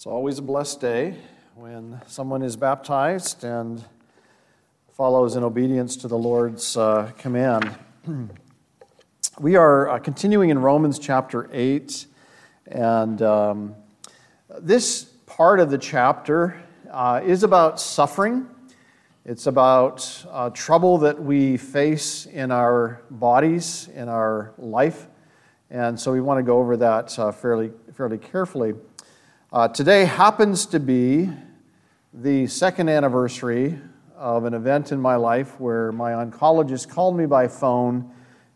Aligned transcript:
It's 0.00 0.06
always 0.06 0.38
a 0.38 0.42
blessed 0.42 0.80
day 0.80 1.14
when 1.54 2.00
someone 2.06 2.40
is 2.40 2.56
baptized 2.56 3.44
and 3.44 3.84
follows 4.94 5.36
in 5.36 5.44
obedience 5.44 5.94
to 5.96 6.08
the 6.08 6.16
Lord's 6.16 6.74
uh, 6.74 7.12
command. 7.18 7.70
we 9.38 9.56
are 9.56 9.90
uh, 9.90 9.98
continuing 9.98 10.48
in 10.48 10.58
Romans 10.58 10.98
chapter 10.98 11.50
8, 11.52 12.06
and 12.68 13.20
um, 13.20 13.74
this 14.58 15.04
part 15.26 15.60
of 15.60 15.70
the 15.70 15.76
chapter 15.76 16.58
uh, 16.90 17.20
is 17.22 17.42
about 17.42 17.78
suffering. 17.78 18.48
It's 19.26 19.46
about 19.46 20.24
uh, 20.30 20.48
trouble 20.48 20.96
that 20.96 21.22
we 21.22 21.58
face 21.58 22.24
in 22.24 22.50
our 22.50 23.02
bodies, 23.10 23.90
in 23.94 24.08
our 24.08 24.54
life. 24.56 25.08
And 25.68 26.00
so 26.00 26.10
we 26.10 26.22
want 26.22 26.38
to 26.38 26.42
go 26.42 26.58
over 26.58 26.78
that 26.78 27.18
uh, 27.18 27.32
fairly, 27.32 27.70
fairly 27.92 28.16
carefully. 28.16 28.72
Uh, 29.52 29.66
today 29.66 30.04
happens 30.04 30.64
to 30.64 30.78
be 30.78 31.28
the 32.14 32.46
second 32.46 32.88
anniversary 32.88 33.76
of 34.14 34.44
an 34.44 34.54
event 34.54 34.92
in 34.92 35.00
my 35.00 35.16
life 35.16 35.58
where 35.58 35.90
my 35.90 36.12
oncologist 36.12 36.88
called 36.88 37.16
me 37.16 37.26
by 37.26 37.48
phone 37.48 38.08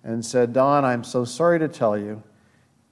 and 0.05 0.25
said, 0.25 0.53
Don, 0.53 0.84
I'm 0.84 1.03
so 1.03 1.25
sorry 1.25 1.59
to 1.59 1.67
tell 1.67 1.98
you. 1.98 2.23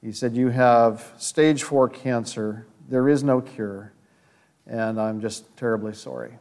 He 0.03 0.11
said, 0.11 0.35
You 0.35 0.49
have 0.49 1.13
stage 1.17 1.63
four 1.63 1.89
cancer. 1.89 2.67
There 2.89 3.09
is 3.09 3.23
no 3.23 3.41
cure. 3.41 3.93
And 4.67 5.01
I'm 5.01 5.21
just 5.21 5.57
terribly 5.57 5.95
sorry. 5.95 6.37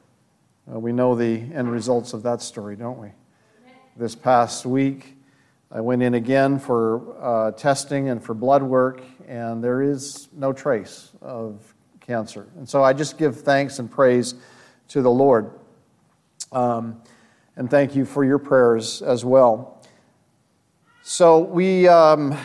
Uh, 0.67 0.79
we 0.79 0.91
know 0.91 1.13
the 1.13 1.41
end 1.53 1.71
results 1.71 2.13
of 2.13 2.23
that 2.23 2.41
story, 2.41 2.75
don't 2.75 2.99
we? 2.99 3.09
This 3.95 4.15
past 4.15 4.65
week, 4.65 5.15
I 5.73 5.80
went 5.80 6.03
in 6.03 6.16
again 6.16 6.59
for 6.59 7.16
uh, 7.21 7.52
testing 7.52 8.09
and 8.09 8.21
for 8.21 8.34
blood 8.34 8.62
work, 8.62 9.02
and 9.25 9.63
there 9.63 9.81
is 9.81 10.27
no 10.34 10.52
trace 10.52 11.12
of 11.21 11.73
cancer. 12.02 12.49
And 12.57 12.67
so 12.67 12.84
I 12.84 12.91
just 12.91 13.17
give 13.17 13.39
thanks 13.39 13.79
and 13.79 13.89
praise 13.89 14.35
to 14.89 15.02
the 15.02 15.09
Lord. 15.09 15.49
Um, 16.51 17.01
and 17.55 17.70
thank 17.70 17.95
you 17.95 18.04
for 18.04 18.26
your 18.26 18.37
prayers 18.37 19.01
as 19.01 19.23
well. 19.23 19.82
So, 21.04 21.40
we, 21.40 21.88
um, 21.88 22.38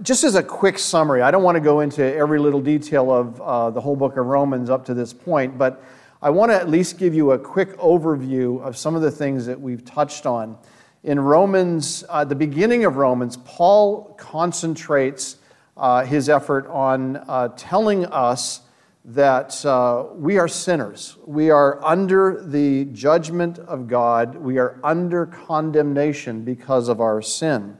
just 0.00 0.24
as 0.24 0.34
a 0.34 0.42
quick 0.42 0.78
summary, 0.78 1.20
I 1.20 1.30
don't 1.30 1.42
want 1.42 1.56
to 1.56 1.60
go 1.60 1.80
into 1.80 2.02
every 2.02 2.38
little 2.38 2.62
detail 2.62 3.12
of 3.12 3.40
uh, 3.42 3.70
the 3.70 3.82
whole 3.82 3.96
book 3.96 4.16
of 4.16 4.24
Romans 4.24 4.70
up 4.70 4.86
to 4.86 4.94
this 4.94 5.12
point, 5.12 5.58
but 5.58 5.84
I 6.22 6.30
want 6.30 6.52
to 6.52 6.56
at 6.56 6.70
least 6.70 6.96
give 6.96 7.14
you 7.14 7.32
a 7.32 7.38
quick 7.38 7.76
overview 7.76 8.62
of 8.62 8.78
some 8.78 8.94
of 8.94 9.02
the 9.02 9.10
things 9.10 9.44
that 9.44 9.60
we've 9.60 9.84
touched 9.84 10.24
on. 10.24 10.56
In 11.04 11.18
Romans, 11.18 12.04
uh, 12.08 12.24
the 12.24 12.36
beginning 12.36 12.84
of 12.84 12.96
Romans, 12.96 13.36
Paul 13.38 14.14
concentrates 14.18 15.36
uh, 15.76 16.04
his 16.04 16.28
effort 16.28 16.68
on 16.68 17.16
uh, 17.16 17.48
telling 17.56 18.06
us 18.06 18.60
that 19.04 19.66
uh, 19.66 20.04
we 20.14 20.38
are 20.38 20.46
sinners. 20.46 21.16
We 21.26 21.50
are 21.50 21.84
under 21.84 22.40
the 22.40 22.84
judgment 22.84 23.58
of 23.58 23.88
God. 23.88 24.36
We 24.36 24.58
are 24.58 24.78
under 24.84 25.26
condemnation 25.26 26.44
because 26.44 26.88
of 26.88 27.00
our 27.00 27.20
sin. 27.20 27.76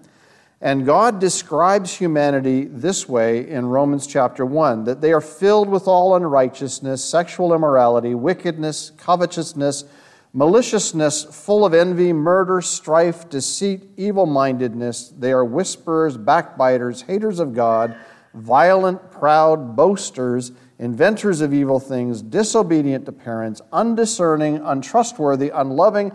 And 0.61 0.84
God 0.84 1.20
describes 1.20 1.95
humanity 1.95 2.64
this 2.64 3.09
way 3.09 3.48
in 3.48 3.67
Romans 3.67 4.09
chapter 4.09 4.45
1 4.45 4.83
that 4.84 5.01
they 5.01 5.12
are 5.12 5.20
filled 5.20 5.69
with 5.69 5.86
all 5.86 6.17
unrighteousness, 6.17 7.05
sexual 7.05 7.55
immorality, 7.55 8.17
wickedness, 8.17 8.91
covetousness 8.97 9.84
maliciousness, 10.33 11.25
full 11.25 11.64
of 11.64 11.75
envy, 11.75 12.12
murder, 12.12 12.61
strife, 12.61 13.28
deceit, 13.28 13.83
evil 13.97 14.27
mindedness. 14.27 15.08
They 15.08 15.33
are 15.33 15.44
whisperers, 15.44 16.16
backbiters, 16.16 17.02
haters 17.02 17.39
of 17.39 17.55
God, 17.55 17.97
violent, 18.34 19.11
proud, 19.11 19.77
boasters, 19.77 20.52
inventors 20.78 21.41
of 21.41 21.52
evil 21.52 21.78
things, 21.78 22.22
disobedient 22.22 23.06
to 23.06 23.12
parents, 23.12 23.61
undiscerning, 23.72 24.56
untrustworthy, 24.58 25.50
unloving, 25.50 26.12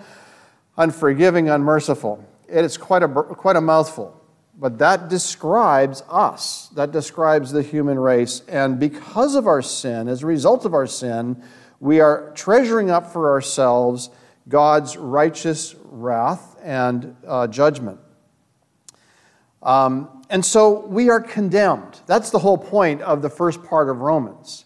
unforgiving, 0.78 1.50
unmerciful. 1.50 2.24
It 2.48 2.66
is 2.66 2.78
quite 2.78 3.04
a, 3.04 3.08
quite 3.08 3.56
a 3.56 3.62
mouthful. 3.62 4.14
But 4.60 4.80
that 4.80 5.08
describes 5.08 6.02
us. 6.10 6.70
That 6.70 6.92
describes 6.92 7.52
the 7.52 7.62
human 7.62 8.00
race. 8.00 8.42
And 8.48 8.80
because 8.80 9.36
of 9.36 9.46
our 9.46 9.62
sin, 9.62 10.08
as 10.08 10.24
a 10.24 10.26
result 10.26 10.66
of 10.66 10.74
our 10.74 10.88
sin, 10.88 11.44
we 11.80 12.00
are 12.00 12.32
treasuring 12.36 12.90
up 12.90 13.12
for 13.12 13.32
ourselves 13.32 14.10
God's 14.48 14.98
righteous 14.98 15.76
wrath 15.84 16.56
and 16.64 17.16
uh, 17.28 17.48
judgment. 17.48 18.00
Um, 19.62 20.24
and 20.30 20.44
so 20.44 20.86
we 20.88 21.10
are 21.10 21.20
condemned. 21.20 22.00
That's 22.06 22.30
the 22.30 22.40
whole 22.40 22.58
point 22.58 23.02
of 23.02 23.22
the 23.22 23.30
first 23.30 23.64
part 23.64 23.90
of 23.90 24.00
Romans. 24.00 24.66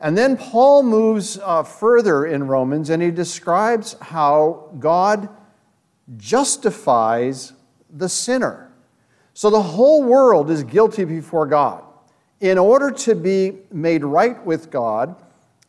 And 0.00 0.16
then 0.16 0.36
Paul 0.36 0.82
moves 0.82 1.38
uh, 1.42 1.62
further 1.62 2.24
in 2.26 2.46
Romans 2.46 2.90
and 2.90 3.02
he 3.02 3.10
describes 3.10 3.96
how 4.00 4.70
God 4.78 5.28
justifies 6.16 7.52
the 7.90 8.08
sinner. 8.08 8.72
So 9.34 9.50
the 9.50 9.62
whole 9.62 10.02
world 10.02 10.50
is 10.50 10.64
guilty 10.64 11.04
before 11.04 11.46
God. 11.46 11.84
In 12.40 12.56
order 12.56 12.90
to 12.90 13.14
be 13.14 13.58
made 13.70 14.02
right 14.04 14.42
with 14.44 14.70
God, 14.70 15.16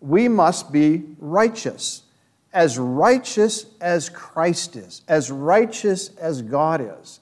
we 0.02 0.28
must 0.28 0.72
be 0.72 1.04
righteous, 1.20 2.02
as 2.52 2.78
righteous 2.78 3.68
as 3.80 4.10
Christ 4.10 4.76
is, 4.76 5.04
as 5.08 5.32
righteous 5.32 6.10
as 6.18 6.42
God 6.42 6.82
is. 6.82 7.20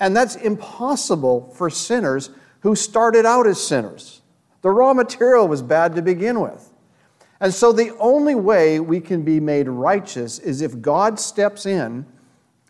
And 0.00 0.16
that's 0.16 0.34
impossible 0.36 1.52
for 1.54 1.70
sinners 1.70 2.30
who 2.60 2.74
started 2.74 3.26
out 3.26 3.46
as 3.46 3.64
sinners. 3.64 4.22
The 4.62 4.70
raw 4.70 4.94
material 4.94 5.46
was 5.46 5.62
bad 5.62 5.94
to 5.94 6.02
begin 6.02 6.40
with. 6.40 6.70
And 7.40 7.52
so 7.52 7.72
the 7.72 7.94
only 7.98 8.34
way 8.34 8.80
we 8.80 9.00
can 9.00 9.22
be 9.22 9.38
made 9.38 9.68
righteous 9.68 10.38
is 10.38 10.62
if 10.62 10.80
God 10.80 11.20
steps 11.20 11.66
in 11.66 12.06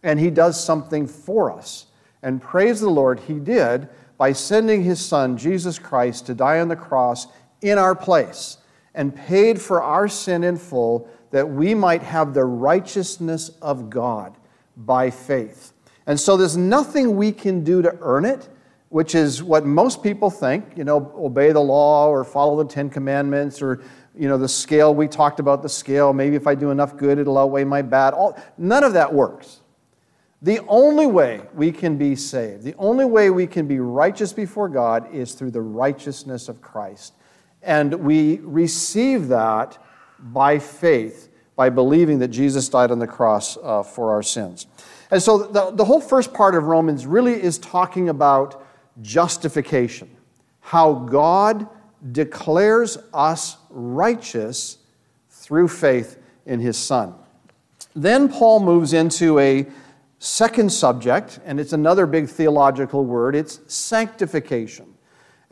and 0.02 0.18
he 0.18 0.30
does 0.30 0.62
something 0.62 1.06
for 1.06 1.52
us. 1.52 1.86
And 2.22 2.42
praise 2.42 2.80
the 2.80 2.90
Lord, 2.90 3.20
he 3.20 3.34
did 3.34 3.88
by 4.18 4.32
sending 4.32 4.82
his 4.82 5.04
son, 5.04 5.36
Jesus 5.36 5.78
Christ, 5.78 6.26
to 6.26 6.34
die 6.34 6.58
on 6.58 6.68
the 6.68 6.76
cross 6.76 7.28
in 7.62 7.78
our 7.78 7.94
place 7.94 8.58
and 8.94 9.14
paid 9.14 9.60
for 9.60 9.82
our 9.82 10.08
sin 10.08 10.44
in 10.44 10.56
full 10.56 11.08
that 11.30 11.48
we 11.48 11.74
might 11.74 12.02
have 12.02 12.32
the 12.32 12.44
righteousness 12.44 13.50
of 13.60 13.90
God 13.90 14.36
by 14.76 15.10
faith. 15.10 15.72
And 16.06 16.18
so 16.18 16.36
there's 16.36 16.56
nothing 16.56 17.16
we 17.16 17.32
can 17.32 17.64
do 17.64 17.82
to 17.82 17.96
earn 18.00 18.24
it, 18.24 18.48
which 18.90 19.14
is 19.14 19.42
what 19.42 19.64
most 19.64 20.02
people 20.02 20.30
think, 20.30 20.76
you 20.76 20.84
know, 20.84 21.12
obey 21.16 21.50
the 21.52 21.60
law 21.60 22.08
or 22.08 22.24
follow 22.24 22.62
the 22.62 22.68
10 22.68 22.90
commandments 22.90 23.60
or 23.60 23.82
you 24.16 24.28
know 24.28 24.38
the 24.38 24.48
scale 24.48 24.94
we 24.94 25.08
talked 25.08 25.40
about 25.40 25.62
the 25.62 25.68
scale, 25.68 26.12
maybe 26.12 26.36
if 26.36 26.46
I 26.46 26.54
do 26.54 26.70
enough 26.70 26.96
good 26.96 27.18
it'll 27.18 27.38
outweigh 27.38 27.64
my 27.64 27.82
bad. 27.82 28.14
All, 28.14 28.38
none 28.56 28.84
of 28.84 28.92
that 28.92 29.12
works. 29.12 29.60
The 30.42 30.60
only 30.68 31.06
way 31.06 31.40
we 31.54 31.72
can 31.72 31.96
be 31.96 32.14
saved, 32.14 32.64
the 32.64 32.74
only 32.76 33.06
way 33.06 33.30
we 33.30 33.46
can 33.46 33.66
be 33.66 33.80
righteous 33.80 34.32
before 34.32 34.68
God 34.68 35.12
is 35.12 35.32
through 35.32 35.52
the 35.52 35.62
righteousness 35.62 36.48
of 36.48 36.60
Christ. 36.60 37.14
And 37.64 37.94
we 37.94 38.38
receive 38.42 39.28
that 39.28 39.78
by 40.18 40.58
faith, 40.58 41.30
by 41.56 41.70
believing 41.70 42.18
that 42.20 42.28
Jesus 42.28 42.68
died 42.68 42.90
on 42.90 42.98
the 42.98 43.06
cross 43.06 43.56
uh, 43.62 43.82
for 43.82 44.12
our 44.12 44.22
sins. 44.22 44.66
And 45.10 45.22
so 45.22 45.38
the, 45.38 45.70
the 45.70 45.84
whole 45.84 46.00
first 46.00 46.32
part 46.34 46.54
of 46.54 46.64
Romans 46.64 47.06
really 47.06 47.40
is 47.40 47.58
talking 47.58 48.08
about 48.08 48.64
justification, 49.02 50.10
how 50.60 50.94
God 50.94 51.68
declares 52.12 52.98
us 53.12 53.56
righteous 53.70 54.78
through 55.30 55.68
faith 55.68 56.18
in 56.46 56.60
his 56.60 56.76
Son. 56.76 57.14
Then 57.94 58.28
Paul 58.28 58.60
moves 58.60 58.92
into 58.92 59.38
a 59.38 59.66
second 60.18 60.72
subject, 60.72 61.38
and 61.44 61.60
it's 61.60 61.72
another 61.72 62.06
big 62.06 62.28
theological 62.28 63.04
word 63.04 63.36
it's 63.36 63.60
sanctification. 63.72 64.93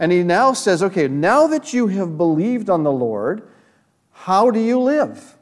And 0.02 0.10
he 0.10 0.24
now 0.24 0.52
says, 0.52 0.82
okay, 0.82 1.06
now 1.06 1.46
that 1.46 1.72
you 1.72 1.86
have 1.86 2.18
believed 2.18 2.68
on 2.68 2.82
the 2.82 2.90
Lord, 2.90 3.48
how 4.10 4.50
do 4.50 4.58
you 4.58 4.80
live? 4.80 5.38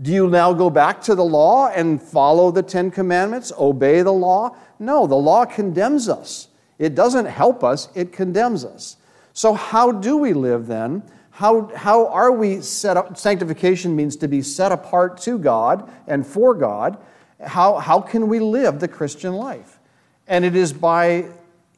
Do 0.00 0.10
you 0.10 0.26
now 0.28 0.52
go 0.52 0.70
back 0.70 1.00
to 1.02 1.14
the 1.14 1.24
law 1.24 1.68
and 1.68 2.02
follow 2.02 2.50
the 2.50 2.64
Ten 2.64 2.90
Commandments, 2.90 3.52
obey 3.56 4.02
the 4.02 4.12
law? 4.12 4.56
No, 4.80 5.06
the 5.06 5.14
law 5.14 5.44
condemns 5.44 6.08
us. 6.08 6.48
It 6.80 6.96
doesn't 6.96 7.26
help 7.26 7.62
us, 7.62 7.90
it 7.94 8.12
condemns 8.12 8.64
us. 8.64 8.96
So, 9.34 9.54
how 9.54 9.92
do 9.92 10.16
we 10.16 10.32
live 10.32 10.66
then? 10.66 11.04
How, 11.30 11.70
how 11.76 12.08
are 12.08 12.32
we 12.32 12.60
set 12.60 12.96
up? 12.96 13.16
Sanctification 13.16 13.94
means 13.94 14.16
to 14.16 14.26
be 14.26 14.42
set 14.42 14.72
apart 14.72 15.16
to 15.18 15.38
God 15.38 15.88
and 16.08 16.26
for 16.26 16.54
God. 16.54 16.98
How, 17.40 17.78
how 17.78 18.00
can 18.00 18.26
we 18.26 18.40
live 18.40 18.80
the 18.80 18.88
Christian 18.88 19.34
life? 19.34 19.78
And 20.26 20.44
it 20.44 20.56
is 20.56 20.72
by 20.72 21.26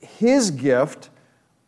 His 0.00 0.50
gift 0.50 1.10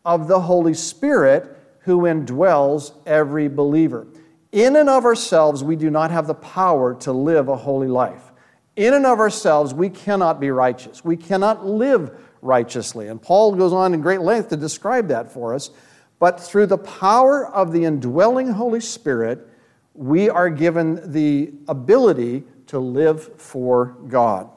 of 0.07 0.29
the 0.29 0.39
Holy 0.39 0.73
Spirit 0.73 1.53
who 1.79 2.03
indwells 2.03 2.93
every 3.05 3.49
believer. 3.49 4.07
In 4.53 4.77
and 4.77 4.89
of 4.89 5.03
ourselves, 5.03 5.65
we 5.65 5.75
do 5.75 5.89
not 5.89 6.11
have 6.11 6.27
the 6.27 6.33
power 6.33 6.95
to 7.01 7.11
live 7.11 7.49
a 7.49 7.57
holy 7.57 7.89
life. 7.89 8.31
In 8.77 8.93
and 8.93 9.05
of 9.05 9.19
ourselves, 9.19 9.73
we 9.73 9.89
cannot 9.89 10.39
be 10.39 10.49
righteous. 10.49 11.03
We 11.03 11.17
cannot 11.17 11.65
live 11.65 12.17
righteously. 12.41 13.09
And 13.09 13.21
Paul 13.21 13.53
goes 13.55 13.73
on 13.73 13.93
in 13.93 13.99
great 13.99 14.21
length 14.21 14.47
to 14.49 14.57
describe 14.57 15.09
that 15.09 15.31
for 15.31 15.53
us. 15.53 15.71
but 16.19 16.39
through 16.39 16.65
the 16.65 16.79
power 16.79 17.45
of 17.45 17.71
the 17.73 17.83
indwelling 17.83 18.47
Holy 18.47 18.79
Spirit, 18.79 19.45
we 19.93 20.29
are 20.29 20.49
given 20.49 21.11
the 21.11 21.51
ability 21.67 22.43
to 22.67 22.79
live 22.79 23.39
for 23.39 23.97
God. 24.07 24.49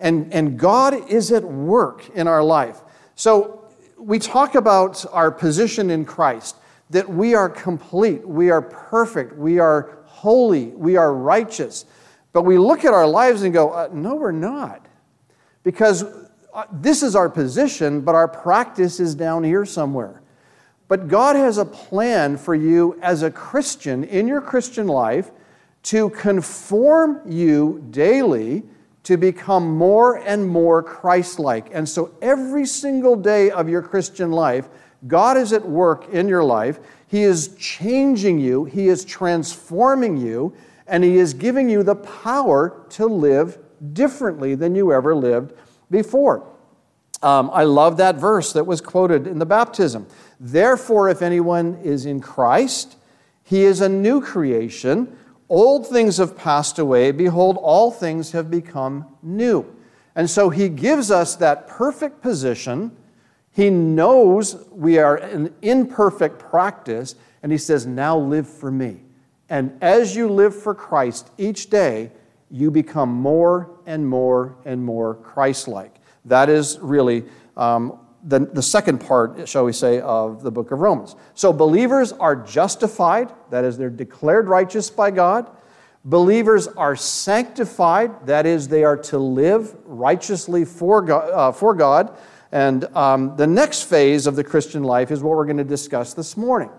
And, 0.00 0.32
and 0.34 0.58
God 0.58 1.08
is 1.08 1.30
at 1.32 1.44
work 1.44 2.10
in 2.10 2.26
our 2.26 2.42
life. 2.42 2.80
So 3.14 3.57
we 3.98 4.18
talk 4.18 4.54
about 4.54 5.04
our 5.12 5.30
position 5.30 5.90
in 5.90 6.04
Christ, 6.04 6.56
that 6.90 7.08
we 7.08 7.34
are 7.34 7.48
complete, 7.48 8.26
we 8.26 8.50
are 8.50 8.62
perfect, 8.62 9.36
we 9.36 9.58
are 9.58 9.98
holy, 10.06 10.66
we 10.66 10.96
are 10.96 11.12
righteous. 11.12 11.84
But 12.32 12.42
we 12.42 12.58
look 12.58 12.84
at 12.84 12.94
our 12.94 13.06
lives 13.06 13.42
and 13.42 13.52
go, 13.52 13.70
uh, 13.70 13.88
no, 13.92 14.14
we're 14.14 14.32
not. 14.32 14.86
Because 15.64 16.04
uh, 16.54 16.64
this 16.72 17.02
is 17.02 17.14
our 17.16 17.28
position, 17.28 18.00
but 18.00 18.14
our 18.14 18.28
practice 18.28 19.00
is 19.00 19.14
down 19.14 19.44
here 19.44 19.64
somewhere. 19.64 20.22
But 20.88 21.08
God 21.08 21.36
has 21.36 21.58
a 21.58 21.64
plan 21.64 22.38
for 22.38 22.54
you 22.54 22.98
as 23.02 23.22
a 23.22 23.30
Christian 23.30 24.04
in 24.04 24.26
your 24.26 24.40
Christian 24.40 24.86
life 24.86 25.30
to 25.84 26.10
conform 26.10 27.20
you 27.26 27.86
daily 27.90 28.62
to 29.04 29.16
become 29.16 29.76
more 29.76 30.16
and 30.16 30.46
more 30.46 30.82
Christ 30.82 31.38
like. 31.38 31.68
And 31.72 31.88
so 31.88 32.14
every 32.20 32.66
single 32.66 33.16
day 33.16 33.50
of 33.50 33.68
your 33.68 33.82
Christian 33.82 34.32
life, 34.32 34.68
God 35.06 35.36
is 35.36 35.52
at 35.52 35.66
work 35.66 36.08
in 36.08 36.28
your 36.28 36.44
life. 36.44 36.80
He 37.06 37.22
is 37.22 37.54
changing 37.56 38.38
you, 38.38 38.64
He 38.64 38.88
is 38.88 39.04
transforming 39.04 40.16
you, 40.16 40.54
and 40.86 41.04
He 41.04 41.16
is 41.16 41.34
giving 41.34 41.68
you 41.68 41.82
the 41.82 41.96
power 41.96 42.84
to 42.90 43.06
live 43.06 43.58
differently 43.92 44.54
than 44.54 44.74
you 44.74 44.92
ever 44.92 45.14
lived 45.14 45.52
before. 45.90 46.46
Um, 47.22 47.50
I 47.52 47.64
love 47.64 47.96
that 47.96 48.16
verse 48.16 48.52
that 48.52 48.64
was 48.64 48.80
quoted 48.80 49.26
in 49.26 49.38
the 49.38 49.46
baptism. 49.46 50.06
Therefore, 50.38 51.08
if 51.08 51.22
anyone 51.22 51.76
is 51.82 52.06
in 52.06 52.20
Christ, 52.20 52.96
he 53.42 53.64
is 53.64 53.80
a 53.80 53.88
new 53.88 54.20
creation. 54.20 55.16
Old 55.48 55.86
things 55.86 56.18
have 56.18 56.36
passed 56.36 56.78
away. 56.78 57.10
Behold, 57.10 57.56
all 57.60 57.90
things 57.90 58.32
have 58.32 58.50
become 58.50 59.06
new. 59.22 59.74
And 60.14 60.28
so 60.28 60.50
he 60.50 60.68
gives 60.68 61.10
us 61.10 61.36
that 61.36 61.68
perfect 61.68 62.20
position. 62.20 62.96
He 63.52 63.70
knows 63.70 64.66
we 64.70 64.98
are 64.98 65.16
in 65.16 65.54
imperfect 65.62 66.38
practice, 66.38 67.14
and 67.42 67.50
he 67.50 67.58
says, 67.58 67.86
Now 67.86 68.18
live 68.18 68.48
for 68.48 68.70
me. 68.70 69.00
And 69.48 69.78
as 69.80 70.14
you 70.14 70.28
live 70.28 70.54
for 70.54 70.74
Christ 70.74 71.30
each 71.38 71.70
day, 71.70 72.12
you 72.50 72.70
become 72.70 73.10
more 73.10 73.70
and 73.86 74.06
more 74.06 74.56
and 74.64 74.84
more 74.84 75.14
Christ 75.14 75.68
like. 75.68 75.94
That 76.24 76.48
is 76.48 76.78
really 76.80 77.24
um, 77.56 77.98
the, 78.22 78.40
the 78.40 78.62
second 78.62 78.98
part, 78.98 79.48
shall 79.48 79.64
we 79.64 79.72
say, 79.72 80.00
of 80.00 80.42
the 80.42 80.50
book 80.50 80.70
of 80.70 80.80
Romans. 80.80 81.14
So 81.34 81.52
believers 81.52 82.12
are 82.12 82.36
justified, 82.36 83.32
that 83.50 83.64
is, 83.64 83.78
they're 83.78 83.90
declared 83.90 84.48
righteous 84.48 84.90
by 84.90 85.10
God. 85.10 85.50
Believers 86.04 86.68
are 86.68 86.96
sanctified, 86.96 88.26
that 88.26 88.46
is, 88.46 88.68
they 88.68 88.84
are 88.84 88.96
to 88.96 89.18
live 89.18 89.76
righteously 89.84 90.64
for 90.64 91.02
God. 91.02 91.30
Uh, 91.30 91.52
for 91.52 91.74
God. 91.74 92.16
And 92.50 92.84
um, 92.96 93.36
the 93.36 93.46
next 93.46 93.84
phase 93.84 94.26
of 94.26 94.34
the 94.34 94.44
Christian 94.44 94.82
life 94.82 95.10
is 95.10 95.22
what 95.22 95.36
we're 95.36 95.44
going 95.44 95.58
to 95.58 95.64
discuss 95.64 96.14
this 96.14 96.36
morning. 96.36 96.70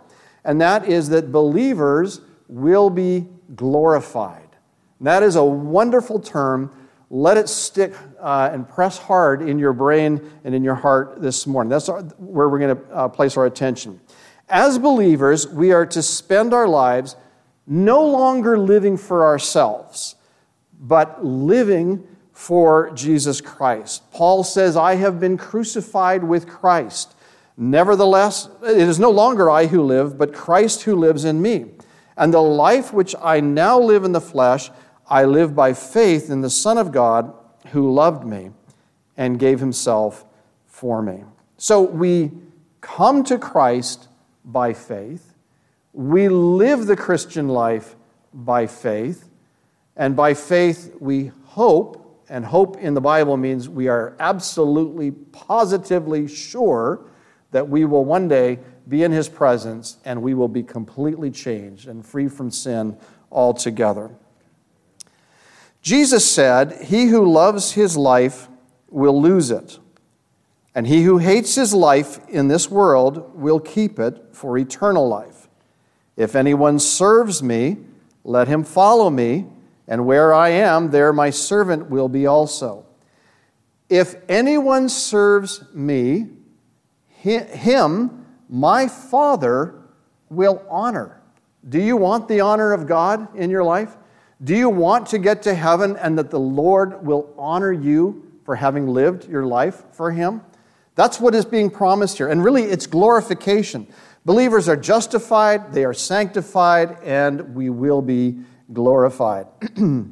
And 0.44 0.59
that 0.62 0.89
is 0.89 1.09
that 1.09 1.31
believers 1.31 2.21
will 2.47 2.89
be 2.89 3.27
glorified. 3.56 4.50
And 4.97 5.07
that 5.07 5.21
is 5.21 5.36
a 5.36 5.44
wonderful 5.44 6.19
term 6.19 6.71
let 7.10 7.38
it 7.38 7.50
stick 7.50 7.94
uh, 8.20 8.50
and 8.54 8.68
press 8.68 8.98
hard 8.98 9.42
in 9.42 9.58
your 9.58 9.74
brain 9.74 10.32
and 10.44 10.54
in 10.54 10.64
your 10.64 10.76
heart 10.76 11.22
this 11.22 11.48
morning. 11.48 11.70
That's 11.70 11.90
our, 11.90 12.02
where 12.02 12.50
we're 12.50 12.60
going 12.60 12.78
to 12.78 12.84
uh, 12.94 13.08
place 13.08 13.36
our 13.36 13.46
attention. 13.46 14.00
As 14.48 14.78
believers, 14.78 15.48
we 15.48 15.72
are 15.72 15.86
to 15.88 16.02
spend 16.02 16.54
our 16.54 16.68
lives 16.68 17.16
no 17.66 18.06
longer 18.06 18.58
living 18.58 18.98
for 18.98 19.26
ourselves, 19.26 20.16
but 20.80 21.24
living 21.24 22.08
for 22.32 22.90
Jesus 22.92 23.42
Christ. 23.42 24.10
Paul 24.12 24.44
says, 24.44 24.78
I 24.78 24.96
have 24.96 25.20
been 25.20 25.38
crucified 25.38 26.24
with 26.24 26.48
Christ. 26.48 27.14
Nevertheless, 27.58 28.50
it 28.64 28.78
is 28.78 29.00
no 29.00 29.12
longer 29.12 29.52
I 29.52 29.68
who 29.68 29.84
live, 29.84 30.18
but 30.18 30.34
Christ 30.34 30.84
who 30.84 30.96
lives 30.96 31.26
in 31.26 31.42
me. 31.42 31.66
And 32.16 32.34
the 32.34 32.42
life 32.42 32.94
which 32.94 33.14
I 33.22 33.40
now 33.40 33.80
live 33.80 34.04
in 34.04 34.14
the 34.14 34.22
flesh, 34.22 34.72
I 35.10 35.26
live 35.26 35.56
by 35.56 35.74
faith 35.74 36.30
in 36.30 36.42
the 36.42 36.50
Son 36.50 36.78
of 36.78 36.92
God 36.92 37.34
who 37.72 37.92
loved 37.92 38.26
me 38.26 38.52
and 39.18 39.40
gave 39.40 39.60
himself 39.60 40.24
for 40.68 41.02
me. 41.02 41.24
So 41.58 41.82
we 41.82 42.32
come 42.80 43.24
to 43.26 43.38
Christ 43.38 44.08
by 44.46 44.74
faith. 44.74 45.34
We 45.94 46.30
live 46.30 46.86
the 46.86 46.96
Christian 46.96 47.50
life 47.50 47.96
by 48.34 48.68
faith. 48.68 49.28
And 49.96 50.16
by 50.16 50.36
faith, 50.36 50.96
we 51.00 51.32
hope, 51.44 52.24
and 52.30 52.46
hope 52.46 52.78
in 52.78 52.94
the 52.94 53.02
Bible 53.02 53.36
means 53.36 53.68
we 53.68 53.88
are 53.88 54.16
absolutely, 54.20 55.12
positively 55.12 56.28
sure 56.28 57.02
that 57.52 57.68
we 57.68 57.84
will 57.84 58.06
one 58.06 58.28
day 58.28 58.60
be 58.88 59.04
in 59.04 59.12
His 59.12 59.28
presence 59.28 59.98
and 60.06 60.22
we 60.22 60.36
will 60.36 60.48
be 60.48 60.64
completely 60.64 61.32
changed 61.32 61.88
and 61.88 62.06
free 62.06 62.28
from 62.28 62.52
sin 62.52 62.96
altogether. 63.32 64.12
Jesus 65.89 66.30
said, 66.30 66.83
He 66.83 67.07
who 67.07 67.27
loves 67.27 67.71
his 67.71 67.97
life 67.97 68.47
will 68.91 69.19
lose 69.19 69.50
it, 69.50 69.80
and 70.75 70.86
he 70.86 71.01
who 71.01 71.18
hates 71.18 71.56
his 71.56 71.74
life 71.74 72.19
in 72.30 72.47
this 72.47 72.69
world 72.69 73.31
will 73.33 73.59
keep 73.59 73.97
it 73.97 74.24
for 74.31 74.56
eternal 74.56 75.07
life. 75.07 75.47
If 76.15 76.36
anyone 76.36 76.77
serves 76.77 77.41
me, 77.41 77.77
let 78.24 78.47
him 78.47 78.63
follow 78.63 79.09
me, 79.09 79.47
and 79.88 80.06
where 80.06 80.31
I 80.31 80.50
am, 80.50 80.91
there 80.91 81.12
my 81.12 81.31
servant 81.31 81.89
will 81.89 82.07
be 82.07 82.27
also. 82.27 82.86
If 83.89 84.13
anyone 84.30 84.89
serves 84.89 85.63
me, 85.74 86.27
him 87.07 88.27
my 88.47 88.88
Father 88.88 89.74
will 90.30 90.63
honor. 90.69 91.19
Do 91.68 91.81
you 91.81 91.97
want 91.97 92.27
the 92.27 92.41
honor 92.41 92.74
of 92.74 92.86
God 92.86 93.36
in 93.36 93.50
your 93.50 93.63
life? 93.63 93.97
Do 94.41 94.56
you 94.56 94.69
want 94.69 95.07
to 95.07 95.18
get 95.18 95.41
to 95.44 95.53
heaven 95.53 95.97
and 95.97 96.18
that 96.18 96.30
the 96.30 96.39
Lord 96.39 97.06
will 97.06 97.33
honor 97.38 97.74
you 97.74 98.25
for 98.45 98.56
having 98.56 98.88
lived 98.88 99.27
your 99.27 99.45
life 99.45 99.83
for 99.91 100.12
Him? 100.12 100.41
That's 100.95 101.19
what 101.19 101.36
is 101.36 101.45
being 101.45 101.69
promised 101.69 102.18
here. 102.18 102.30
And 102.30 102.44
really, 102.44 102.63
it's 102.63 102.88
glorification. 102.88 103.88
Believers 104.25 104.69
are 104.69 104.77
justified, 104.77 105.74
they 105.74 105.83
are 105.83 105.94
sanctified, 105.94 106.97
and 107.03 107.53
we 107.53 107.69
will 107.69 108.01
be 108.01 108.38
glorified. 108.72 109.48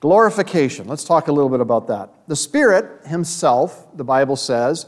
Glorification. 0.00 0.88
Let's 0.88 1.04
talk 1.04 1.28
a 1.28 1.32
little 1.32 1.50
bit 1.50 1.60
about 1.60 1.86
that. 1.86 2.10
The 2.26 2.34
Spirit 2.34 3.06
Himself, 3.06 3.86
the 3.96 4.02
Bible 4.02 4.34
says, 4.34 4.86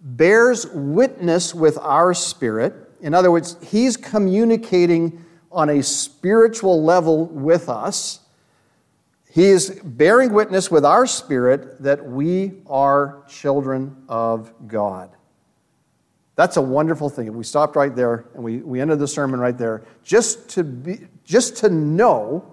bears 0.00 0.66
witness 0.72 1.52
with 1.52 1.78
our 1.78 2.14
spirit. 2.14 2.74
In 3.00 3.12
other 3.12 3.32
words, 3.32 3.56
He's 3.60 3.96
communicating 3.96 5.24
on 5.56 5.70
a 5.70 5.82
spiritual 5.82 6.84
level 6.84 7.24
with 7.26 7.70
us. 7.70 8.20
He 9.30 9.46
is 9.46 9.80
bearing 9.82 10.34
witness 10.34 10.70
with 10.70 10.84
our 10.84 11.06
spirit 11.06 11.82
that 11.82 12.04
we 12.04 12.52
are 12.66 13.24
children 13.26 14.04
of 14.08 14.52
God. 14.68 15.10
That's 16.34 16.58
a 16.58 16.62
wonderful 16.62 17.08
thing. 17.08 17.28
If 17.28 17.34
we 17.34 17.42
stopped 17.42 17.74
right 17.74 17.94
there 17.96 18.26
and 18.34 18.44
we, 18.44 18.58
we 18.58 18.80
ended 18.82 18.98
the 18.98 19.08
sermon 19.08 19.40
right 19.40 19.56
there, 19.56 19.84
just 20.04 20.50
to, 20.50 20.62
be, 20.62 21.06
just 21.24 21.56
to 21.58 21.70
know 21.70 22.52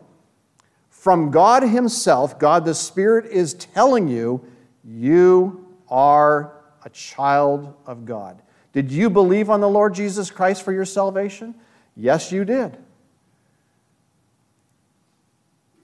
from 0.90 1.30
God 1.30 1.64
Himself, 1.64 2.40
God 2.40 2.64
the 2.64 2.74
Spirit 2.74 3.26
is 3.26 3.54
telling 3.54 4.08
you, 4.08 4.46
you 4.86 5.68
are 5.90 6.54
a 6.86 6.90
child 6.90 7.74
of 7.86 8.06
God. 8.06 8.42
Did 8.72 8.90
you 8.92 9.10
believe 9.10 9.50
on 9.50 9.60
the 9.60 9.70
Lord 9.70 9.94
Jesus 9.94 10.32
Christ 10.32 10.64
for 10.64 10.72
your 10.72 10.86
salvation? 10.86 11.54
Yes, 11.98 12.32
you 12.32 12.46
did. 12.46 12.78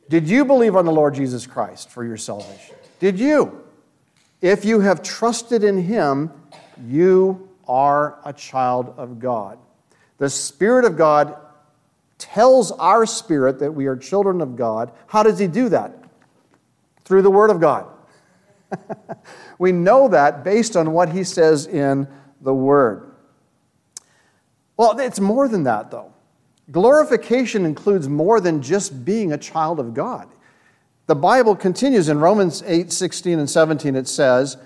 Did 0.09 0.27
you 0.27 0.43
believe 0.43 0.75
on 0.75 0.85
the 0.85 0.91
Lord 0.91 1.13
Jesus 1.13 1.45
Christ 1.45 1.91
for 1.91 2.03
your 2.03 2.17
salvation? 2.17 2.75
Did 2.99 3.19
you? 3.19 3.63
If 4.41 4.65
you 4.65 4.79
have 4.79 5.03
trusted 5.03 5.63
in 5.63 5.83
Him, 5.83 6.31
you 6.83 7.49
are 7.67 8.19
a 8.25 8.33
child 8.33 8.93
of 8.97 9.19
God. 9.19 9.59
The 10.17 10.29
Spirit 10.29 10.85
of 10.85 10.97
God 10.97 11.37
tells 12.17 12.71
our 12.71 13.05
spirit 13.05 13.59
that 13.59 13.71
we 13.71 13.85
are 13.85 13.95
children 13.95 14.41
of 14.41 14.55
God. 14.55 14.91
How 15.07 15.23
does 15.23 15.37
He 15.37 15.47
do 15.47 15.69
that? 15.69 15.95
Through 17.05 17.21
the 17.21 17.31
Word 17.31 17.51
of 17.51 17.59
God. 17.59 17.87
we 19.59 19.71
know 19.71 20.07
that 20.07 20.43
based 20.43 20.75
on 20.75 20.91
what 20.91 21.09
He 21.09 21.23
says 21.23 21.67
in 21.67 22.07
the 22.41 22.53
Word. 22.53 23.11
Well, 24.75 24.97
it's 24.99 25.19
more 25.19 25.47
than 25.47 25.63
that, 25.63 25.91
though. 25.91 26.13
Glorification 26.71 27.65
includes 27.65 28.07
more 28.07 28.39
than 28.39 28.61
just 28.61 29.03
being 29.03 29.33
a 29.33 29.37
child 29.37 29.79
of 29.79 29.93
God. 29.93 30.27
The 31.07 31.15
Bible 31.15 31.55
continues 31.55 32.09
in 32.09 32.19
Romans 32.19 32.61
8 32.65 32.91
16 32.91 33.39
and 33.39 33.49
17, 33.49 33.95
it 33.95 34.07
says, 34.07 34.57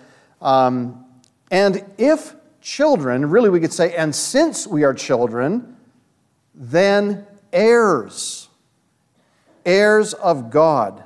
um, 0.41 1.05
And 1.49 1.85
if 1.97 2.35
children, 2.59 3.29
really 3.29 3.49
we 3.49 3.59
could 3.59 3.71
say, 3.71 3.95
and 3.95 4.13
since 4.13 4.67
we 4.67 4.83
are 4.83 4.93
children, 4.93 5.77
then 6.53 7.25
heirs, 7.51 8.49
heirs 9.65 10.13
of 10.13 10.49
God, 10.49 11.03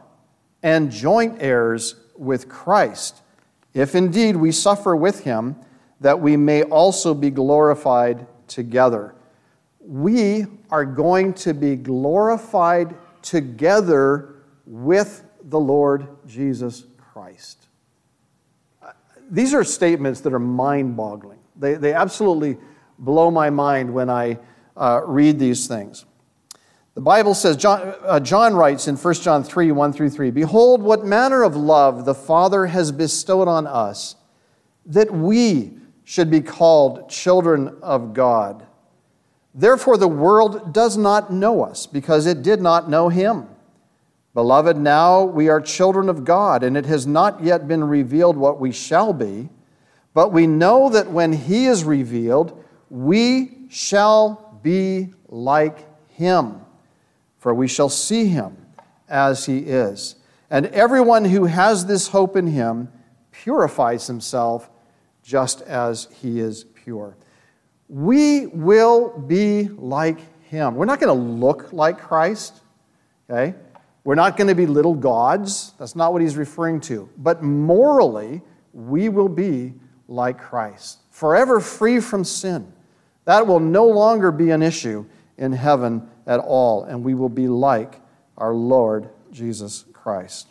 and 0.64 0.92
joint 0.92 1.42
heirs 1.42 1.96
with 2.18 2.50
Christ, 2.50 3.22
if 3.74 3.94
indeed 3.94 4.36
we 4.36 4.52
suffer 4.52 4.96
with 4.96 5.24
him, 5.24 5.56
that 6.02 6.20
we 6.20 6.36
may 6.36 6.64
also 6.64 7.14
be 7.14 7.30
glorified 7.30 8.26
together. 8.48 9.14
We 9.88 10.46
are 10.70 10.84
going 10.84 11.34
to 11.36 11.54
be 11.54 11.78
glorified 11.78 12.94
together 13.22 14.36
with 14.66 15.24
the 15.46 15.60
Lord 15.60 16.10
Jesus 16.28 16.84
Christ. 16.98 17.68
These 19.32 19.54
are 19.54 19.64
statements 19.64 20.20
that 20.22 20.34
are 20.34 20.40
mind 20.40 20.98
boggling. 20.98 21.40
They, 21.56 21.76
they 21.76 21.94
absolutely 21.94 22.58
blow 23.00 23.32
my 23.32 23.50
mind 23.50 23.94
when 23.94 24.10
I 24.10 24.40
uh, 24.76 25.02
read 25.06 25.40
these 25.40 25.68
things. 25.68 26.06
The 26.94 27.02
Bible 27.02 27.34
says, 27.34 27.56
John, 27.56 27.94
uh, 28.04 28.20
John 28.20 28.56
writes 28.56 28.90
in 28.90 28.98
1 28.98 29.14
John 29.16 29.42
3 29.42 29.72
1 29.72 29.94
through 29.94 30.10
3 30.10 30.32
Behold, 30.32 30.82
what 30.82 31.06
manner 31.06 31.44
of 31.44 31.56
love 31.56 32.04
the 32.04 32.14
Father 32.14 32.66
has 32.66 32.92
bestowed 32.92 33.48
on 33.48 33.66
us, 33.66 34.18
that 34.86 35.12
we 35.12 35.78
should 36.04 36.30
be 36.30 36.42
called 36.42 37.10
children 37.10 37.78
of 37.82 38.14
God. 38.14 38.67
Therefore, 39.60 39.98
the 39.98 40.08
world 40.08 40.72
does 40.72 40.98
not 40.98 41.34
know 41.34 41.64
us, 41.64 41.88
because 41.88 42.28
it 42.28 42.44
did 42.44 42.62
not 42.62 42.90
know 42.90 43.10
him. 43.10 43.48
Beloved, 44.36 44.78
now 44.78 45.24
we 45.24 45.50
are 45.50 45.60
children 45.60 46.10
of 46.10 46.24
God, 46.24 46.62
and 46.62 46.78
it 46.78 46.86
has 46.86 47.08
not 47.08 47.44
yet 47.44 47.68
been 47.68 47.84
revealed 47.84 48.38
what 48.38 48.60
we 48.60 48.72
shall 48.72 49.14
be. 49.14 49.50
But 50.14 50.32
we 50.32 50.46
know 50.46 50.90
that 50.90 51.12
when 51.12 51.34
he 51.34 51.66
is 51.66 51.84
revealed, 51.84 52.64
we 52.92 53.68
shall 53.70 54.60
be 54.62 55.14
like 55.28 55.86
him, 56.12 56.62
for 57.40 57.52
we 57.52 57.68
shall 57.68 57.90
see 57.90 58.28
him 58.28 58.56
as 59.10 59.48
he 59.48 59.58
is. 59.58 60.18
And 60.52 60.68
everyone 60.68 61.26
who 61.26 61.46
has 61.46 61.88
this 61.88 62.10
hope 62.10 62.36
in 62.36 62.46
him 62.46 62.92
purifies 63.32 64.06
himself 64.06 64.70
just 65.24 65.62
as 65.64 66.08
he 66.22 66.40
is 66.40 66.64
pure. 66.64 67.18
We 67.90 68.48
will 68.48 69.18
be 69.18 69.70
like 69.70 70.20
him. 70.44 70.76
We're 70.76 70.86
not 70.86 71.00
going 71.00 71.16
to 71.16 71.24
look 71.24 71.72
like 71.74 72.00
Christ, 72.00 72.62
okay? 73.30 73.56
We're 74.04 74.16
not 74.16 74.38
going 74.38 74.48
to 74.48 74.56
be 74.56 74.66
little 74.66 74.94
gods. 74.94 75.74
That's 75.78 75.96
not 75.96 76.14
what 76.14 76.22
he's 76.22 76.38
referring 76.38 76.80
to. 76.82 77.10
But 77.18 77.44
morally, 77.44 78.42
we 78.74 79.10
will 79.10 79.30
be 79.30 79.74
like 80.08 80.40
Christ, 80.40 81.00
forever 81.12 81.60
free 81.60 82.00
from 82.00 82.24
sin. 82.24 82.72
That 83.26 83.46
will 83.46 83.60
no 83.60 83.86
longer 83.86 84.32
be 84.32 84.52
an 84.52 84.64
issue 84.64 85.06
in 85.38 85.52
heaven 85.52 86.10
at 86.26 86.40
all, 86.40 86.86
and 86.86 87.04
we 87.04 87.14
will 87.14 87.30
be 87.30 87.48
like 87.48 88.00
our 88.38 88.54
Lord 88.54 89.10
Jesus 89.32 89.86
Christ. 89.94 90.48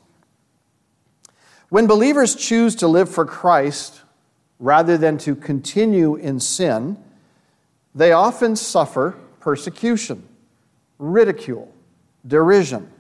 When 1.69 1.87
believers 1.87 2.35
choose 2.35 2.77
to 2.77 2.89
live 2.89 3.09
for 3.09 3.25
Christ 3.25 4.03
rather 4.59 4.97
than 4.97 5.19
to 5.19 5.35
continue 5.35 6.15
in 6.15 6.39
sin, 6.39 7.03
they 7.97 8.13
often 8.13 8.55
suffer 8.55 9.17
persecution, 9.41 10.23
ridicule, 10.99 11.73
derision. 12.27 12.93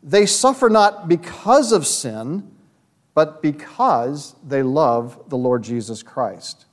They 0.00 0.26
suffer 0.26 0.70
not 0.70 1.08
because 1.08 1.72
of 1.72 1.86
sin, 1.86 2.48
but 3.14 3.42
because 3.42 4.36
they 4.46 4.62
love 4.62 5.18
the 5.28 5.36
Lord 5.36 5.64
Jesus 5.64 6.04
Christ. 6.04 6.66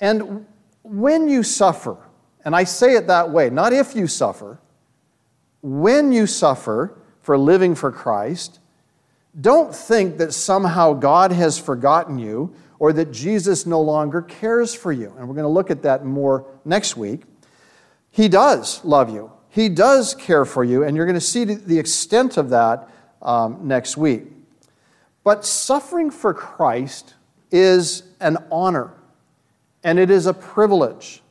And 0.00 0.44
when 0.82 1.28
you 1.28 1.44
suffer, 1.44 1.96
and 2.44 2.54
I 2.54 2.64
say 2.64 2.96
it 2.96 3.06
that 3.06 3.30
way, 3.30 3.48
not 3.48 3.72
if 3.72 3.94
you 3.94 4.08
suffer, 4.08 4.58
when 5.62 6.12
you 6.12 6.26
suffer 6.26 6.98
for 7.22 7.38
living 7.38 7.76
for 7.76 7.92
Christ, 7.92 8.58
don't 9.40 9.74
think 9.74 10.18
that 10.18 10.34
somehow 10.34 10.94
God 10.94 11.30
has 11.30 11.58
forgotten 11.58 12.18
you 12.18 12.54
or 12.84 12.92
that 12.92 13.10
Jesus 13.10 13.64
no 13.64 13.80
longer 13.80 14.20
cares 14.20 14.74
for 14.74 14.92
you. 14.92 15.06
And 15.16 15.26
we're 15.26 15.34
going 15.34 15.44
to 15.44 15.48
look 15.48 15.70
at 15.70 15.80
that 15.84 16.04
more 16.04 16.44
next 16.66 16.98
week. 16.98 17.22
He 18.10 18.28
does 18.28 18.84
love 18.84 19.08
you. 19.08 19.32
He 19.48 19.70
does 19.70 20.14
care 20.14 20.44
for 20.44 20.62
you, 20.62 20.84
and 20.84 20.94
you're 20.94 21.06
going 21.06 21.14
to 21.14 21.18
see 21.18 21.44
the 21.44 21.78
extent 21.78 22.36
of 22.36 22.50
that 22.50 22.90
um, 23.22 23.66
next 23.66 23.96
week. 23.96 24.24
But 25.22 25.46
suffering 25.46 26.10
for 26.10 26.34
Christ 26.34 27.14
is 27.50 28.02
an 28.20 28.36
honor, 28.52 28.92
and 29.82 29.98
it 29.98 30.10
is 30.10 30.26
a 30.26 30.34
privilege. 30.34 31.22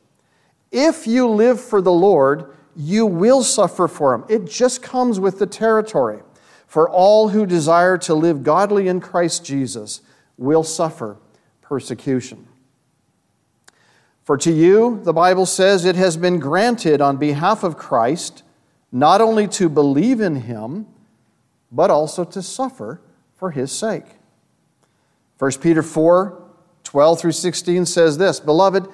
If 0.72 1.06
you 1.06 1.28
live 1.28 1.60
for 1.60 1.80
the 1.80 1.92
Lord, 1.92 2.52
you 2.74 3.06
will 3.06 3.44
suffer 3.44 3.86
for 3.86 4.12
Him. 4.12 4.24
It 4.28 4.50
just 4.50 4.82
comes 4.82 5.20
with 5.20 5.38
the 5.38 5.46
territory. 5.46 6.18
For 6.66 6.90
all 6.90 7.28
who 7.28 7.46
desire 7.46 7.96
to 7.98 8.14
live 8.16 8.42
godly 8.42 8.88
in 8.88 9.00
Christ 9.00 9.44
Jesus 9.44 10.00
will 10.36 10.64
suffer 10.64 11.18
persecution. 11.64 12.46
For 14.22 14.36
to 14.38 14.52
you, 14.52 15.00
the 15.02 15.12
Bible 15.12 15.46
says, 15.46 15.84
it 15.84 15.96
has 15.96 16.16
been 16.16 16.38
granted 16.38 17.00
on 17.00 17.16
behalf 17.16 17.64
of 17.64 17.76
Christ 17.76 18.42
not 18.92 19.20
only 19.20 19.48
to 19.48 19.68
believe 19.68 20.20
in 20.20 20.36
him, 20.36 20.86
but 21.72 21.90
also 21.90 22.24
to 22.24 22.40
suffer 22.40 23.00
for 23.34 23.50
his 23.50 23.72
sake. 23.72 24.04
1 25.38 25.52
Peter 25.60 25.82
4 25.82 26.40
12 26.84 27.20
through 27.20 27.32
16 27.32 27.86
says 27.86 28.18
this 28.18 28.38
Beloved, 28.38 28.86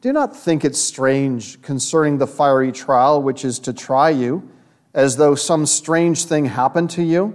do 0.00 0.12
not 0.12 0.36
think 0.36 0.64
it 0.64 0.76
strange 0.76 1.62
concerning 1.62 2.18
the 2.18 2.26
fiery 2.26 2.70
trial 2.72 3.22
which 3.22 3.44
is 3.44 3.58
to 3.60 3.72
try 3.72 4.10
you, 4.10 4.48
as 4.92 5.16
though 5.16 5.34
some 5.34 5.64
strange 5.64 6.24
thing 6.24 6.44
happened 6.44 6.90
to 6.90 7.02
you, 7.02 7.34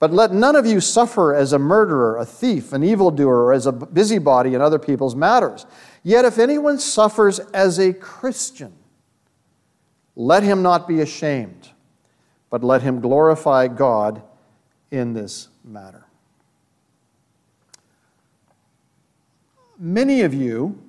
But 0.00 0.12
let 0.12 0.32
none 0.32 0.54
of 0.54 0.64
you 0.64 0.80
suffer 0.80 1.34
as 1.34 1.52
a 1.52 1.58
murderer, 1.58 2.16
a 2.16 2.24
thief, 2.24 2.72
an 2.72 2.84
evildoer, 2.84 3.44
or 3.44 3.52
as 3.52 3.66
a 3.66 3.72
busybody 3.72 4.54
in 4.54 4.60
other 4.60 4.78
people's 4.78 5.16
matters. 5.16 5.66
Yet 6.04 6.24
if 6.24 6.38
anyone 6.38 6.78
suffers 6.78 7.40
as 7.52 7.78
a 7.80 7.92
Christian, 7.92 8.72
let 10.14 10.42
him 10.42 10.62
not 10.62 10.86
be 10.86 11.00
ashamed, 11.00 11.70
but 12.48 12.62
let 12.62 12.82
him 12.82 13.00
glorify 13.00 13.66
God 13.66 14.22
in 14.90 15.14
this 15.14 15.48
matter. 15.64 16.06
Many 19.78 20.22
of 20.22 20.32
you 20.34 20.80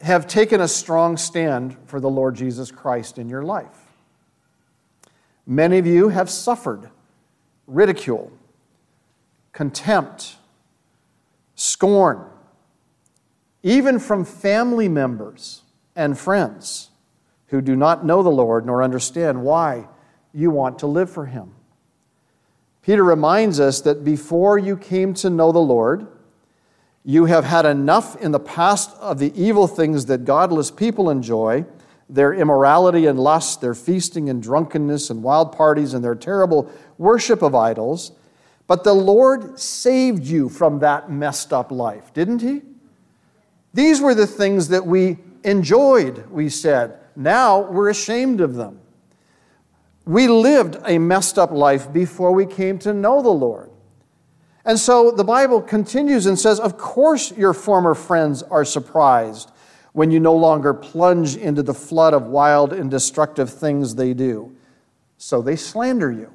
have 0.00 0.26
taken 0.26 0.60
a 0.60 0.68
strong 0.68 1.16
stand 1.16 1.76
for 1.86 2.00
the 2.00 2.08
Lord 2.08 2.34
Jesus 2.34 2.70
Christ 2.70 3.18
in 3.18 3.28
your 3.28 3.42
life. 3.42 3.86
Many 5.46 5.78
of 5.78 5.86
you 5.86 6.08
have 6.08 6.30
suffered 6.30 6.90
ridicule, 7.70 8.32
contempt, 9.52 10.36
scorn, 11.54 12.24
even 13.62 13.98
from 13.98 14.24
family 14.24 14.88
members 14.88 15.62
and 15.94 16.18
friends 16.18 16.90
who 17.48 17.60
do 17.60 17.76
not 17.76 18.04
know 18.04 18.22
the 18.22 18.30
Lord 18.30 18.66
nor 18.66 18.82
understand 18.82 19.42
why 19.42 19.88
you 20.32 20.50
want 20.50 20.78
to 20.80 20.86
live 20.86 21.10
for 21.10 21.26
Him. 21.26 21.52
Peter 22.82 23.04
reminds 23.04 23.60
us 23.60 23.80
that 23.82 24.04
before 24.04 24.58
you 24.58 24.76
came 24.76 25.12
to 25.14 25.28
know 25.28 25.52
the 25.52 25.58
Lord, 25.58 26.06
you 27.04 27.26
have 27.26 27.44
had 27.44 27.66
enough 27.66 28.16
in 28.16 28.32
the 28.32 28.40
past 28.40 28.96
of 28.98 29.18
the 29.18 29.32
evil 29.40 29.66
things 29.66 30.06
that 30.06 30.24
godless 30.24 30.70
people 30.70 31.10
enjoy 31.10 31.64
their 32.14 32.34
immorality 32.34 33.06
and 33.06 33.18
lust, 33.18 33.60
their 33.60 33.74
feasting 33.74 34.28
and 34.28 34.42
drunkenness 34.42 35.10
and 35.10 35.22
wild 35.22 35.52
parties, 35.52 35.94
and 35.94 36.04
their 36.04 36.14
terrible 36.14 36.70
worship 36.98 37.42
of 37.42 37.54
idols. 37.54 38.12
But 38.66 38.84
the 38.84 38.94
Lord 38.94 39.58
saved 39.58 40.24
you 40.24 40.48
from 40.48 40.80
that 40.80 41.10
messed 41.10 41.52
up 41.52 41.70
life, 41.70 42.12
didn't 42.12 42.42
He? 42.42 42.62
These 43.72 44.00
were 44.00 44.14
the 44.14 44.26
things 44.26 44.68
that 44.68 44.86
we 44.86 45.18
enjoyed, 45.44 46.26
we 46.30 46.48
said. 46.48 46.98
Now 47.16 47.60
we're 47.60 47.90
ashamed 47.90 48.40
of 48.40 48.54
them. 48.54 48.80
We 50.04 50.28
lived 50.28 50.78
a 50.84 50.98
messed 50.98 51.38
up 51.38 51.52
life 51.52 51.92
before 51.92 52.32
we 52.32 52.46
came 52.46 52.78
to 52.80 52.92
know 52.92 53.22
the 53.22 53.28
Lord. 53.28 53.70
And 54.64 54.78
so 54.78 55.10
the 55.10 55.24
Bible 55.24 55.62
continues 55.62 56.26
and 56.26 56.38
says, 56.38 56.58
Of 56.58 56.76
course, 56.76 57.32
your 57.36 57.54
former 57.54 57.94
friends 57.94 58.42
are 58.42 58.64
surprised 58.64 59.50
when 59.92 60.10
you 60.10 60.20
no 60.20 60.34
longer 60.34 60.72
plunge 60.72 61.36
into 61.36 61.62
the 61.62 61.74
flood 61.74 62.14
of 62.14 62.26
wild 62.26 62.72
and 62.72 62.90
destructive 62.90 63.52
things 63.52 63.94
they 63.94 64.14
do. 64.14 64.54
So 65.18 65.42
they 65.42 65.56
slander 65.56 66.10
you. 66.10 66.32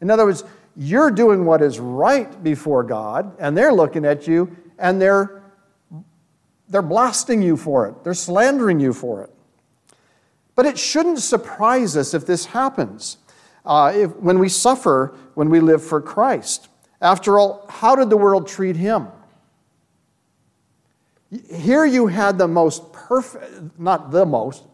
In 0.00 0.10
other 0.10 0.24
words, 0.24 0.44
you're 0.76 1.10
doing 1.10 1.44
what 1.44 1.60
is 1.60 1.80
right 1.80 2.42
before 2.42 2.84
God, 2.84 3.34
and 3.38 3.56
they're 3.56 3.72
looking 3.72 4.04
at 4.04 4.28
you 4.28 4.56
and 4.78 5.02
they're, 5.02 5.42
they're 6.68 6.82
blasting 6.82 7.42
you 7.42 7.56
for 7.56 7.88
it, 7.88 8.04
they're 8.04 8.14
slandering 8.14 8.78
you 8.78 8.92
for 8.92 9.24
it. 9.24 9.30
But 10.54 10.66
it 10.66 10.78
shouldn't 10.78 11.20
surprise 11.20 11.96
us 11.96 12.14
if 12.14 12.26
this 12.26 12.46
happens, 12.46 13.18
uh, 13.64 13.92
if, 13.94 14.14
when 14.16 14.38
we 14.38 14.48
suffer, 14.48 15.16
when 15.34 15.50
we 15.50 15.60
live 15.60 15.84
for 15.84 16.00
Christ. 16.00 16.68
After 17.00 17.38
all, 17.38 17.64
how 17.68 17.94
did 17.94 18.10
the 18.10 18.16
world 18.16 18.48
treat 18.48 18.76
him? 18.76 19.08
Here 21.30 21.84
you 21.84 22.06
had 22.06 22.38
the 22.38 22.48
most 22.48 22.92
perfect, 22.92 23.78
not 23.78 24.10
the 24.10 24.24
most, 24.24 24.64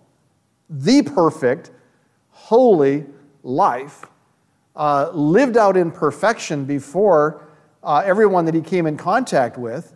the 0.70 1.02
perfect, 1.02 1.70
holy 2.30 3.06
life, 3.42 4.04
uh, 4.76 5.10
lived 5.12 5.56
out 5.56 5.76
in 5.76 5.90
perfection 5.90 6.64
before 6.64 7.48
uh, 7.82 8.02
everyone 8.04 8.44
that 8.44 8.54
he 8.54 8.60
came 8.60 8.86
in 8.86 8.96
contact 8.96 9.58
with. 9.58 9.94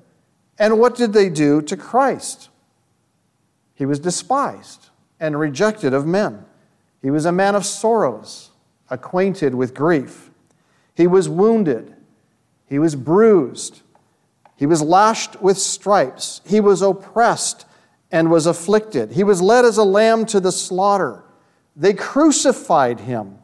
And 0.59 0.79
what 0.79 0.97
did 0.97 1.13
they 1.13 1.29
do 1.29 1.63
to 1.63 1.77
Christ? 1.77 2.49
He 3.75 3.87
was 3.87 4.01
despised 4.01 4.91
and 5.21 5.39
rejected 5.39 5.95
of 5.95 6.07
men. 6.07 6.45
He 7.01 7.11
was 7.11 7.25
a 7.25 7.33
man 7.33 7.55
of 7.55 7.65
sorrows, 7.65 8.51
acquainted 8.91 9.55
with 9.55 9.75
grief. 9.75 10.31
He 10.95 11.07
was 11.07 11.29
wounded, 11.29 11.95
he 12.67 12.79
was 12.79 12.97
bruised 12.97 13.83
he 14.59 14.67
was 14.67 14.83
lashed 14.83 15.41
with 15.41 15.57
stripes. 15.57 16.41
He 16.45 16.59
was 16.59 16.83
oppressed 16.83 17.65
and 18.11 18.29
was 18.29 18.45
afflicted. 18.45 19.13
He 19.13 19.23
was 19.23 19.41
led 19.41 19.65
as 19.65 19.79
a 19.79 19.85
lamb 19.85 20.27
to 20.27 20.41
the 20.41 20.51
slaughter. 20.51 21.23
They 21.77 21.95
crucified 21.95 22.99
him, 22.99 23.39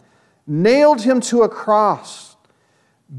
nailed 0.44 1.02
him 1.02 1.20
to 1.22 1.42
a 1.42 1.48
cross, 1.48 2.34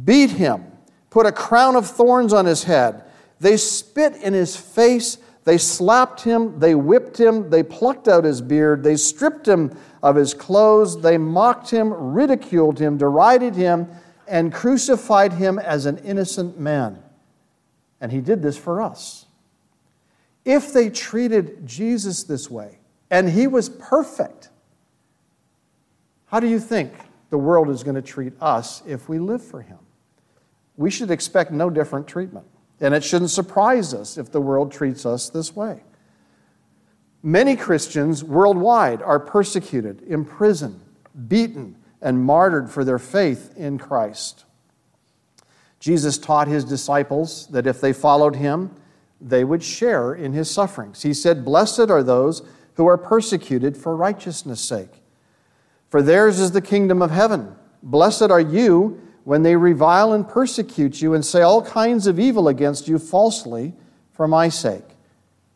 beat 0.04 0.32
him, 0.32 0.66
put 1.10 1.26
a 1.26 1.32
crown 1.32 1.78
of 1.78 1.88
thorns 1.88 2.34
on 2.34 2.46
his 2.46 2.66
head. 2.66 3.06
They 3.40 3.56
spit 3.56 4.18
in 4.18 4.34
his 4.34 4.58
face. 4.58 5.18
They 5.46 5.58
slapped 5.58 6.22
him. 6.22 6.60
They 6.60 6.76
whipped 6.76 7.18
him. 7.18 7.50
They 7.50 7.64
plucked 7.64 8.10
out 8.10 8.26
his 8.26 8.42
beard. 8.42 8.84
They 8.84 8.98
stripped 8.98 9.48
him 9.48 9.74
of 10.04 10.18
his 10.18 10.34
clothes. 10.34 11.02
They 11.02 11.18
mocked 11.18 11.70
him, 11.70 11.94
ridiculed 11.94 12.78
him, 12.78 12.98
derided 12.98 13.56
him, 13.56 13.88
and 14.28 14.52
crucified 14.52 15.32
him 15.32 15.60
as 15.60 15.86
an 15.86 16.00
innocent 16.00 16.60
man. 16.60 17.02
And 18.02 18.12
he 18.12 18.22
did 18.22 18.42
this 18.42 18.58
for 18.58 18.82
us. 18.82 19.26
If 20.44 20.74
they 20.74 20.90
treated 20.90 21.66
Jesus 21.66 22.24
this 22.24 22.50
way, 22.50 22.80
and 23.10 23.30
he 23.30 23.48
was 23.48 23.70
perfect, 23.70 24.50
how 26.28 26.40
do 26.40 26.48
you 26.48 26.60
think 26.60 26.94
the 27.30 27.38
world 27.38 27.70
is 27.70 27.84
going 27.84 27.96
to 27.96 28.02
treat 28.02 28.34
us 28.42 28.84
if 28.86 29.08
we 29.10 29.20
live 29.20 29.44
for 29.44 29.62
him? 29.62 29.80
We 30.78 30.92
should 30.92 31.12
expect 31.12 31.52
no 31.52 31.70
different 31.70 32.08
treatment. 32.08 32.46
And 32.82 32.94
it 32.94 33.04
shouldn't 33.04 33.32
surprise 33.32 33.94
us 33.94 34.18
if 34.18 34.32
the 34.32 34.42
world 34.42 34.72
treats 34.72 35.06
us 35.06 35.30
this 35.30 35.56
way. 35.56 35.82
Many 37.24 37.56
Christians 37.56 38.24
worldwide 38.24 39.02
are 39.02 39.20
persecuted, 39.20 40.04
imprisoned, 40.08 40.80
beaten, 41.28 41.76
and 42.02 42.24
martyred 42.24 42.70
for 42.70 42.84
their 42.84 43.00
faith 43.00 43.54
in 43.58 43.80
Christ. 43.80 44.45
Jesus 45.86 46.18
taught 46.18 46.48
his 46.48 46.66
disciples 46.66 47.46
that 47.50 47.68
if 47.68 47.80
they 47.80 47.94
followed 47.94 48.38
him, 48.38 48.72
they 49.22 49.44
would 49.44 49.62
share 49.62 50.16
in 50.16 50.34
his 50.34 50.50
sufferings. 50.50 51.04
He 51.04 51.14
said, 51.14 51.46
Blessed 51.46 51.92
are 51.92 52.02
those 52.02 52.42
who 52.74 52.88
are 52.88 52.98
persecuted 52.98 53.78
for 53.78 53.96
righteousness' 53.96 54.62
sake, 54.62 55.04
for 55.92 56.02
theirs 56.02 56.40
is 56.40 56.54
the 56.54 56.60
kingdom 56.60 57.04
of 57.04 57.12
heaven. 57.12 57.56
Blessed 57.84 58.32
are 58.32 58.42
you 58.42 59.00
when 59.26 59.44
they 59.44 59.56
revile 59.56 60.12
and 60.12 60.28
persecute 60.28 61.04
you 61.04 61.14
and 61.14 61.24
say 61.24 61.44
all 61.44 61.62
kinds 61.62 62.08
of 62.08 62.20
evil 62.20 62.48
against 62.48 62.88
you 62.88 62.98
falsely 62.98 63.72
for 64.12 64.28
my 64.28 64.50
sake. 64.50 64.98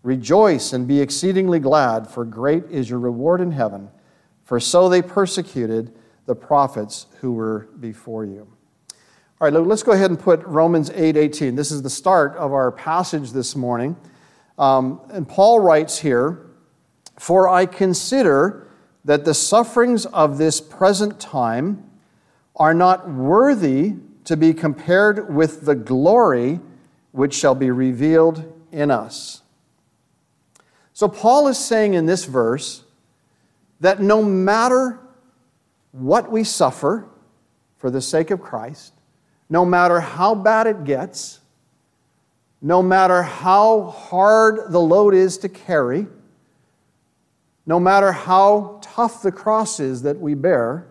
Rejoice 0.04 0.74
and 0.74 0.88
be 0.88 1.02
exceedingly 1.02 1.60
glad, 1.60 2.08
for 2.08 2.24
great 2.24 2.66
is 2.70 2.88
your 2.88 3.00
reward 3.00 3.42
in 3.42 3.54
heaven. 3.54 3.90
For 4.44 4.60
so 4.60 4.90
they 4.90 5.02
persecuted 5.02 5.92
the 6.28 6.36
prophets 6.36 7.08
who 7.20 7.32
were 7.32 7.68
before 7.80 8.26
you. 8.26 8.48
All 9.42 9.50
right, 9.50 9.58
let's 9.58 9.84
go 9.84 9.94
ahead 9.94 10.10
and 10.10 10.20
put 10.20 10.44
Romans 10.46 10.92
8 10.94 11.16
18. 11.16 11.56
This 11.56 11.72
is 11.72 11.82
the 11.82 11.90
start 11.90 12.36
of 12.36 12.52
our 12.52 12.74
passage 12.74 13.32
this 13.32 13.56
morning. 13.56 13.96
Um, 14.58 15.00
and 15.12 15.26
Paul 15.26 15.62
writes 15.62 15.98
here 15.98 16.46
For 17.18 17.48
I 17.48 17.66
consider 17.66 18.68
that 19.06 19.24
the 19.24 19.34
sufferings 19.34 20.06
of 20.08 20.40
this 20.40 20.60
present 20.60 21.22
time 21.22 21.90
are 22.58 22.74
not 22.74 23.10
worthy 23.10 23.94
to 24.26 24.36
be 24.36 24.54
compared 24.54 25.34
with 25.34 25.62
the 25.62 25.76
glory 25.76 26.60
which 27.14 27.34
shall 27.34 27.56
be 27.56 27.72
revealed 27.72 28.44
in 28.74 28.92
us. 28.92 29.42
So, 30.92 31.08
Paul 31.08 31.48
is 31.48 31.58
saying 31.58 31.94
in 31.94 32.08
this 32.08 32.26
verse 32.26 32.84
that 33.80 34.02
no 34.02 34.22
matter 34.22 35.00
what 35.94 36.30
we 36.30 36.44
suffer 36.44 37.08
for 37.78 37.90
the 37.90 38.02
sake 38.02 38.32
of 38.32 38.42
Christ, 38.42 38.96
no 39.50 39.66
matter 39.66 40.00
how 40.00 40.36
bad 40.36 40.68
it 40.68 40.84
gets, 40.84 41.40
no 42.62 42.84
matter 42.84 43.24
how 43.24 43.86
hard 43.86 44.72
the 44.72 44.80
load 44.80 45.14
is 45.14 45.38
to 45.40 45.50
carry, 45.50 46.08
no 47.66 47.80
matter 47.80 48.12
how 48.12 48.80
tough 48.82 49.22
the 49.22 49.32
cross 49.32 49.80
is 49.80 50.02
that 50.04 50.20
we 50.20 50.34
bear, 50.34 50.88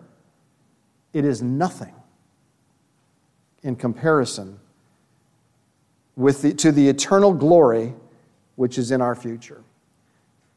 it 1.13 1.25
is 1.25 1.41
nothing 1.41 1.93
in 3.63 3.75
comparison 3.75 4.59
with 6.15 6.41
the, 6.41 6.53
to 6.53 6.71
the 6.71 6.87
eternal 6.89 7.33
glory 7.33 7.93
which 8.55 8.77
is 8.77 8.91
in 8.91 9.01
our 9.01 9.15
future. 9.15 9.63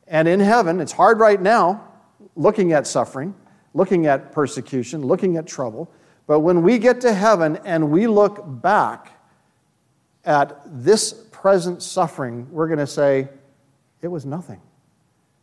And 0.08 0.26
in 0.26 0.40
heaven, 0.40 0.80
it's 0.80 0.92
hard 0.92 1.20
right 1.20 1.40
now 1.40 1.88
looking 2.36 2.72
at 2.72 2.86
suffering, 2.86 3.34
looking 3.74 4.06
at 4.06 4.32
persecution, 4.32 5.02
looking 5.02 5.36
at 5.36 5.46
trouble. 5.46 5.90
But 6.26 6.40
when 6.40 6.62
we 6.62 6.78
get 6.78 7.00
to 7.02 7.12
heaven 7.12 7.58
and 7.64 7.90
we 7.90 8.06
look 8.06 8.42
back 8.44 9.18
at 10.24 10.60
this 10.66 11.12
present 11.12 11.82
suffering, 11.82 12.48
we're 12.50 12.68
going 12.68 12.78
to 12.78 12.86
say, 12.86 13.28
it 14.00 14.08
was 14.08 14.24
nothing. 14.24 14.60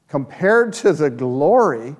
Compared 0.08 0.74
to 0.74 0.94
the 0.94 1.10
glory 1.10 1.96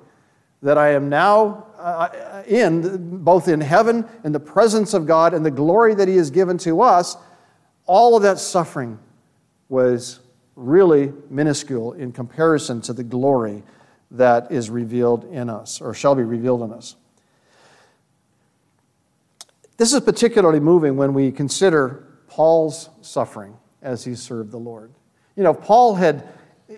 that 0.62 0.76
I 0.76 0.90
am 0.90 1.08
now 1.08 1.66
uh, 1.78 2.42
in, 2.46 3.22
both 3.22 3.48
in 3.48 3.60
heaven, 3.60 4.06
in 4.24 4.32
the 4.32 4.40
presence 4.40 4.92
of 4.94 5.06
God, 5.06 5.32
and 5.32 5.44
the 5.44 5.50
glory 5.50 5.94
that 5.94 6.08
He 6.08 6.16
has 6.16 6.30
given 6.30 6.58
to 6.58 6.82
us, 6.82 7.16
all 7.86 8.16
of 8.16 8.22
that 8.22 8.38
suffering 8.38 8.98
was 9.68 10.20
really 10.56 11.12
minuscule 11.30 11.92
in 11.94 12.12
comparison 12.12 12.80
to 12.82 12.92
the 12.92 13.04
glory 13.04 13.62
that 14.10 14.50
is 14.50 14.68
revealed 14.68 15.24
in 15.32 15.48
us, 15.48 15.80
or 15.80 15.94
shall 15.94 16.14
be 16.14 16.22
revealed 16.22 16.62
in 16.62 16.72
us. 16.72 16.96
This 19.80 19.94
is 19.94 20.00
particularly 20.00 20.60
moving 20.60 20.98
when 20.98 21.14
we 21.14 21.32
consider 21.32 22.04
Paul's 22.26 22.90
suffering 23.00 23.56
as 23.80 24.04
he 24.04 24.14
served 24.14 24.50
the 24.50 24.58
Lord. 24.58 24.92
You 25.36 25.42
know, 25.42 25.54
Paul 25.54 25.94
had 25.94 26.28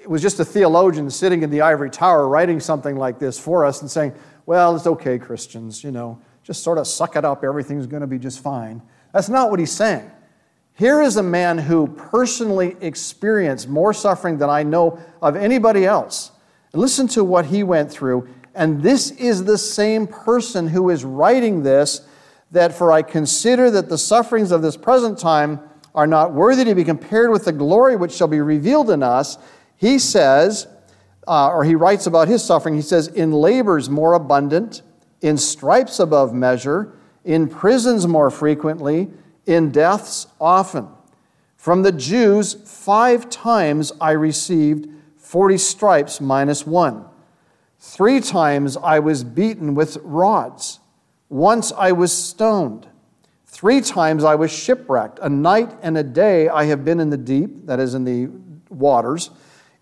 was 0.07 0.23
just 0.23 0.38
a 0.38 0.45
theologian 0.45 1.11
sitting 1.11 1.43
in 1.43 1.51
the 1.51 1.62
ivory 1.62 1.91
tower 1.91 2.29
writing 2.29 2.61
something 2.61 2.95
like 2.95 3.19
this 3.19 3.41
for 3.41 3.65
us 3.65 3.81
and 3.81 3.91
saying, 3.91 4.12
"Well, 4.47 4.77
it's 4.77 4.87
okay, 4.87 5.19
Christians, 5.19 5.83
you 5.83 5.91
know, 5.91 6.21
just 6.45 6.62
sort 6.62 6.79
of 6.79 6.87
suck 6.87 7.17
it 7.17 7.25
up, 7.25 7.43
everything's 7.43 7.88
going 7.88 8.03
to 8.03 8.07
be 8.07 8.21
just 8.21 8.38
fine." 8.38 8.81
That's 9.12 9.29
not 9.29 9.51
what 9.51 9.59
he's 9.59 9.73
saying. 9.73 10.09
Here 10.75 11.03
is 11.03 11.17
a 11.17 11.25
man 11.25 11.59
who 11.59 11.88
personally 11.88 12.77
experienced 12.81 13.69
more 13.69 13.93
suffering 13.93 14.38
than 14.38 14.49
I 14.49 14.62
know 14.62 15.01
of 15.21 15.35
anybody 15.35 15.85
else. 15.85 16.31
Listen 16.73 17.09
to 17.09 17.25
what 17.25 17.47
he 17.47 17.65
went 17.65 17.91
through. 17.91 18.29
And 18.55 18.81
this 18.81 19.11
is 19.11 19.43
the 19.43 19.59
same 19.59 20.07
person 20.07 20.69
who 20.69 20.88
is 20.88 21.05
writing 21.05 21.65
this 21.65 22.03
that 22.53 22.73
for 22.73 22.93
I 22.93 23.03
consider 23.03 23.71
that 23.71 23.88
the 23.88 23.99
sufferings 23.99 24.53
of 24.53 24.62
this 24.62 24.77
present 24.77 25.19
time 25.19 25.61
are 25.95 26.07
not 26.07 26.33
worthy 26.33 26.65
to 26.65 26.75
be 26.75 26.85
compared 26.85 27.31
with 27.31 27.45
the 27.45 27.53
glory 27.53 27.97
which 27.97 28.12
shall 28.12 28.29
be 28.29 28.41
revealed 28.41 28.91
in 28.91 29.03
us, 29.03 29.38
he 29.77 29.99
says, 29.99 30.67
uh, 31.27 31.49
or 31.49 31.65
he 31.65 31.75
writes 31.75 32.07
about 32.07 32.29
his 32.29 32.45
suffering, 32.45 32.75
he 32.75 32.83
says, 32.83 33.09
in 33.09 33.33
labors 33.33 33.91
more 33.91 34.15
abundant, 34.15 34.83
in 35.21 35.37
stripes 35.37 35.99
above 35.99 36.33
measure, 36.33 36.93
in 37.25 37.49
prisons 37.49 38.07
more 38.07 38.31
frequently, 38.31 39.11
in 39.47 39.71
deaths 39.71 40.27
often. 40.41 40.88
From 41.57 41.83
the 41.83 41.93
Jews, 41.93 42.55
five 42.55 43.31
times 43.31 43.93
I 44.01 44.12
received 44.12 44.88
40 45.17 45.59
stripes 45.59 46.21
minus 46.21 46.67
one. 46.67 47.07
Three 47.79 48.21
times 48.21 48.77
I 48.77 48.99
was 48.99 49.25
beaten 49.25 49.75
with 49.75 49.97
rods. 50.03 50.81
Once 51.33 51.73
I 51.79 51.92
was 51.92 52.12
stoned. 52.12 52.87
Three 53.47 53.81
times 53.81 54.23
I 54.23 54.35
was 54.35 54.53
shipwrecked. 54.53 55.18
A 55.23 55.31
night 55.31 55.75
and 55.81 55.97
a 55.97 56.03
day 56.03 56.51
I 56.51 56.64
have 56.64 56.85
been 56.85 57.01
in 57.01 57.09
the 57.09 57.16
deep, 57.16 57.64
that 57.66 57.81
is, 57.81 57.95
in 57.95 58.05
the 58.05 58.29
waters, 58.68 59.31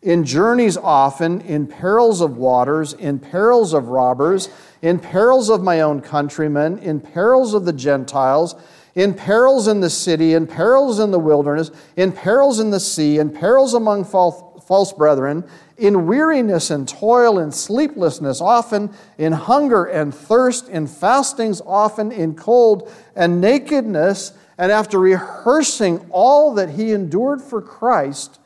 in 0.00 0.22
journeys 0.24 0.76
often, 0.76 1.40
in 1.40 1.66
perils 1.66 2.20
of 2.20 2.36
waters, 2.36 2.92
in 2.92 3.18
perils 3.18 3.74
of 3.74 3.88
robbers, 3.88 4.48
in 4.80 5.00
perils 5.00 5.50
of 5.50 5.60
my 5.60 5.80
own 5.80 6.00
countrymen, 6.00 6.78
in 6.78 7.00
perils 7.00 7.52
of 7.52 7.64
the 7.64 7.72
Gentiles, 7.72 8.54
in 8.94 9.12
perils 9.12 9.66
in 9.66 9.80
the 9.80 9.90
city, 9.90 10.34
in 10.34 10.46
perils 10.46 11.00
in 11.00 11.10
the 11.10 11.18
wilderness, 11.18 11.72
in 11.96 12.12
perils 12.12 12.60
in 12.60 12.70
the 12.70 12.78
sea, 12.78 13.18
in 13.18 13.28
perils 13.28 13.74
among 13.74 14.04
false 14.04 14.92
brethren, 14.92 15.42
in 15.80 16.06
weariness 16.06 16.70
and 16.70 16.86
toil, 16.86 17.38
and 17.38 17.54
sleeplessness, 17.54 18.40
often 18.40 18.90
in 19.18 19.32
hunger 19.32 19.84
and 19.84 20.14
thirst, 20.14 20.68
in 20.68 20.86
fastings, 20.86 21.60
often 21.64 22.12
in 22.12 22.34
cold 22.34 22.92
and 23.16 23.40
nakedness. 23.40 24.32
And 24.58 24.70
after 24.70 24.98
rehearsing 24.98 26.06
all 26.10 26.54
that 26.54 26.70
he 26.70 26.92
endured 26.92 27.40
for 27.40 27.62
Christ, 27.62 28.38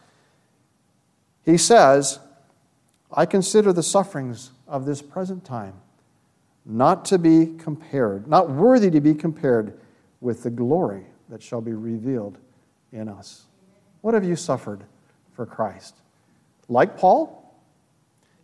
he 1.44 1.59
says, 1.59 2.20
I 3.12 3.27
consider 3.27 3.73
the 3.73 3.83
sufferings 3.83 4.53
of 4.68 4.87
this 4.87 5.03
present 5.03 5.44
time 5.44 5.75
not 6.64 7.05
to 7.07 7.18
be 7.18 7.55
compared, 7.59 8.27
not 8.27 8.49
worthy 8.49 8.90
to 8.90 9.01
be 9.01 9.14
compared 9.14 9.79
with 10.20 10.42
the 10.42 10.51
glory 10.51 11.05
that 11.29 11.42
shall 11.42 11.61
be 11.61 11.73
revealed 11.73 12.38
in 12.92 13.09
us. 13.09 13.44
What 14.01 14.14
have 14.14 14.25
you 14.25 14.37
suffered 14.37 14.85
for 15.35 15.44
Christ? 15.44 15.97
Like 16.68 16.96
Paul? 16.96 17.40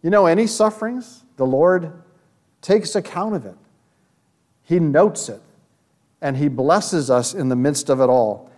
You 0.03 0.11
know, 0.11 0.27
any 0.27 0.47
sufferings, 0.47 1.25
the 1.37 1.47
Lord 1.47 1.93
takes 2.63 2.95
account 2.95 3.35
of 3.35 3.47
it. 3.47 3.57
He 4.63 4.79
notes 4.79 5.29
it, 5.29 5.41
and 6.21 6.37
He 6.37 6.49
blesses 6.49 7.11
us 7.11 7.35
in 7.35 7.49
the 7.49 7.57
midst 7.57 7.91
of 7.91 8.01
it 8.01 8.09
all. 8.09 8.51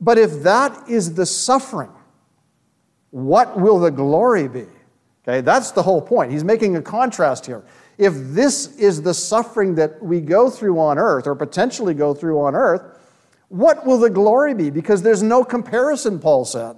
But 0.00 0.18
if 0.18 0.42
that 0.42 0.88
is 0.88 1.14
the 1.14 1.26
suffering, 1.26 1.90
what 3.10 3.58
will 3.58 3.78
the 3.78 3.90
glory 3.90 4.48
be? 4.48 4.66
Okay, 5.26 5.40
that's 5.40 5.72
the 5.72 5.82
whole 5.82 6.00
point. 6.00 6.30
He's 6.30 6.44
making 6.44 6.76
a 6.76 6.82
contrast 6.82 7.46
here. 7.46 7.64
If 7.98 8.12
this 8.14 8.76
is 8.76 9.02
the 9.02 9.14
suffering 9.14 9.74
that 9.76 10.02
we 10.02 10.20
go 10.20 10.50
through 10.50 10.78
on 10.78 10.98
earth, 10.98 11.26
or 11.26 11.34
potentially 11.34 11.94
go 11.94 12.14
through 12.14 12.40
on 12.40 12.54
earth, 12.54 12.82
what 13.48 13.86
will 13.86 13.98
the 13.98 14.10
glory 14.10 14.54
be? 14.54 14.70
Because 14.70 15.02
there's 15.02 15.22
no 15.22 15.44
comparison, 15.44 16.18
Paul 16.18 16.44
said. 16.44 16.76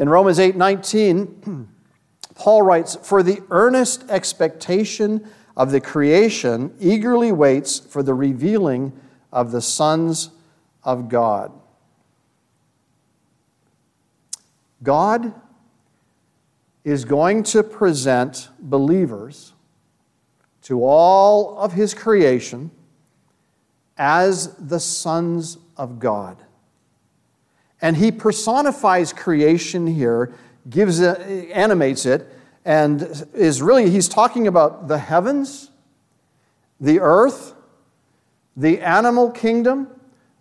In 0.00 0.08
Romans 0.08 0.40
8 0.40 0.56
19, 0.56 1.68
Paul 2.34 2.62
writes, 2.62 2.96
For 3.02 3.22
the 3.22 3.42
earnest 3.50 4.08
expectation 4.08 5.28
of 5.56 5.70
the 5.70 5.80
creation 5.80 6.74
eagerly 6.80 7.32
waits 7.32 7.78
for 7.78 8.02
the 8.02 8.14
revealing 8.14 8.98
of 9.30 9.52
the 9.52 9.60
sons 9.60 10.30
of 10.82 11.10
God. 11.10 11.52
God 14.82 15.34
is 16.82 17.04
going 17.04 17.42
to 17.42 17.62
present 17.62 18.48
believers 18.58 19.52
to 20.62 20.82
all 20.82 21.58
of 21.58 21.74
his 21.74 21.92
creation 21.92 22.70
as 23.98 24.54
the 24.54 24.80
sons 24.80 25.58
of 25.76 25.98
God. 25.98 26.38
And 27.82 27.96
he 27.96 28.12
personifies 28.12 29.12
creation 29.12 29.86
here, 29.86 30.32
gives 30.68 31.00
it, 31.00 31.18
animates 31.50 32.04
it, 32.06 32.28
and 32.64 33.26
is 33.34 33.62
really, 33.62 33.90
he's 33.90 34.08
talking 34.08 34.46
about 34.46 34.88
the 34.88 34.98
heavens, 34.98 35.70
the 36.78 37.00
earth, 37.00 37.54
the 38.56 38.80
animal 38.80 39.30
kingdom, 39.30 39.88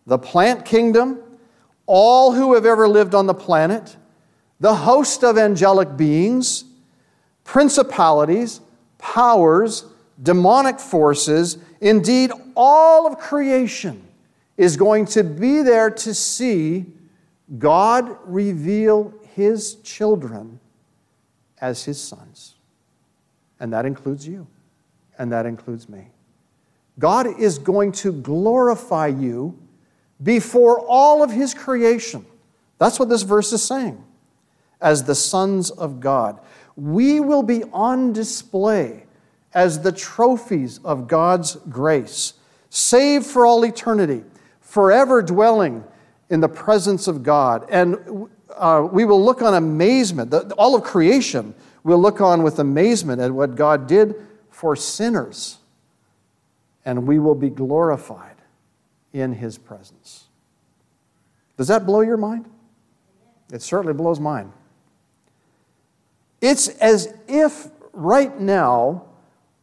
the 0.05 0.17
plant 0.17 0.65
kingdom, 0.65 1.19
all 1.85 2.33
who 2.33 2.53
have 2.53 2.65
ever 2.65 2.87
lived 2.87 3.15
on 3.15 3.25
the 3.25 3.33
planet, 3.33 3.95
the 4.59 4.75
host 4.75 5.23
of 5.23 5.37
angelic 5.37 5.95
beings, 5.95 6.65
principalities, 7.45 8.59
powers, 8.97 9.85
demonic 10.21 10.79
forces, 10.79 11.57
indeed, 11.79 12.31
all 12.55 13.07
of 13.07 13.17
creation 13.17 14.05
is 14.57 14.75
going 14.75 15.05
to 15.05 15.23
be 15.23 15.61
there 15.61 15.89
to 15.89 16.13
see 16.13 16.85
God 17.57 18.17
reveal 18.25 19.13
his 19.35 19.75
children 19.75 20.59
as 21.59 21.83
his 21.83 21.99
sons. 21.99 22.55
And 23.59 23.73
that 23.73 23.85
includes 23.85 24.27
you, 24.27 24.47
and 25.17 25.31
that 25.31 25.45
includes 25.45 25.89
me. 25.89 26.09
God 26.99 27.39
is 27.39 27.57
going 27.57 27.91
to 27.93 28.11
glorify 28.11 29.07
you 29.07 29.57
before 30.21 30.79
all 30.79 31.23
of 31.23 31.31
his 31.31 31.53
creation. 31.53 32.25
That's 32.77 32.99
what 32.99 33.09
this 33.09 33.23
verse 33.23 33.51
is 33.51 33.63
saying 33.63 34.03
as 34.81 35.03
the 35.03 35.15
sons 35.15 35.71
of 35.71 35.99
God. 35.99 36.39
We 36.75 37.19
will 37.19 37.43
be 37.43 37.63
on 37.73 38.13
display 38.13 39.05
as 39.53 39.81
the 39.81 39.91
trophies 39.91 40.79
of 40.83 41.07
God's 41.07 41.55
grace, 41.69 42.33
saved 42.69 43.25
for 43.25 43.45
all 43.45 43.65
eternity, 43.65 44.23
forever 44.61 45.21
dwelling 45.21 45.83
in 46.29 46.39
the 46.39 46.49
presence 46.49 47.07
of 47.07 47.23
God. 47.23 47.65
And 47.69 48.29
uh, 48.55 48.87
we 48.91 49.05
will 49.05 49.23
look 49.23 49.41
on 49.41 49.53
amazement, 49.53 50.31
the, 50.31 50.53
all 50.53 50.75
of 50.75 50.83
creation 50.83 51.53
will 51.83 51.99
look 51.99 52.21
on 52.21 52.43
with 52.43 52.59
amazement 52.59 53.21
at 53.21 53.31
what 53.31 53.55
God 53.55 53.87
did 53.87 54.15
for 54.49 54.75
sinners, 54.75 55.57
and 56.85 57.07
we 57.07 57.19
will 57.19 57.35
be 57.35 57.49
glorified 57.49 58.35
in 59.13 59.33
His 59.33 59.57
presence. 59.57 60.25
Does 61.57 61.67
that 61.67 61.85
blow 61.85 62.01
your 62.01 62.17
mind? 62.17 62.49
It 63.51 63.61
certainly 63.61 63.93
blows 63.93 64.19
mine. 64.19 64.51
It's 66.41 66.67
as 66.67 67.13
if 67.27 67.67
right 67.93 68.39
now 68.39 69.05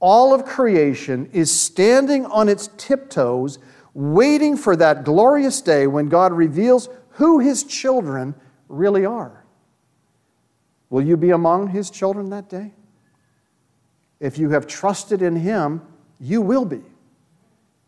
all 0.00 0.34
of 0.34 0.44
creation 0.44 1.28
is 1.32 1.50
standing 1.50 2.26
on 2.26 2.48
its 2.48 2.68
tiptoes, 2.76 3.58
waiting 3.96 4.58
for 4.58 4.76
that 4.76 5.04
glorious 5.04 5.62
day 5.62 5.86
when 5.86 6.10
God 6.10 6.30
reveals 6.30 6.90
who 7.12 7.38
his 7.38 7.64
children 7.64 8.34
really 8.68 9.06
are. 9.06 9.42
Will 10.90 11.00
you 11.00 11.16
be 11.16 11.30
among 11.30 11.68
his 11.68 11.88
children 11.88 12.28
that 12.28 12.50
day? 12.50 12.74
If 14.20 14.36
you 14.36 14.50
have 14.50 14.66
trusted 14.66 15.22
in 15.22 15.34
him, 15.34 15.80
you 16.20 16.42
will 16.42 16.66
be. 16.66 16.82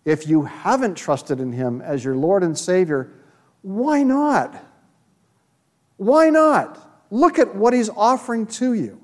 If 0.07 0.27
you 0.27 0.45
haven't 0.45 0.95
trusted 0.95 1.41
in 1.41 1.53
him 1.53 1.83
as 1.83 2.03
your 2.03 2.17
Lord 2.17 2.43
and 2.43 2.57
Savior, 2.57 3.11
why 3.61 4.03
not? 4.03 4.65
Why 5.99 6.31
not? 6.31 7.07
Look 7.11 7.39
at 7.39 7.55
what 7.55 7.75
he's 7.75 7.91
offering 7.91 8.47
to 8.47 8.73
you 8.73 8.99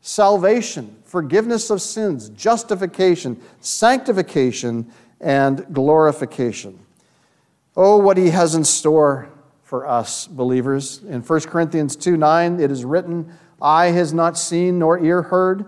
salvation, 0.00 0.96
forgiveness 1.04 1.68
of 1.68 1.82
sins, 1.82 2.30
justification, 2.30 3.38
sanctification, 3.60 4.90
and 5.22 5.64
glorification. 5.72 6.78
Oh, 7.74 7.96
what 7.96 8.18
he 8.18 8.30
has 8.30 8.54
in 8.54 8.64
store 8.64 9.30
for 9.62 9.86
us 9.86 10.26
believers. 10.26 11.02
In 11.04 11.22
1 11.22 11.40
Corinthians 11.42 11.96
2 11.96 12.18
9, 12.18 12.60
it 12.60 12.70
is 12.70 12.84
written, 12.84 13.32
Eye 13.62 13.86
has 13.86 14.12
not 14.12 14.36
seen, 14.36 14.78
nor 14.78 14.98
ear 14.98 15.22
heard, 15.22 15.64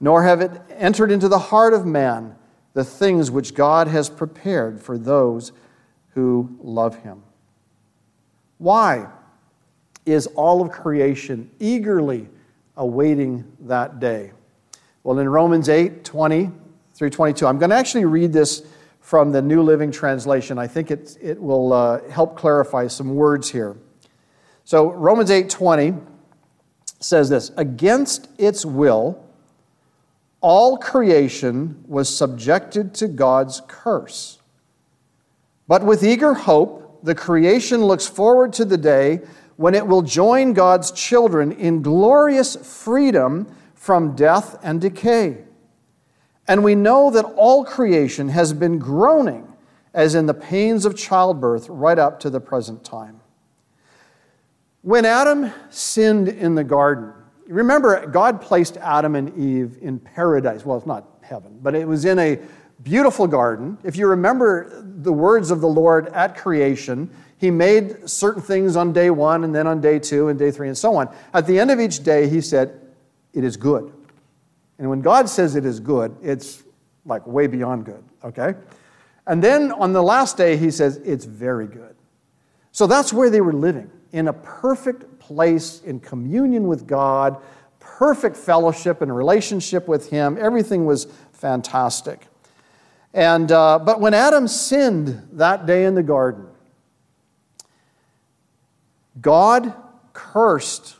nor 0.00 0.22
have 0.22 0.40
it 0.40 0.52
entered 0.70 1.10
into 1.10 1.28
the 1.28 1.38
heart 1.38 1.74
of 1.74 1.84
man 1.84 2.36
the 2.72 2.84
things 2.84 3.30
which 3.30 3.54
God 3.54 3.88
has 3.88 4.08
prepared 4.08 4.80
for 4.80 4.96
those 4.96 5.52
who 6.14 6.56
love 6.62 7.02
him. 7.02 7.22
Why? 8.56 9.08
is 10.06 10.26
all 10.28 10.62
of 10.62 10.70
creation 10.70 11.50
eagerly 11.60 12.28
awaiting 12.76 13.44
that 13.60 14.00
day. 14.00 14.32
Well, 15.04 15.18
in 15.18 15.28
Romans 15.28 15.68
8 15.68 16.04
20 16.04 16.50
through 16.94 17.10
22, 17.10 17.46
I'm 17.46 17.58
going 17.58 17.70
to 17.70 17.76
actually 17.76 18.04
read 18.04 18.32
this 18.32 18.64
from 19.02 19.32
the 19.32 19.42
New 19.42 19.62
Living 19.62 19.90
Translation. 19.90 20.58
I 20.58 20.66
think 20.66 20.90
it, 20.90 21.18
it 21.20 21.42
will 21.42 21.72
uh, 21.72 22.08
help 22.08 22.36
clarify 22.38 22.86
some 22.86 23.14
words 23.14 23.50
here. 23.50 23.76
So, 24.64 24.92
Romans 24.92 25.28
8:20 25.28 26.00
says 27.00 27.28
this 27.28 27.50
Against 27.56 28.28
its 28.38 28.64
will, 28.64 29.22
all 30.40 30.78
creation 30.78 31.84
was 31.86 32.16
subjected 32.16 32.94
to 32.94 33.08
God's 33.08 33.60
curse. 33.66 34.38
But 35.66 35.84
with 35.84 36.04
eager 36.04 36.34
hope, 36.34 37.00
the 37.02 37.14
creation 37.14 37.84
looks 37.84 38.06
forward 38.06 38.52
to 38.54 38.64
the 38.64 38.78
day 38.78 39.20
when 39.56 39.74
it 39.74 39.86
will 39.86 40.02
join 40.02 40.52
God's 40.52 40.92
children 40.92 41.52
in 41.52 41.82
glorious 41.82 42.56
freedom 42.56 43.52
from 43.74 44.14
death 44.14 44.58
and 44.62 44.80
decay. 44.80 45.44
And 46.52 46.62
we 46.62 46.74
know 46.74 47.10
that 47.12 47.24
all 47.24 47.64
creation 47.64 48.28
has 48.28 48.52
been 48.52 48.78
groaning 48.78 49.50
as 49.94 50.14
in 50.14 50.26
the 50.26 50.34
pains 50.34 50.84
of 50.84 50.94
childbirth 50.94 51.66
right 51.70 51.98
up 51.98 52.20
to 52.20 52.28
the 52.28 52.40
present 52.40 52.84
time. 52.84 53.22
When 54.82 55.06
Adam 55.06 55.50
sinned 55.70 56.28
in 56.28 56.54
the 56.54 56.62
garden, 56.62 57.14
remember, 57.46 58.06
God 58.06 58.42
placed 58.42 58.76
Adam 58.76 59.16
and 59.16 59.34
Eve 59.34 59.78
in 59.80 59.98
paradise. 59.98 60.66
Well, 60.66 60.76
it's 60.76 60.84
not 60.84 61.08
heaven, 61.22 61.58
but 61.62 61.74
it 61.74 61.88
was 61.88 62.04
in 62.04 62.18
a 62.18 62.38
beautiful 62.82 63.26
garden. 63.26 63.78
If 63.82 63.96
you 63.96 64.06
remember 64.08 64.84
the 64.84 65.12
words 65.14 65.50
of 65.50 65.62
the 65.62 65.68
Lord 65.68 66.08
at 66.08 66.36
creation, 66.36 67.08
He 67.38 67.50
made 67.50 68.10
certain 68.10 68.42
things 68.42 68.76
on 68.76 68.92
day 68.92 69.08
one, 69.08 69.44
and 69.44 69.54
then 69.54 69.66
on 69.66 69.80
day 69.80 69.98
two, 69.98 70.28
and 70.28 70.38
day 70.38 70.50
three, 70.50 70.68
and 70.68 70.76
so 70.76 70.96
on. 70.96 71.08
At 71.32 71.46
the 71.46 71.58
end 71.58 71.70
of 71.70 71.80
each 71.80 72.04
day, 72.04 72.28
He 72.28 72.42
said, 72.42 72.78
It 73.32 73.42
is 73.42 73.56
good. 73.56 73.90
And 74.78 74.88
when 74.88 75.00
God 75.00 75.28
says 75.28 75.56
it 75.56 75.64
is 75.64 75.80
good, 75.80 76.16
it's 76.22 76.62
like 77.04 77.26
way 77.26 77.46
beyond 77.46 77.84
good, 77.84 78.02
okay? 78.24 78.54
And 79.26 79.42
then 79.42 79.72
on 79.72 79.92
the 79.92 80.02
last 80.02 80.36
day, 80.36 80.56
He 80.56 80.70
says, 80.70 80.96
It's 80.98 81.24
very 81.24 81.66
good. 81.66 81.94
So 82.72 82.86
that's 82.86 83.12
where 83.12 83.30
they 83.30 83.40
were 83.40 83.52
living, 83.52 83.90
in 84.12 84.28
a 84.28 84.32
perfect 84.32 85.18
place, 85.18 85.82
in 85.82 86.00
communion 86.00 86.66
with 86.66 86.86
God, 86.86 87.36
perfect 87.78 88.36
fellowship 88.36 89.02
and 89.02 89.14
relationship 89.14 89.86
with 89.86 90.10
Him. 90.10 90.38
Everything 90.40 90.86
was 90.86 91.06
fantastic. 91.32 92.26
And, 93.14 93.52
uh, 93.52 93.78
but 93.78 94.00
when 94.00 94.14
Adam 94.14 94.48
sinned 94.48 95.28
that 95.32 95.66
day 95.66 95.84
in 95.84 95.94
the 95.94 96.02
garden, 96.02 96.46
God 99.20 99.74
cursed 100.14 100.96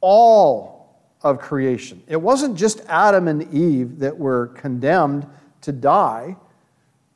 all 0.00 0.79
of 1.22 1.38
creation. 1.38 2.02
It 2.06 2.16
wasn't 2.16 2.56
just 2.56 2.80
Adam 2.88 3.28
and 3.28 3.52
Eve 3.52 3.98
that 3.98 4.18
were 4.18 4.48
condemned 4.48 5.26
to 5.62 5.72
die, 5.72 6.36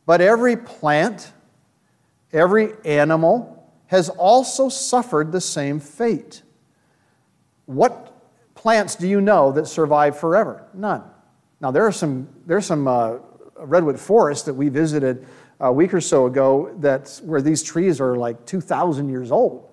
but 0.07 0.21
every 0.21 0.57
plant, 0.57 1.33
every 2.33 2.73
animal 2.85 3.73
has 3.87 4.09
also 4.11 4.69
suffered 4.69 5.33
the 5.33 5.41
same 5.41 5.81
fate. 5.81 6.43
What 7.67 8.13
plants 8.55 8.97
do 8.97 9.09
you 9.09 9.21
know 9.21 9.53
that 9.53 9.67
survive 9.67 10.19
forever? 10.19 10.67
None. 10.75 11.03
Now, 11.61 11.71
there 11.71 11.87
are 11.87 11.93
some, 11.93 12.29
there 12.47 12.57
are 12.59 12.63
some 12.63 12.87
uh, 12.87 13.19
redwood 13.57 13.99
forests 13.99 14.45
that 14.45 14.55
we 14.55 14.69
visited 14.69 15.27
a 15.61 15.73
week 15.73 15.95
or 15.95 16.01
so 16.01 16.27
ago 16.27 16.75
that's 16.79 17.23
where 17.23 17.41
these 17.41 17.63
trees 17.63 18.01
are 18.01 18.17
like 18.17 18.45
2,000 18.45 19.09
years 19.09 19.31
old. 19.31 19.71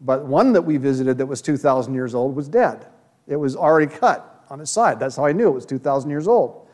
But 0.00 0.24
one 0.24 0.54
that 0.54 0.62
we 0.62 0.78
visited 0.78 1.18
that 1.18 1.26
was 1.26 1.42
2,000 1.42 1.92
years 1.92 2.14
old 2.14 2.34
was 2.34 2.48
dead. 2.48 2.86
It 3.26 3.36
was 3.36 3.56
already 3.56 3.92
cut 3.92 4.44
on 4.50 4.60
its 4.60 4.70
side. 4.70 4.98
That's 4.98 5.16
how 5.16 5.24
I 5.24 5.32
knew 5.32 5.48
it 5.48 5.52
was 5.52 5.66
2,000 5.66 6.10
years 6.10 6.28
old. 6.28 6.68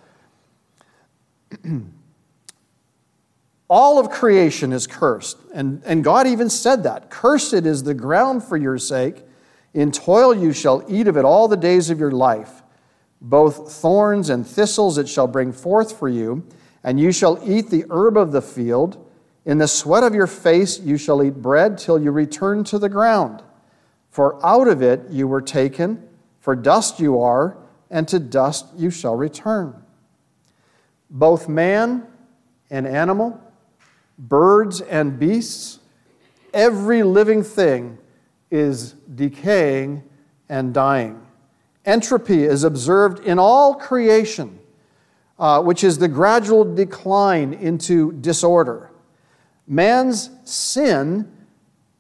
All 3.69 3.99
of 3.99 4.11
creation 4.11 4.73
is 4.73 4.87
cursed. 4.87 5.39
And, 5.53 5.83
and 5.85 6.05
God 6.05 6.27
even 6.27 6.49
said 6.49 6.85
that. 6.85 7.11
Cursed 7.11 7.53
is 7.53 7.83
the 7.83 7.95
ground 7.95 8.45
for 8.45 8.57
your 8.57 8.79
sake. 8.79 9.25
In 9.75 9.91
toil 9.93 10.35
you 10.35 10.53
shall 10.53 10.85
eat 10.89 11.09
of 11.09 11.17
it 11.17 11.25
all 11.25 11.49
the 11.49 11.57
days 11.57 11.91
of 11.91 11.99
your 11.99 12.13
life. 12.13 12.63
Both 13.21 13.73
thorns 13.73 14.31
and 14.31 14.47
thistles 14.47 14.99
it 14.99 15.09
shall 15.09 15.27
bring 15.27 15.53
forth 15.53 15.99
for 15.99 16.09
you, 16.09 16.47
and 16.85 17.01
you 17.01 17.13
shall 17.13 17.41
eat 17.45 17.71
the 17.71 17.85
herb 17.91 18.17
of 18.17 18.33
the 18.33 18.43
field. 18.43 19.05
In 19.45 19.59
the 19.59 19.69
sweat 19.69 20.03
of 20.03 20.15
your 20.15 20.27
face 20.27 20.79
you 20.79 20.97
shall 20.97 21.23
eat 21.23 21.35
bread 21.35 21.77
till 21.79 22.01
you 22.01 22.11
return 22.11 22.63
to 22.65 22.79
the 22.79 22.89
ground. 22.89 23.43
For 24.11 24.45
out 24.47 24.69
of 24.69 24.81
it 24.83 25.03
you 25.11 25.27
were 25.27 25.43
taken, 25.43 26.06
for 26.47 26.55
dust 26.55 27.01
you 27.01 27.21
are, 27.21 27.57
and 27.91 28.07
to 28.07 28.21
dust 28.21 28.67
you 28.77 28.89
shall 28.89 29.17
return. 29.17 29.83
Both 31.11 31.49
man 31.49 32.07
and 32.71 32.87
animal, 32.87 33.41
birds 34.17 34.81
and 34.81 35.19
beasts, 35.19 35.81
every 36.55 37.03
living 37.03 37.43
thing 37.43 37.99
is 38.49 38.93
decaying 39.13 40.05
and 40.49 40.73
dying. 40.73 41.21
Entropy 41.85 42.45
is 42.45 42.63
observed 42.63 43.27
in 43.27 43.41
all 43.41 43.75
creation, 43.75 44.61
uh, 45.41 45.61
which 45.61 45.83
is 45.83 45.99
the 45.99 46.07
gradual 46.07 46.77
decline 46.77 47.55
into 47.55 48.13
disorder. 48.13 48.93
Man's 49.67 50.31
sin 50.45 51.29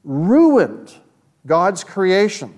ruined 0.04 0.94
God's 1.46 1.82
creation. 1.82 2.56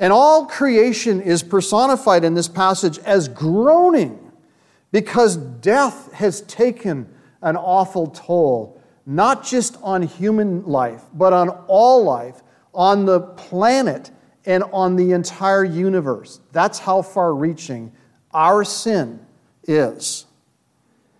And 0.00 0.14
all 0.14 0.46
creation 0.46 1.20
is 1.20 1.42
personified 1.42 2.24
in 2.24 2.32
this 2.32 2.48
passage 2.48 2.98
as 3.00 3.28
groaning 3.28 4.32
because 4.92 5.36
death 5.36 6.10
has 6.14 6.40
taken 6.42 7.06
an 7.42 7.56
awful 7.56 8.06
toll, 8.08 8.80
not 9.04 9.44
just 9.44 9.76
on 9.82 10.02
human 10.02 10.64
life, 10.64 11.02
but 11.12 11.34
on 11.34 11.50
all 11.68 12.02
life, 12.02 12.42
on 12.72 13.04
the 13.04 13.20
planet, 13.20 14.10
and 14.46 14.64
on 14.72 14.96
the 14.96 15.12
entire 15.12 15.64
universe. 15.64 16.40
That's 16.50 16.78
how 16.78 17.02
far 17.02 17.34
reaching 17.34 17.92
our 18.32 18.64
sin 18.64 19.20
is. 19.64 20.24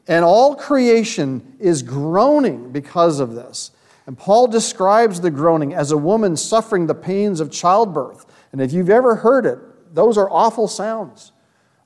And 0.08 0.24
all 0.24 0.56
creation 0.56 1.56
is 1.60 1.82
groaning 1.82 2.72
because 2.72 3.20
of 3.20 3.34
this. 3.34 3.72
And 4.06 4.16
Paul 4.16 4.48
describes 4.48 5.20
the 5.20 5.30
groaning 5.30 5.74
as 5.74 5.92
a 5.92 5.98
woman 5.98 6.36
suffering 6.36 6.86
the 6.86 6.94
pains 6.94 7.40
of 7.40 7.50
childbirth. 7.50 8.24
And 8.52 8.60
if 8.60 8.72
you've 8.72 8.90
ever 8.90 9.16
heard 9.16 9.46
it, 9.46 9.58
those 9.94 10.18
are 10.18 10.30
awful 10.30 10.68
sounds. 10.68 11.32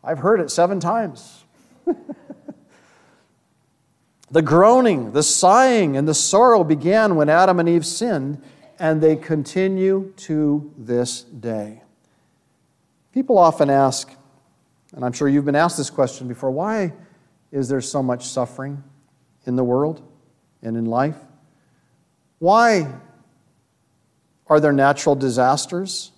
I've 0.03 0.19
heard 0.19 0.41
it 0.41 0.51
seven 0.51 0.81
times. 0.81 1.45
The 4.35 4.43
groaning, 4.43 5.13
the 5.13 5.23
sighing, 5.23 5.97
and 5.97 6.09
the 6.09 6.15
sorrow 6.15 6.65
began 6.65 7.15
when 7.15 7.29
Adam 7.29 7.61
and 7.61 7.69
Eve 7.69 7.87
sinned, 7.87 8.43
and 8.81 9.01
they 9.01 9.15
continue 9.15 10.13
to 10.17 10.73
this 10.77 11.23
day. 11.23 11.83
People 13.13 13.39
often 13.39 13.71
ask, 13.71 14.13
and 14.93 15.05
I'm 15.05 15.13
sure 15.13 15.29
you've 15.29 15.45
been 15.45 15.55
asked 15.55 15.77
this 15.77 15.89
question 15.89 16.27
before 16.27 16.51
why 16.51 16.93
is 17.53 17.69
there 17.69 17.81
so 17.81 18.03
much 18.03 18.27
suffering 18.27 18.83
in 19.47 19.55
the 19.55 19.63
world 19.63 20.03
and 20.63 20.77
in 20.77 20.87
life? 20.87 21.19
Why 22.41 22.93
are 24.49 24.59
there 24.59 24.73
natural 24.73 25.15
disasters? 25.15 26.11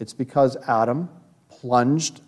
It's 0.00 0.14
because 0.14 0.56
Adam 0.66 1.10
plunged, 1.48 2.22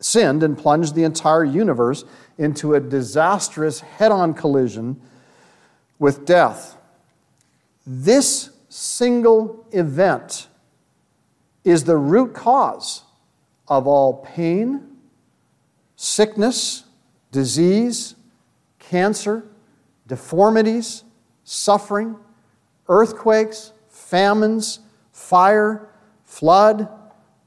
sinned, 0.00 0.42
and 0.42 0.56
plunged 0.56 0.94
the 0.94 1.02
entire 1.02 1.44
universe 1.44 2.04
into 2.38 2.74
a 2.74 2.80
disastrous 2.80 3.80
head 3.80 4.12
on 4.12 4.32
collision 4.32 5.00
with 5.98 6.24
death. 6.24 6.76
This 7.84 8.50
single 8.68 9.66
event 9.72 10.46
is 11.64 11.84
the 11.84 11.96
root 11.96 12.34
cause 12.34 13.02
of 13.66 13.86
all 13.86 14.24
pain, 14.24 14.96
sickness, 15.96 16.84
disease, 17.32 18.14
cancer, 18.78 19.44
deformities, 20.06 21.02
suffering, 21.42 22.16
earthquakes, 22.88 23.72
famines, 23.88 24.80
fire, 25.12 25.88
flood, 26.24 26.88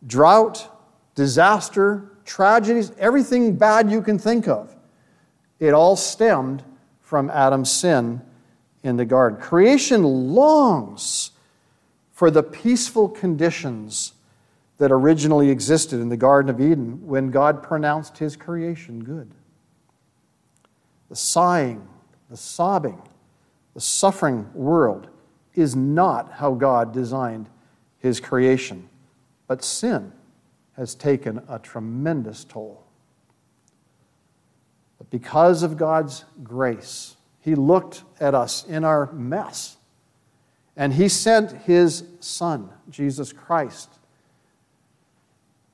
drought, 0.05 0.67
disaster, 1.15 2.11
tragedies, 2.25 2.91
everything 2.97 3.55
bad 3.55 3.91
you 3.91 4.01
can 4.01 4.17
think 4.17 4.47
of. 4.47 4.75
It 5.59 5.73
all 5.73 5.95
stemmed 5.95 6.63
from 7.01 7.29
Adam's 7.29 7.71
sin 7.71 8.21
in 8.83 8.97
the 8.97 9.05
garden. 9.05 9.39
Creation 9.39 10.03
longs 10.03 11.31
for 12.11 12.31
the 12.31 12.43
peaceful 12.43 13.09
conditions 13.09 14.13
that 14.77 14.91
originally 14.91 15.49
existed 15.49 15.99
in 15.99 16.09
the 16.09 16.17
Garden 16.17 16.49
of 16.49 16.59
Eden 16.59 17.05
when 17.05 17.29
God 17.29 17.61
pronounced 17.61 18.17
his 18.17 18.35
creation 18.35 19.03
good. 19.03 19.29
The 21.09 21.15
sighing, 21.15 21.87
the 22.29 22.37
sobbing, 22.37 23.01
the 23.75 23.81
suffering 23.81 24.49
world 24.53 25.07
is 25.53 25.75
not 25.75 26.31
how 26.31 26.53
God 26.53 26.93
designed 26.93 27.47
his 27.99 28.19
creation, 28.19 28.89
but 29.51 29.65
sin 29.65 30.13
has 30.77 30.95
taken 30.95 31.43
a 31.49 31.59
tremendous 31.59 32.45
toll. 32.45 32.85
But 34.97 35.09
because 35.09 35.61
of 35.61 35.75
God's 35.75 36.23
grace, 36.41 37.17
He 37.41 37.55
looked 37.55 38.05
at 38.21 38.33
us 38.33 38.63
in 38.63 38.85
our 38.85 39.11
mess 39.11 39.75
and 40.77 40.93
He 40.93 41.09
sent 41.09 41.51
His 41.63 42.05
Son, 42.21 42.69
Jesus 42.89 43.33
Christ, 43.33 43.89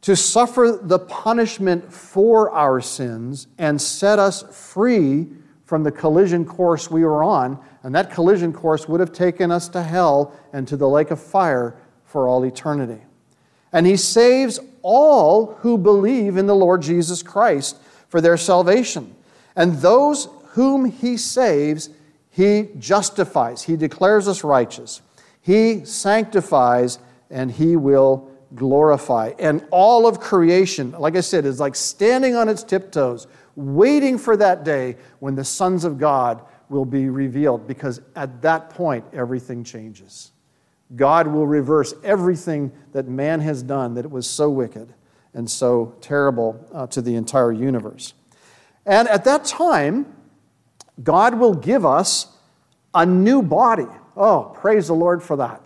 to 0.02 0.16
suffer 0.16 0.80
the 0.82 0.98
punishment 0.98 1.94
for 1.94 2.50
our 2.50 2.82
sins 2.82 3.46
and 3.60 3.80
set 3.80 4.18
us 4.18 4.42
free 4.72 5.28
from 5.66 5.84
the 5.84 5.92
collision 5.92 6.46
course 6.46 6.90
we 6.90 7.04
were 7.04 7.24
on. 7.24 7.64
And 7.84 7.94
that 7.94 8.10
collision 8.10 8.54
course 8.54 8.88
would 8.88 9.02
have 9.02 9.14
taken 9.14 9.52
us 9.52 9.70
to 9.70 9.84
hell 9.84 10.34
and 10.52 10.68
to 10.68 10.78
the 10.78 10.90
lake 10.90 11.12
of 11.12 11.22
fire 11.22 11.78
for 12.06 12.28
all 12.28 12.44
eternity. 12.44 13.04
And 13.78 13.86
He 13.86 13.96
saves 13.96 14.60
all 14.82 15.54
who 15.60 15.78
believe 15.78 16.36
in 16.36 16.48
the 16.48 16.56
Lord 16.56 16.82
Jesus 16.82 17.22
Christ 17.22 17.78
for 18.08 18.22
their 18.22 18.38
salvation. 18.38 19.14
And 19.54 19.76
those 19.78 20.30
whom 20.52 20.86
he 20.86 21.18
saves, 21.18 21.90
he 22.32 22.70
justifies. 22.80 23.62
He 23.64 23.76
declares 23.76 24.28
us 24.28 24.44
righteous. 24.46 25.02
He 25.42 25.86
sanctifies 25.86 27.00
and 27.30 27.52
he 27.52 27.76
will 27.76 28.32
glorify. 28.56 29.34
And 29.40 29.64
all 29.70 30.08
of 30.08 30.22
creation, 30.22 30.94
like 30.94 31.16
I 31.18 31.22
said, 31.22 31.46
is 31.46 31.60
like 31.60 31.76
standing 31.76 32.34
on 32.34 32.48
its 32.48 32.64
tiptoes, 32.64 33.28
waiting 33.56 34.18
for 34.18 34.38
that 34.38 34.64
day 34.64 34.96
when 35.20 35.36
the 35.36 35.44
sons 35.44 35.84
of 35.84 35.98
God 35.98 36.44
will 36.70 36.86
be 36.86 37.10
revealed 37.10 37.68
because 37.68 38.02
at 38.16 38.42
that 38.42 38.70
point, 38.70 39.04
everything 39.14 39.64
changes. 39.64 40.32
God 40.96 41.28
will 41.28 41.46
reverse 41.46 41.94
everything 42.04 42.72
that 42.94 43.08
man 43.08 43.42
has 43.42 43.62
done 43.62 43.96
that 43.96 44.06
it 44.06 44.12
was 44.12 44.30
so 44.30 44.50
wicked 44.50 44.94
and 45.34 45.50
so 45.50 45.96
terrible 46.02 46.66
uh, 46.74 46.88
to 46.88 47.02
the 47.02 47.16
entire 47.16 47.52
universe. 47.52 48.14
And 48.86 49.08
at 49.10 49.26
that 49.26 49.44
time, 49.44 50.16
God 51.04 51.36
will 51.36 51.54
give 51.54 51.86
us 51.86 52.28
a 52.94 53.06
new 53.06 53.42
body. 53.42 53.88
Oh, 54.16 54.52
praise 54.56 54.88
the 54.88 54.96
Lord 54.96 55.22
for 55.22 55.36
that. 55.36 55.62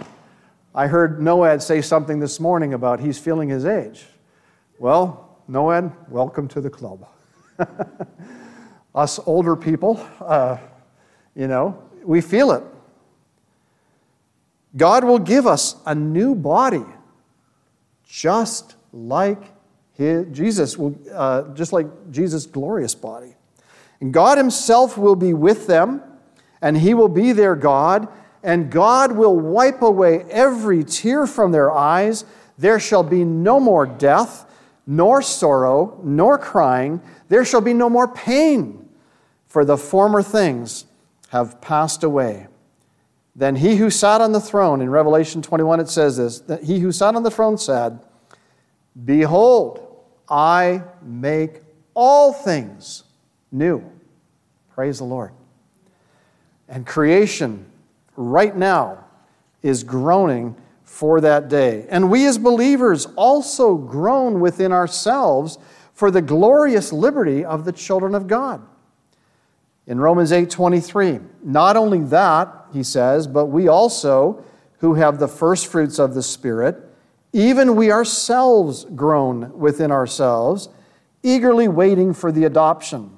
I 0.74 0.88
heard 0.88 1.20
Noad 1.20 1.62
say 1.62 1.82
something 1.82 2.20
this 2.20 2.40
morning 2.40 2.74
about 2.74 3.00
he's 3.00 3.20
feeling 3.20 3.50
his 3.50 3.66
age. 3.66 4.06
Well, 4.80 5.40
Noad, 5.50 5.94
welcome 6.10 6.48
to 6.50 6.62
the 6.62 6.70
club. 6.70 7.08
Us 8.96 9.20
older 9.26 9.56
people, 9.56 10.06
uh, 10.20 10.58
you 11.36 11.48
know, 11.48 11.82
we 12.04 12.20
feel 12.20 12.52
it. 12.52 12.64
God 14.76 15.04
will 15.04 15.20
give 15.20 15.46
us 15.46 15.76
a 15.86 15.94
new 15.94 16.36
body, 16.36 16.86
just 18.08 18.76
like 18.94 19.42
his, 19.94 20.26
Jesus 20.32 20.78
will, 20.78 20.98
uh, 21.14 21.54
just 21.54 21.74
like 21.74 21.88
Jesus' 22.10 22.46
glorious 22.46 22.96
body. 22.96 23.36
And 24.00 24.12
God 24.12 24.38
Himself 24.38 24.98
will 24.98 25.16
be 25.16 25.34
with 25.34 25.68
them, 25.68 26.02
and 26.62 26.78
He 26.78 26.94
will 26.94 27.08
be 27.08 27.32
their 27.34 27.56
God, 27.56 28.08
and 28.44 28.72
God 28.72 29.12
will 29.12 29.40
wipe 29.40 29.82
away 29.82 30.26
every 30.30 30.84
tear 30.84 31.28
from 31.28 31.52
their 31.52 31.72
eyes. 31.72 32.26
There 32.58 32.80
shall 32.80 33.04
be 33.04 33.24
no 33.24 33.60
more 33.60 33.86
death, 33.86 34.52
nor 34.88 35.22
sorrow, 35.22 36.00
nor 36.04 36.40
crying. 36.40 37.02
There 37.30 37.46
shall 37.46 37.62
be 37.62 37.74
no 37.74 37.90
more 37.90 38.08
pain, 38.08 38.90
for 39.46 39.64
the 39.64 39.78
former 39.78 40.24
things 40.24 40.86
have 41.30 41.62
passed 41.62 42.04
away. 42.04 42.48
Then 43.36 43.56
he 43.56 43.78
who 43.78 43.90
sat 43.90 44.22
on 44.22 44.34
the 44.34 44.42
throne, 44.42 44.82
in 44.82 44.90
Revelation 44.90 45.42
21 45.42 45.80
it 45.80 45.90
says 45.90 46.18
this, 46.18 46.40
that 46.42 46.64
he 46.64 46.80
who 46.80 46.92
sat 46.92 47.16
on 47.16 47.24
the 47.24 47.32
throne 47.32 47.58
said, 47.58 48.00
Behold, 49.06 49.88
I 50.30 50.84
make 51.02 51.62
all 51.94 52.34
things 52.34 53.04
new. 53.52 53.84
Praise 54.74 54.98
the 54.98 55.06
Lord. 55.06 55.32
And 56.68 56.86
creation 56.86 57.66
right 58.16 58.56
now 58.56 59.06
is 59.62 59.84
groaning 59.84 60.56
for 60.84 61.22
that 61.22 61.48
day. 61.48 61.86
And 61.90 62.12
we 62.12 62.26
as 62.26 62.38
believers 62.38 63.06
also 63.16 63.76
groan 63.76 64.40
within 64.40 64.72
ourselves 64.72 65.58
for 65.94 66.12
the 66.12 66.22
glorious 66.22 66.92
liberty 66.92 67.46
of 67.46 67.64
the 67.64 67.72
children 67.72 68.16
of 68.16 68.28
God. 68.28 68.66
In 69.88 70.00
Romans 70.00 70.32
8:23, 70.32 71.20
not 71.44 71.76
only 71.76 72.02
that, 72.06 72.68
he 72.72 72.84
says, 72.84 73.28
but 73.28 73.48
we 73.48 73.68
also 73.68 74.44
who 74.80 74.96
have 74.96 75.20
the 75.20 75.28
first 75.28 75.68
fruits 75.68 76.00
of 76.00 76.14
the 76.14 76.24
spirit, 76.24 76.78
even 77.34 77.76
we 77.76 77.92
ourselves 77.92 78.86
groan 78.96 79.58
within 79.58 79.92
ourselves, 79.92 80.70
eagerly 81.24 81.68
waiting 81.68 82.14
for 82.14 82.32
the 82.32 82.46
adoption 82.46 83.12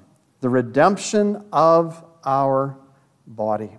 the 0.44 0.50
redemption 0.50 1.42
of 1.54 2.04
our 2.26 2.78
body. 3.26 3.78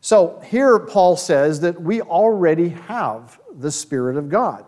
So 0.00 0.40
here 0.46 0.78
Paul 0.78 1.16
says 1.16 1.60
that 1.62 1.82
we 1.82 2.00
already 2.00 2.68
have 2.68 3.40
the 3.52 3.72
Spirit 3.72 4.16
of 4.16 4.28
God. 4.28 4.64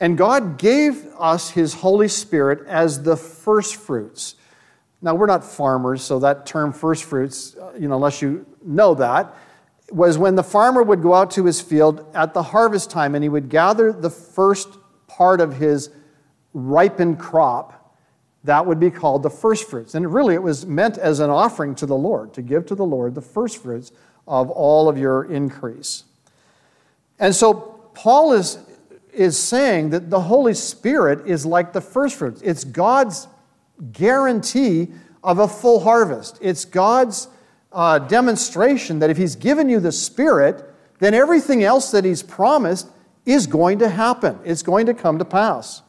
And 0.00 0.16
God 0.16 0.56
gave 0.56 1.06
us 1.18 1.50
His 1.50 1.74
Holy 1.74 2.08
Spirit 2.08 2.66
as 2.66 3.02
the 3.02 3.14
first 3.14 3.76
fruits. 3.76 4.36
Now, 5.02 5.16
we're 5.16 5.26
not 5.26 5.44
farmers, 5.44 6.02
so 6.02 6.20
that 6.20 6.46
term 6.46 6.72
first 6.72 7.04
fruits, 7.04 7.56
uh, 7.56 7.72
you 7.78 7.88
know, 7.88 7.96
unless 7.96 8.22
you 8.22 8.46
know 8.64 8.94
that, 8.94 9.34
was 9.90 10.16
when 10.16 10.36
the 10.36 10.44
farmer 10.44 10.82
would 10.82 11.02
go 11.02 11.12
out 11.12 11.32
to 11.32 11.44
his 11.44 11.60
field 11.60 12.06
at 12.14 12.32
the 12.32 12.42
harvest 12.42 12.88
time 12.88 13.14
and 13.14 13.22
he 13.22 13.28
would 13.28 13.48
gather 13.48 13.92
the 13.92 14.08
first 14.08 14.78
part 15.06 15.40
of 15.40 15.56
his 15.56 15.90
ripened 16.54 17.18
crop 17.18 17.82
that 18.44 18.66
would 18.66 18.80
be 18.80 18.90
called 18.90 19.22
the 19.22 19.30
first 19.30 19.68
fruits. 19.68 19.94
And 19.94 20.12
really, 20.12 20.34
it 20.34 20.42
was 20.42 20.66
meant 20.66 20.98
as 20.98 21.20
an 21.20 21.30
offering 21.30 21.74
to 21.76 21.86
the 21.86 21.96
Lord, 21.96 22.34
to 22.34 22.42
give 22.42 22.66
to 22.66 22.74
the 22.74 22.84
Lord 22.84 23.14
the 23.14 23.20
first 23.20 23.62
fruits 23.62 23.92
of 24.26 24.50
all 24.50 24.88
of 24.88 24.98
your 24.98 25.24
increase. 25.24 26.04
And 27.18 27.34
so, 27.34 27.54
Paul 27.94 28.32
is, 28.32 28.58
is 29.12 29.38
saying 29.38 29.90
that 29.90 30.10
the 30.10 30.20
Holy 30.20 30.54
Spirit 30.54 31.26
is 31.26 31.46
like 31.46 31.72
the 31.72 31.80
first 31.80 32.16
fruits. 32.16 32.42
It's 32.42 32.64
God's 32.64 33.28
guarantee 33.92 34.88
of 35.22 35.38
a 35.38 35.48
full 35.48 35.80
harvest. 35.80 36.38
It's 36.40 36.64
God's 36.64 37.28
uh, 37.72 37.98
demonstration 38.00 38.98
that 38.98 39.10
if 39.10 39.16
He's 39.16 39.36
given 39.36 39.68
you 39.68 39.80
the 39.80 39.92
Spirit, 39.92 40.64
then 40.98 41.14
everything 41.14 41.62
else 41.64 41.90
that 41.90 42.04
He's 42.04 42.22
promised 42.22 42.88
is 43.24 43.46
going 43.46 43.78
to 43.78 43.88
happen, 43.88 44.38
it's 44.44 44.62
going 44.62 44.86
to 44.86 44.94
come 44.94 45.18
to 45.18 45.24
pass 45.24 45.82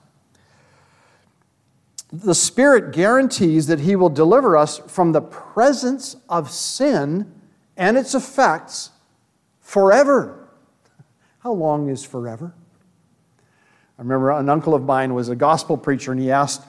the 2.13 2.35
Spirit 2.35 2.93
guarantees 2.93 3.65
that 3.65 3.79
He 3.79 3.95
will 3.95 4.09
deliver 4.09 4.55
us 4.55 4.77
from 4.77 5.11
the 5.11 5.21
presence 5.21 6.15
of 6.29 6.51
sin 6.51 7.33
and 7.75 7.97
its 7.97 8.13
effects 8.13 8.91
forever. 9.59 10.47
How 11.39 11.53
long 11.53 11.89
is 11.89 12.03
forever? 12.03 12.53
I 13.97 14.03
remember 14.03 14.29
an 14.29 14.47
uncle 14.47 14.75
of 14.75 14.83
mine 14.83 15.15
was 15.15 15.29
a 15.29 15.35
gospel 15.35 15.75
preacher, 15.75 16.11
and 16.11 16.21
he 16.21 16.31
asked, 16.31 16.63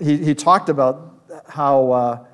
he, 0.00 0.16
he 0.18 0.34
talked 0.34 0.68
about 0.68 1.14
how 1.48 1.90
uh, 1.92 2.24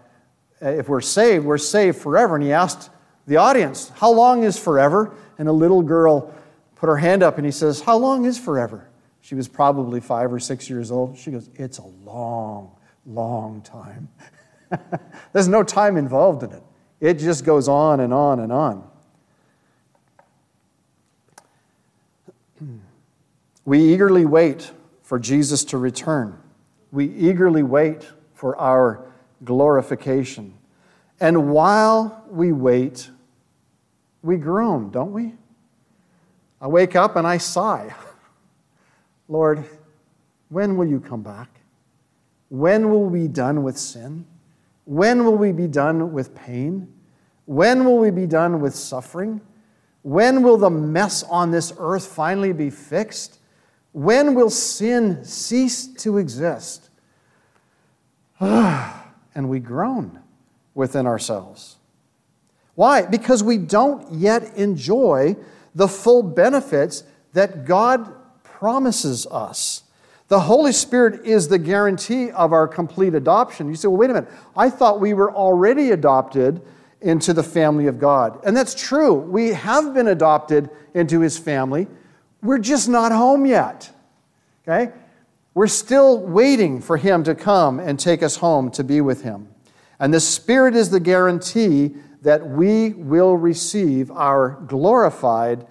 if 0.60 0.88
we're 0.88 1.00
saved, 1.00 1.44
we're 1.44 1.58
saved 1.58 1.98
forever. 1.98 2.36
And 2.36 2.44
he 2.44 2.52
asked 2.52 2.90
the 3.26 3.36
audience, 3.36 3.90
How 3.96 4.10
long 4.10 4.42
is 4.44 4.58
forever? 4.58 5.14
And 5.38 5.48
a 5.48 5.52
little 5.52 5.82
girl 5.82 6.34
put 6.76 6.86
her 6.86 6.96
hand 6.96 7.22
up 7.22 7.36
and 7.36 7.44
he 7.44 7.52
says, 7.52 7.80
How 7.80 7.96
long 7.96 8.24
is 8.24 8.38
forever? 8.38 8.88
She 9.20 9.34
was 9.34 9.48
probably 9.48 10.00
five 10.00 10.32
or 10.32 10.38
six 10.38 10.68
years 10.68 10.90
old. 10.90 11.16
She 11.18 11.30
goes, 11.30 11.48
It's 11.54 11.78
a 11.78 11.86
long, 12.04 12.70
long 13.06 13.62
time. 13.62 14.08
There's 15.32 15.48
no 15.48 15.62
time 15.62 15.96
involved 15.96 16.42
in 16.42 16.52
it, 16.52 16.62
it 17.00 17.14
just 17.14 17.44
goes 17.44 17.68
on 17.68 18.00
and 18.00 18.12
on 18.12 18.40
and 18.40 18.52
on. 18.52 18.90
We 23.66 23.94
eagerly 23.94 24.26
wait 24.26 24.70
for 25.02 25.18
Jesus 25.18 25.64
to 25.66 25.78
return. 25.78 26.38
We 26.94 27.08
eagerly 27.08 27.64
wait 27.64 28.08
for 28.34 28.56
our 28.56 29.04
glorification. 29.42 30.54
And 31.18 31.50
while 31.50 32.24
we 32.30 32.52
wait, 32.52 33.10
we 34.22 34.36
groan, 34.36 34.92
don't 34.92 35.10
we? 35.10 35.34
I 36.60 36.68
wake 36.68 36.94
up 36.94 37.16
and 37.16 37.26
I 37.26 37.38
sigh. 37.38 37.92
Lord, 39.28 39.64
when 40.50 40.76
will 40.76 40.86
you 40.86 41.00
come 41.00 41.22
back? 41.22 41.48
When 42.48 42.88
will 42.88 43.06
we 43.06 43.22
be 43.22 43.28
done 43.28 43.64
with 43.64 43.76
sin? 43.76 44.24
When 44.84 45.24
will 45.24 45.36
we 45.36 45.50
be 45.50 45.66
done 45.66 46.12
with 46.12 46.32
pain? 46.32 46.92
When 47.46 47.84
will 47.84 47.98
we 47.98 48.12
be 48.12 48.26
done 48.26 48.60
with 48.60 48.72
suffering? 48.72 49.40
When 50.02 50.44
will 50.44 50.58
the 50.58 50.70
mess 50.70 51.24
on 51.24 51.50
this 51.50 51.72
earth 51.76 52.06
finally 52.06 52.52
be 52.52 52.70
fixed? 52.70 53.40
When 53.94 54.34
will 54.34 54.50
sin 54.50 55.24
cease 55.24 55.86
to 55.86 56.18
exist? 56.18 56.90
and 58.40 59.48
we 59.48 59.60
groan 59.60 60.18
within 60.74 61.06
ourselves. 61.06 61.76
Why? 62.74 63.02
Because 63.02 63.44
we 63.44 63.56
don't 63.56 64.12
yet 64.12 64.56
enjoy 64.56 65.36
the 65.76 65.86
full 65.86 66.24
benefits 66.24 67.04
that 67.34 67.66
God 67.66 68.12
promises 68.42 69.28
us. 69.28 69.84
The 70.26 70.40
Holy 70.40 70.72
Spirit 70.72 71.24
is 71.24 71.46
the 71.46 71.58
guarantee 71.58 72.32
of 72.32 72.52
our 72.52 72.66
complete 72.66 73.14
adoption. 73.14 73.68
You 73.68 73.76
say, 73.76 73.86
well, 73.86 73.98
wait 73.98 74.10
a 74.10 74.14
minute. 74.14 74.30
I 74.56 74.70
thought 74.70 74.98
we 74.98 75.14
were 75.14 75.32
already 75.32 75.92
adopted 75.92 76.60
into 77.00 77.32
the 77.32 77.44
family 77.44 77.86
of 77.86 78.00
God. 78.00 78.40
And 78.44 78.56
that's 78.56 78.74
true. 78.74 79.14
We 79.14 79.50
have 79.50 79.94
been 79.94 80.08
adopted 80.08 80.68
into 80.94 81.20
his 81.20 81.38
family. 81.38 81.86
We're 82.44 82.58
just 82.58 82.90
not 82.90 83.10
home 83.10 83.46
yet. 83.46 83.90
Okay? 84.62 84.92
We're 85.54 85.66
still 85.66 86.20
waiting 86.20 86.80
for 86.82 86.98
him 86.98 87.24
to 87.24 87.34
come 87.34 87.80
and 87.80 87.98
take 87.98 88.22
us 88.22 88.36
home 88.36 88.70
to 88.72 88.84
be 88.84 89.00
with 89.00 89.22
him. 89.22 89.48
And 89.98 90.12
the 90.12 90.20
Spirit 90.20 90.76
is 90.76 90.90
the 90.90 91.00
guarantee 91.00 91.94
that 92.20 92.46
we 92.46 92.90
will 92.90 93.36
receive 93.36 94.10
our 94.10 94.60
glorified 94.66 95.66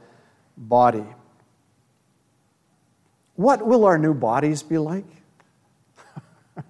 body. 0.57 1.05
What 3.36 3.65
will 3.65 3.86
our 3.86 3.99
new 3.99 4.15
bodies 4.15 4.63
be 4.63 4.80
like? 4.80 5.05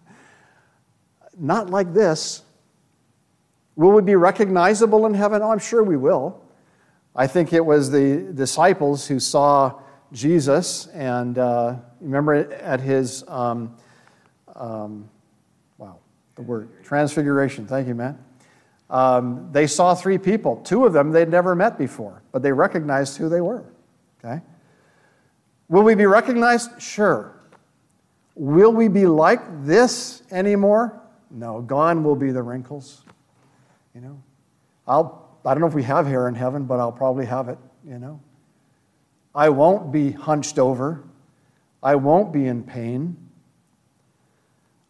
Not 1.37 1.69
like 1.69 1.93
this. 1.93 2.41
Will 3.75 3.91
we 3.91 4.01
be 4.01 4.15
recognizable 4.15 5.05
in 5.05 5.13
heaven? 5.13 5.41
Oh, 5.41 5.51
I'm 5.51 5.59
sure 5.59 5.81
we 5.81 5.97
will. 5.97 6.41
I 7.15 7.27
think 7.27 7.53
it 7.53 7.65
was 7.65 7.91
the 7.91 8.31
disciples 8.33 9.07
who 9.07 9.19
saw 9.19 9.79
Jesus, 10.13 10.87
and 10.87 11.37
uh, 11.37 11.75
remember 11.99 12.53
at 12.53 12.79
his, 12.79 13.23
um, 13.27 13.75
um, 14.55 15.09
wow, 15.77 15.97
the 16.35 16.43
word, 16.43 16.69
transfiguration. 16.83 17.65
Thank 17.65 17.87
you, 17.87 17.95
Matt. 17.95 18.15
Um, 18.89 19.49
they 19.51 19.65
saw 19.65 19.95
three 19.95 20.19
people. 20.19 20.57
Two 20.57 20.85
of 20.85 20.93
them 20.93 21.11
they'd 21.11 21.29
never 21.29 21.55
met 21.55 21.79
before, 21.79 22.21
but 22.31 22.43
they 22.43 22.51
recognized 22.51 23.17
who 23.17 23.27
they 23.27 23.41
were. 23.41 23.65
Okay? 24.23 24.41
Will 25.67 25.83
we 25.83 25.95
be 25.95 26.05
recognized? 26.05 26.79
Sure. 26.79 27.35
Will 28.35 28.71
we 28.71 28.87
be 28.87 29.07
like 29.07 29.65
this 29.65 30.21
anymore? 30.31 31.01
No. 31.31 31.61
Gone 31.61 32.03
will 32.03 32.15
be 32.15 32.31
the 32.31 32.43
wrinkles. 32.43 33.03
You 33.95 34.01
know, 34.01 34.23
I'll, 34.87 35.39
I 35.45 35.53
don't 35.53 35.61
know 35.61 35.67
if 35.67 35.73
we 35.73 35.83
have 35.83 36.05
hair 36.05 36.27
in 36.27 36.35
heaven, 36.35 36.65
but 36.65 36.79
I'll 36.79 36.91
probably 36.91 37.25
have 37.25 37.49
it, 37.49 37.57
you 37.83 37.97
know. 37.97 38.19
I 39.35 39.49
won't 39.49 39.91
be 39.91 40.11
hunched 40.11 40.59
over. 40.59 41.03
I 41.81 41.95
won't 41.95 42.31
be 42.31 42.45
in 42.47 42.63
pain. 42.63 43.17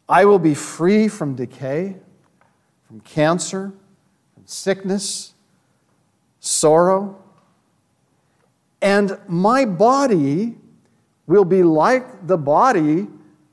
I 0.08 0.26
will 0.26 0.40
be 0.40 0.54
free 0.54 1.08
from 1.08 1.36
decay, 1.36 1.96
from 2.88 3.00
cancer, 3.02 3.74
from 4.34 4.46
sickness, 4.46 5.34
sorrow. 6.40 7.22
And 8.82 9.18
my 9.28 9.66
body 9.66 10.58
will 11.26 11.46
be 11.46 11.64
like 11.64 12.28
the 12.28 12.38
body 12.38 13.08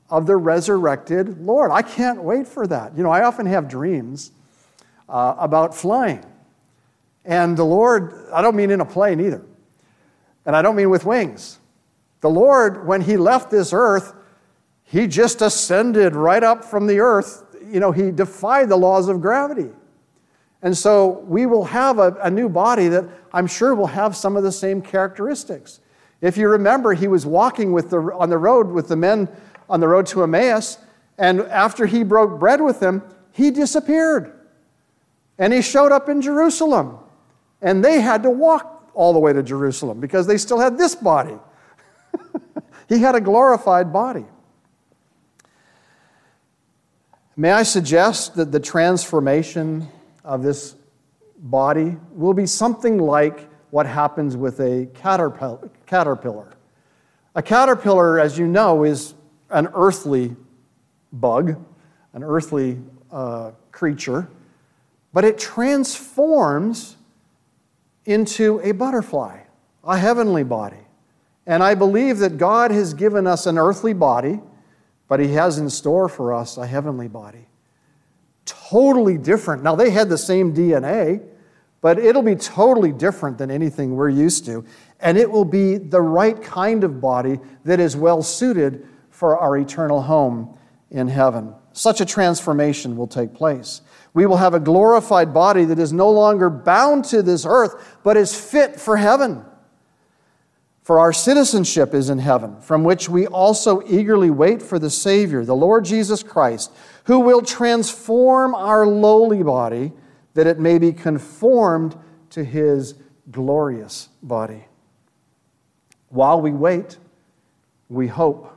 of 0.09 0.27
the 0.27 0.35
resurrected 0.35 1.39
Lord. 1.39 1.71
I 1.71 1.81
can't 1.81 2.21
wait 2.21 2.45
for 2.45 2.67
that. 2.67 2.95
You 2.97 3.03
know, 3.03 3.09
I 3.09 3.23
often 3.23 3.45
have 3.45 3.69
dreams 3.69 4.33
uh, 5.07 5.35
about 5.39 5.73
flying. 5.73 6.23
And 7.23 7.55
the 7.55 7.63
Lord, 7.63 8.27
I 8.33 8.41
don't 8.41 8.55
mean 8.55 8.71
in 8.71 8.81
a 8.81 8.85
plane 8.85 9.21
either, 9.21 9.45
and 10.45 10.55
I 10.55 10.61
don't 10.61 10.75
mean 10.75 10.89
with 10.89 11.05
wings. 11.05 11.59
The 12.21 12.29
Lord, 12.29 12.85
when 12.85 13.01
He 13.01 13.17
left 13.17 13.51
this 13.51 13.73
earth, 13.73 14.13
He 14.83 15.07
just 15.07 15.41
ascended 15.41 16.15
right 16.15 16.43
up 16.43 16.63
from 16.63 16.87
the 16.87 16.99
earth. 16.99 17.43
You 17.65 17.79
know, 17.79 17.91
He 17.91 18.11
defied 18.11 18.69
the 18.69 18.77
laws 18.77 19.07
of 19.07 19.21
gravity. 19.21 19.69
And 20.61 20.77
so 20.77 21.23
we 21.27 21.45
will 21.45 21.65
have 21.65 21.97
a, 21.99 22.13
a 22.21 22.29
new 22.29 22.47
body 22.47 22.87
that 22.87 23.05
I'm 23.33 23.47
sure 23.47 23.73
will 23.73 23.87
have 23.87 24.15
some 24.15 24.37
of 24.37 24.43
the 24.43 24.51
same 24.51 24.81
characteristics. 24.81 25.79
If 26.21 26.37
you 26.37 26.47
remember, 26.49 26.93
he 26.93 27.07
was 27.07 27.25
walking 27.25 27.71
with 27.71 27.89
the, 27.89 27.97
on 27.97 28.29
the 28.29 28.37
road 28.37 28.67
with 28.67 28.87
the 28.87 28.95
men 28.95 29.27
on 29.67 29.79
the 29.79 29.87
road 29.87 30.05
to 30.05 30.21
Emmaus, 30.21 30.77
and 31.17 31.41
after 31.41 31.85
he 31.85 32.03
broke 32.03 32.39
bread 32.39 32.61
with 32.61 32.79
them, 32.79 33.01
he 33.31 33.49
disappeared. 33.49 34.33
And 35.37 35.53
he 35.53 35.61
showed 35.61 35.91
up 35.91 36.09
in 36.09 36.21
Jerusalem. 36.21 36.99
And 37.61 37.83
they 37.83 38.01
had 38.01 38.23
to 38.23 38.29
walk 38.29 38.70
all 38.93 39.13
the 39.13 39.19
way 39.19 39.33
to 39.33 39.43
Jerusalem 39.43 39.99
because 39.99 40.27
they 40.27 40.37
still 40.37 40.59
had 40.59 40.77
this 40.77 40.95
body. 40.95 41.37
he 42.89 42.99
had 42.99 43.15
a 43.15 43.21
glorified 43.21 43.91
body. 43.91 44.25
May 47.37 47.51
I 47.51 47.63
suggest 47.63 48.35
that 48.35 48.51
the 48.51 48.59
transformation 48.59 49.87
of 50.23 50.43
this 50.43 50.75
body 51.37 51.97
will 52.11 52.33
be 52.33 52.45
something 52.45 52.97
like 52.97 53.49
what 53.71 53.85
happens 53.85 54.35
with 54.35 54.59
a 54.59 54.87
caterpillar. 54.93 56.49
A 57.35 57.41
caterpillar, 57.41 58.19
as 58.19 58.37
you 58.37 58.47
know, 58.47 58.83
is 58.83 59.15
an 59.49 59.69
earthly 59.73 60.35
bug, 61.13 61.55
an 62.13 62.23
earthly 62.23 62.79
uh, 63.11 63.51
creature, 63.71 64.27
but 65.13 65.23
it 65.23 65.37
transforms 65.37 66.97
into 68.05 68.59
a 68.63 68.71
butterfly, 68.71 69.41
a 69.83 69.97
heavenly 69.97 70.43
body. 70.43 70.77
And 71.45 71.63
I 71.63 71.75
believe 71.75 72.19
that 72.19 72.37
God 72.37 72.71
has 72.71 72.93
given 72.93 73.27
us 73.27 73.45
an 73.45 73.57
earthly 73.57 73.93
body, 73.93 74.39
but 75.07 75.19
He 75.19 75.33
has 75.33 75.57
in 75.57 75.69
store 75.69 76.07
for 76.07 76.33
us 76.33 76.57
a 76.57 76.65
heavenly 76.65 77.07
body. 77.07 77.47
Totally 78.45 79.17
different. 79.17 79.63
Now, 79.63 79.75
they 79.75 79.89
had 79.89 80.09
the 80.09 80.17
same 80.17 80.53
DNA, 80.53 81.23
but 81.81 81.97
it'll 81.97 82.21
be 82.21 82.35
totally 82.35 82.91
different 82.91 83.37
than 83.37 83.49
anything 83.49 83.95
we're 83.95 84.09
used 84.09 84.45
to. 84.45 84.63
And 84.99 85.17
it 85.17 85.29
will 85.29 85.45
be 85.45 85.77
the 85.77 86.01
right 86.01 86.41
kind 86.41 86.83
of 86.83 87.01
body 87.01 87.39
that 87.65 87.79
is 87.79 87.95
well 87.95 88.21
suited 88.21 88.87
for 89.09 89.37
our 89.37 89.57
eternal 89.57 90.01
home 90.01 90.57
in 90.91 91.07
heaven. 91.07 91.53
Such 91.73 92.01
a 92.01 92.05
transformation 92.05 92.95
will 92.95 93.07
take 93.07 93.33
place. 93.33 93.81
We 94.13 94.25
will 94.25 94.37
have 94.37 94.53
a 94.53 94.59
glorified 94.59 95.33
body 95.33 95.65
that 95.65 95.79
is 95.79 95.93
no 95.93 96.09
longer 96.09 96.49
bound 96.49 97.05
to 97.05 97.21
this 97.21 97.45
earth, 97.45 97.99
but 98.03 98.17
is 98.17 98.35
fit 98.35 98.79
for 98.79 98.97
heaven. 98.97 99.45
For 100.83 100.99
our 100.99 101.13
citizenship 101.13 101.93
is 101.93 102.09
in 102.09 102.17
heaven, 102.17 102.59
from 102.59 102.83
which 102.83 103.07
we 103.07 103.27
also 103.27 103.81
eagerly 103.87 104.29
wait 104.29 104.61
for 104.61 104.79
the 104.79 104.89
Savior, 104.89 105.45
the 105.45 105.55
Lord 105.55 105.85
Jesus 105.85 106.23
Christ, 106.23 106.71
who 107.05 107.19
will 107.19 107.41
transform 107.41 108.53
our 108.55 108.85
lowly 108.85 109.43
body 109.43 109.93
that 110.33 110.47
it 110.47 110.59
may 110.59 110.79
be 110.79 110.91
conformed 110.91 111.95
to 112.31 112.43
his 112.43 112.95
glorious 113.29 114.09
body. 114.23 114.65
While 116.09 116.41
we 116.41 116.51
wait, 116.51 116.97
we 117.87 118.07
hope. 118.07 118.50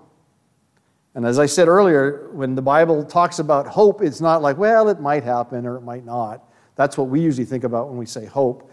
And 1.15 1.25
as 1.25 1.39
I 1.39 1.47
said 1.47 1.69
earlier, 1.69 2.29
when 2.33 2.55
the 2.55 2.63
Bible 2.63 3.05
talks 3.05 3.39
about 3.39 3.67
hope, 3.67 4.03
it's 4.03 4.21
not 4.21 4.43
like, 4.43 4.59
well, 4.59 4.89
it 4.89 5.01
might 5.01 5.23
happen 5.23 5.65
or 5.65 5.77
it 5.77 5.83
might 5.83 6.05
not. 6.05 6.43
That's 6.75 6.99
what 6.99 7.09
we 7.09 7.21
usually 7.21 7.45
think 7.45 7.63
about 7.63 7.89
when 7.89 7.97
we 7.97 8.07
say 8.07 8.27
hope, 8.27 8.69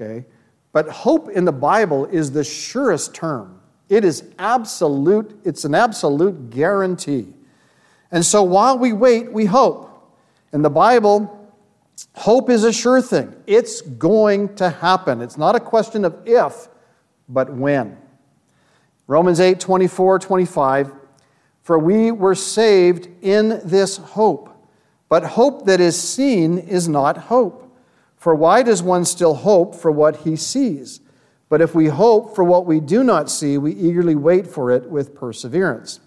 okay? 0.00 0.24
But 0.72 0.88
hope 0.88 1.30
in 1.30 1.44
the 1.44 1.52
Bible 1.52 2.06
is 2.06 2.30
the 2.30 2.44
surest 2.44 3.12
term. 3.12 3.60
It 3.88 4.04
is 4.04 4.22
absolute, 4.38 5.40
it's 5.44 5.64
an 5.64 5.74
absolute 5.74 6.50
guarantee. 6.50 7.34
And 8.12 8.24
so 8.24 8.44
while 8.44 8.78
we 8.78 8.92
wait, 8.92 9.32
we 9.32 9.46
hope. 9.46 9.88
In 10.52 10.62
the 10.62 10.70
Bible, 10.70 11.52
hope 12.14 12.50
is 12.50 12.62
a 12.62 12.72
sure 12.72 13.02
thing. 13.02 13.34
It's 13.48 13.80
going 13.80 14.54
to 14.56 14.70
happen. 14.70 15.20
It's 15.20 15.36
not 15.36 15.56
a 15.56 15.60
question 15.60 16.04
of 16.04 16.16
if, 16.24 16.68
but 17.28 17.52
when. 17.52 17.96
Romans 19.08 19.40
8 19.40 19.58
24, 19.58 20.20
25 20.20 20.92
for 21.70 21.78
we 21.78 22.10
were 22.10 22.34
saved 22.34 23.08
in 23.22 23.60
this 23.62 23.96
hope. 23.96 24.50
But 25.08 25.22
hope 25.22 25.66
that 25.66 25.80
is 25.80 25.96
seen 25.96 26.58
is 26.58 26.88
not 26.88 27.16
hope. 27.16 27.72
For 28.16 28.34
why 28.34 28.64
does 28.64 28.82
one 28.82 29.04
still 29.04 29.34
hope 29.34 29.76
for 29.76 29.92
what 29.92 30.16
he 30.16 30.34
sees? 30.34 30.98
But 31.48 31.60
if 31.60 31.72
we 31.72 31.86
hope 31.86 32.34
for 32.34 32.42
what 32.42 32.66
we 32.66 32.80
do 32.80 33.04
not 33.04 33.30
see, 33.30 33.56
we 33.56 33.70
eagerly 33.70 34.16
wait 34.16 34.48
for 34.48 34.72
it 34.72 34.90
with 34.90 35.14
perseverance. 35.14 36.00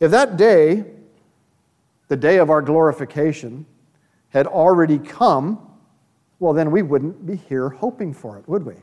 If 0.00 0.10
that 0.10 0.38
day, 0.38 0.86
the 2.08 2.16
day 2.16 2.38
of 2.38 2.48
our 2.48 2.62
glorification, 2.62 3.66
had 4.30 4.46
already 4.46 4.98
come, 4.98 5.60
well, 6.38 6.54
then 6.54 6.70
we 6.70 6.80
wouldn't 6.80 7.26
be 7.26 7.36
here 7.36 7.68
hoping 7.68 8.14
for 8.14 8.38
it, 8.38 8.48
would 8.48 8.64
we? 8.64 8.76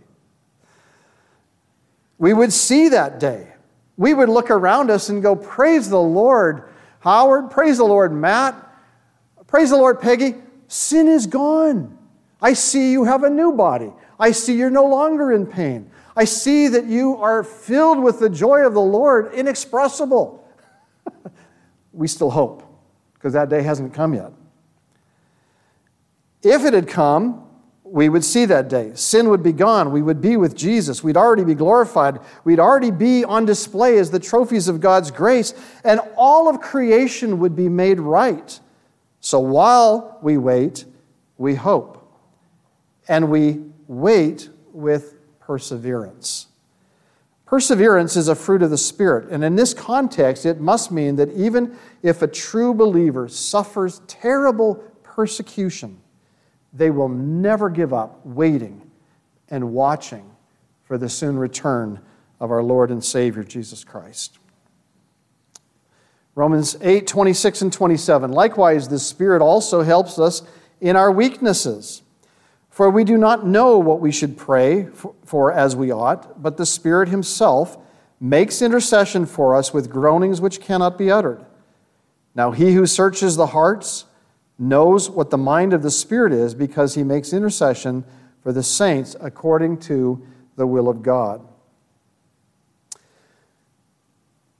We 2.19 2.35
would 2.35 2.53
see 2.53 2.89
that 2.89 3.19
day 3.19 3.53
we 3.97 4.13
would 4.13 4.29
look 4.29 4.49
around 4.49 4.89
us 4.89 5.09
and 5.09 5.21
go, 5.21 5.35
Praise 5.35 5.89
the 5.89 6.01
Lord, 6.01 6.69
Howard. 6.99 7.51
Praise 7.51 7.77
the 7.77 7.83
Lord, 7.83 8.11
Matt. 8.11 8.55
Praise 9.47 9.69
the 9.69 9.77
Lord, 9.77 9.99
Peggy. 9.99 10.35
Sin 10.67 11.07
is 11.07 11.27
gone. 11.27 11.97
I 12.41 12.53
see 12.53 12.91
you 12.91 13.03
have 13.03 13.23
a 13.23 13.29
new 13.29 13.53
body. 13.53 13.93
I 14.19 14.31
see 14.31 14.57
you're 14.57 14.69
no 14.69 14.85
longer 14.85 15.31
in 15.31 15.45
pain. 15.45 15.89
I 16.15 16.25
see 16.25 16.67
that 16.67 16.85
you 16.85 17.17
are 17.17 17.43
filled 17.43 18.01
with 18.01 18.19
the 18.19 18.29
joy 18.29 18.65
of 18.65 18.73
the 18.73 18.81
Lord, 18.81 19.33
inexpressible. 19.33 20.47
we 21.93 22.07
still 22.07 22.29
hope, 22.29 22.63
because 23.13 23.33
that 23.33 23.49
day 23.49 23.61
hasn't 23.63 23.93
come 23.93 24.13
yet. 24.13 24.31
If 26.43 26.65
it 26.65 26.73
had 26.73 26.87
come, 26.87 27.42
we 27.93 28.09
would 28.09 28.25
see 28.25 28.45
that 28.45 28.69
day. 28.69 28.89
Sin 28.95 29.29
would 29.29 29.43
be 29.43 29.51
gone. 29.51 29.91
We 29.91 30.01
would 30.01 30.19
be 30.19 30.35
with 30.35 30.55
Jesus. 30.55 31.03
We'd 31.03 31.15
already 31.15 31.43
be 31.43 31.53
glorified. 31.53 32.19
We'd 32.43 32.59
already 32.59 32.89
be 32.89 33.23
on 33.23 33.45
display 33.45 33.99
as 33.99 34.09
the 34.09 34.19
trophies 34.19 34.67
of 34.67 34.81
God's 34.81 35.11
grace, 35.11 35.53
and 35.83 36.01
all 36.17 36.49
of 36.49 36.59
creation 36.59 37.37
would 37.37 37.55
be 37.55 37.69
made 37.69 37.99
right. 37.99 38.59
So 39.19 39.37
while 39.39 40.17
we 40.23 40.39
wait, 40.39 40.85
we 41.37 41.53
hope. 41.53 42.19
And 43.07 43.29
we 43.29 43.61
wait 43.87 44.49
with 44.71 45.13
perseverance. 45.39 46.47
Perseverance 47.45 48.15
is 48.15 48.27
a 48.27 48.33
fruit 48.33 48.63
of 48.63 48.71
the 48.71 48.77
Spirit. 48.77 49.29
And 49.29 49.43
in 49.43 49.55
this 49.55 49.75
context, 49.75 50.47
it 50.47 50.59
must 50.59 50.91
mean 50.91 51.15
that 51.17 51.31
even 51.33 51.77
if 52.01 52.23
a 52.23 52.27
true 52.27 52.73
believer 52.73 53.27
suffers 53.27 54.01
terrible 54.07 54.77
persecution, 55.03 55.99
they 56.73 56.89
will 56.89 57.09
never 57.09 57.69
give 57.69 57.93
up 57.93 58.25
waiting 58.25 58.89
and 59.49 59.71
watching 59.73 60.29
for 60.83 60.97
the 60.97 61.07
soon 61.07 61.37
return 61.37 61.99
of 62.39 62.51
our 62.51 62.63
Lord 62.63 62.89
and 62.91 63.03
Savior 63.03 63.43
Jesus 63.43 63.83
Christ. 63.83 64.39
Romans 66.35 66.75
8, 66.81 67.05
26 67.05 67.61
and 67.61 67.73
27. 67.73 68.31
Likewise, 68.31 68.87
the 68.87 68.97
Spirit 68.97 69.41
also 69.41 69.83
helps 69.83 70.17
us 70.17 70.41
in 70.81 70.95
our 70.95 71.11
weaknesses. 71.11 72.01
For 72.69 72.89
we 72.89 73.03
do 73.03 73.17
not 73.17 73.45
know 73.45 73.77
what 73.77 73.99
we 73.99 74.11
should 74.11 74.35
pray 74.35 74.87
for 75.23 75.51
as 75.51 75.75
we 75.75 75.91
ought, 75.91 76.41
but 76.41 76.57
the 76.57 76.65
Spirit 76.65 77.09
Himself 77.09 77.77
makes 78.19 78.63
intercession 78.63 79.27
for 79.27 79.55
us 79.55 79.73
with 79.73 79.91
groanings 79.91 80.41
which 80.41 80.59
cannot 80.59 80.97
be 80.97 81.11
uttered. 81.11 81.45
Now, 82.33 82.49
He 82.49 82.73
who 82.73 82.87
searches 82.87 83.35
the 83.35 83.47
hearts 83.47 84.05
knows 84.57 85.09
what 85.09 85.29
the 85.29 85.37
mind 85.37 85.73
of 85.73 85.81
the 85.81 85.91
Spirit 85.91 86.33
is 86.33 86.53
because 86.53 86.95
he 86.95 87.03
makes 87.03 87.33
intercession 87.33 88.03
for 88.41 88.51
the 88.51 88.63
saints 88.63 89.15
according 89.19 89.77
to 89.77 90.25
the 90.55 90.67
will 90.67 90.89
of 90.89 91.01
God. 91.01 91.41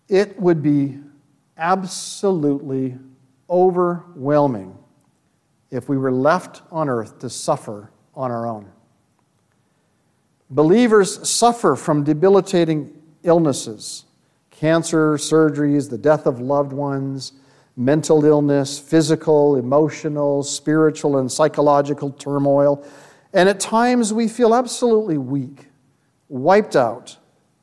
It 0.10 0.39
would 0.39 0.62
be 0.62 1.00
absolutely 1.58 2.98
overwhelming 3.50 4.78
if 5.72 5.89
we 5.89 5.98
were 5.98 6.12
left 6.12 6.62
on 6.72 6.89
earth 6.89 7.20
to 7.20 7.30
suffer 7.30 7.91
on 8.16 8.32
our 8.32 8.46
own. 8.48 8.72
Believers 10.50 11.28
suffer 11.28 11.76
from 11.76 12.04
debilitating 12.04 12.94
illnesses, 13.24 14.06
cancer, 14.52 15.16
surgeries, 15.16 15.89
the 15.89 15.98
death 15.98 16.28
of 16.28 16.39
loved 16.39 16.74
ones, 16.74 17.34
mental 17.76 18.24
illness, 18.24 18.80
physical, 18.80 19.55
emotional, 19.55 20.43
spiritual, 20.43 21.17
and 21.17 21.32
psychological 21.32 22.11
turmoil. 22.11 22.86
And 23.34 23.49
at 23.49 23.59
times 23.59 24.13
we 24.13 24.28
feel 24.28 24.53
absolutely 24.53 25.17
weak, 25.17 25.67
wiped 26.30 26.76
out, 26.76 27.17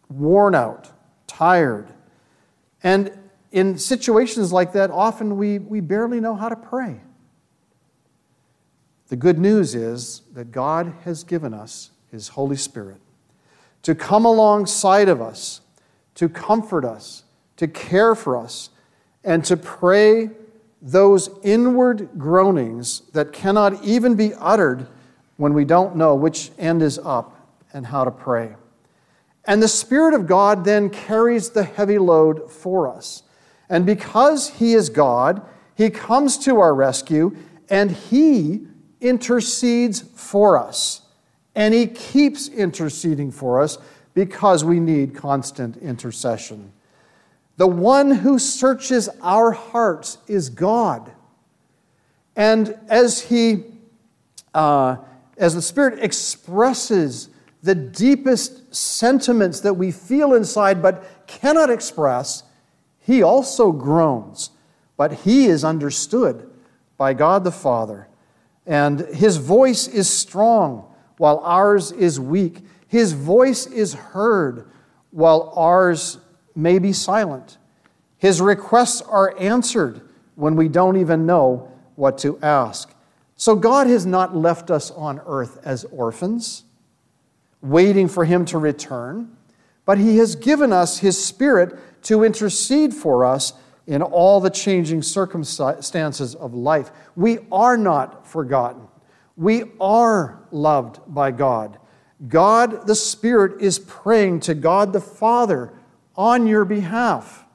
worn 0.08 0.54
out, 0.54 0.90
tired. 1.26 1.88
And 2.82 3.16
in 3.52 3.78
situations 3.78 4.52
like 4.52 4.72
that, 4.72 4.90
often 4.90 5.36
we, 5.36 5.58
we 5.58 5.80
barely 5.80 6.20
know 6.20 6.34
how 6.34 6.48
to 6.48 6.56
pray. 6.56 7.00
The 9.08 9.16
good 9.16 9.38
news 9.38 9.74
is 9.74 10.22
that 10.34 10.52
God 10.52 10.92
has 11.04 11.24
given 11.24 11.52
us 11.52 11.90
His 12.10 12.28
Holy 12.28 12.56
Spirit 12.56 13.00
to 13.82 13.94
come 13.94 14.24
alongside 14.24 15.08
of 15.08 15.20
us, 15.20 15.62
to 16.14 16.28
comfort 16.28 16.84
us, 16.84 17.24
to 17.56 17.66
care 17.66 18.14
for 18.14 18.36
us, 18.36 18.70
and 19.24 19.44
to 19.44 19.56
pray 19.56 20.30
those 20.82 21.28
inward 21.42 22.08
groanings 22.16 23.00
that 23.12 23.32
cannot 23.32 23.84
even 23.84 24.14
be 24.14 24.32
uttered 24.34 24.86
when 25.36 25.52
we 25.54 25.64
don't 25.64 25.96
know 25.96 26.14
which 26.14 26.50
end 26.58 26.82
is 26.82 26.98
up 26.98 27.36
and 27.72 27.86
how 27.86 28.04
to 28.04 28.10
pray. 28.10 28.54
And 29.44 29.62
the 29.62 29.68
Spirit 29.68 30.14
of 30.14 30.26
God 30.26 30.64
then 30.64 30.90
carries 30.90 31.50
the 31.50 31.64
heavy 31.64 31.98
load 31.98 32.50
for 32.50 32.88
us. 32.88 33.22
And 33.68 33.86
because 33.86 34.48
He 34.50 34.74
is 34.74 34.88
God, 34.88 35.42
He 35.74 35.90
comes 35.90 36.38
to 36.38 36.60
our 36.60 36.74
rescue 36.74 37.36
and 37.68 37.90
He 37.90 38.66
intercedes 39.00 40.00
for 40.14 40.58
us. 40.58 41.02
And 41.54 41.72
He 41.72 41.86
keeps 41.86 42.48
interceding 42.48 43.30
for 43.30 43.60
us 43.60 43.78
because 44.14 44.64
we 44.64 44.80
need 44.80 45.14
constant 45.14 45.76
intercession. 45.78 46.72
The 47.60 47.66
one 47.66 48.10
who 48.10 48.38
searches 48.38 49.10
our 49.20 49.50
hearts 49.50 50.16
is 50.26 50.48
God. 50.48 51.12
And 52.34 52.74
as 52.88 53.20
He, 53.20 53.64
uh, 54.54 54.96
as 55.36 55.56
the 55.56 55.60
Spirit 55.60 56.02
expresses 56.02 57.28
the 57.62 57.74
deepest 57.74 58.74
sentiments 58.74 59.60
that 59.60 59.74
we 59.74 59.92
feel 59.92 60.32
inside 60.32 60.80
but 60.80 61.26
cannot 61.26 61.68
express, 61.68 62.44
he 62.98 63.22
also 63.22 63.72
groans. 63.72 64.52
But 64.96 65.12
he 65.12 65.44
is 65.44 65.62
understood 65.62 66.50
by 66.96 67.12
God 67.12 67.44
the 67.44 67.52
Father. 67.52 68.08
And 68.64 69.00
his 69.00 69.36
voice 69.36 69.86
is 69.86 70.08
strong 70.08 70.90
while 71.18 71.40
ours 71.40 71.92
is 71.92 72.18
weak. 72.18 72.64
His 72.88 73.12
voice 73.12 73.66
is 73.66 73.92
heard 73.92 74.66
while 75.10 75.52
ours 75.54 76.16
may 76.54 76.78
be 76.78 76.92
silent. 76.92 77.58
His 78.18 78.40
requests 78.40 79.00
are 79.02 79.34
answered 79.38 80.02
when 80.34 80.56
we 80.56 80.68
don't 80.68 80.96
even 80.96 81.26
know 81.26 81.70
what 81.96 82.18
to 82.18 82.38
ask. 82.40 82.94
So 83.36 83.54
God 83.54 83.86
has 83.86 84.04
not 84.04 84.36
left 84.36 84.70
us 84.70 84.90
on 84.90 85.20
earth 85.26 85.58
as 85.64 85.84
orphans 85.84 86.64
waiting 87.62 88.08
for 88.08 88.24
him 88.24 88.44
to 88.46 88.58
return, 88.58 89.36
but 89.84 89.98
he 89.98 90.18
has 90.18 90.34
given 90.34 90.72
us 90.72 90.98
his 90.98 91.22
spirit 91.22 91.78
to 92.04 92.24
intercede 92.24 92.94
for 92.94 93.24
us 93.24 93.52
in 93.86 94.02
all 94.02 94.40
the 94.40 94.50
changing 94.50 95.02
circumstances 95.02 96.34
of 96.34 96.54
life. 96.54 96.90
We 97.16 97.38
are 97.50 97.76
not 97.76 98.26
forgotten. 98.26 98.82
We 99.36 99.64
are 99.80 100.38
loved 100.50 101.00
by 101.06 101.30
God. 101.30 101.78
God 102.28 102.86
the 102.86 102.94
Spirit 102.94 103.60
is 103.62 103.78
praying 103.78 104.40
to 104.40 104.54
God 104.54 104.92
the 104.92 105.00
Father 105.00 105.72
on 106.20 106.46
your 106.46 106.66
behalf. 106.66 107.46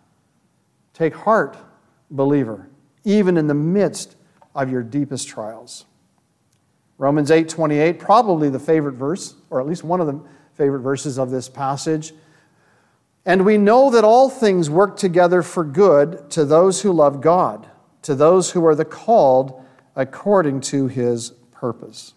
Take 0.96 1.14
heart, 1.14 1.56
believer, 2.10 2.68
even 3.04 3.38
in 3.38 3.46
the 3.46 3.54
midst 3.54 4.16
of 4.56 4.72
your 4.72 4.82
deepest 4.82 5.28
trials. 5.28 5.86
Romans 6.98 7.30
8:28, 7.30 8.00
probably 8.00 8.50
the 8.50 8.58
favorite 8.58 8.96
verse, 8.96 9.36
or 9.52 9.62
at 9.62 9.68
least 9.68 9.84
one 9.84 10.02
of 10.02 10.08
the 10.08 10.20
favorite 10.54 10.80
verses 10.80 11.20
of 11.20 11.30
this 11.30 11.48
passage. 11.48 12.16
And 13.24 13.46
we 13.46 13.60
know 13.60 13.92
that 13.92 14.04
all 14.04 14.32
things 14.32 14.68
work 14.68 14.98
together 14.98 15.44
for 15.44 15.64
good 15.64 16.28
to 16.32 16.44
those 16.44 16.82
who 16.82 16.92
love 16.92 17.22
God, 17.22 17.68
to 18.02 18.16
those 18.16 18.50
who 18.50 18.66
are 18.66 18.74
the 18.74 18.84
called 18.84 19.64
according 19.96 20.62
to 20.62 20.88
his 20.88 21.34
purpose. 21.52 22.16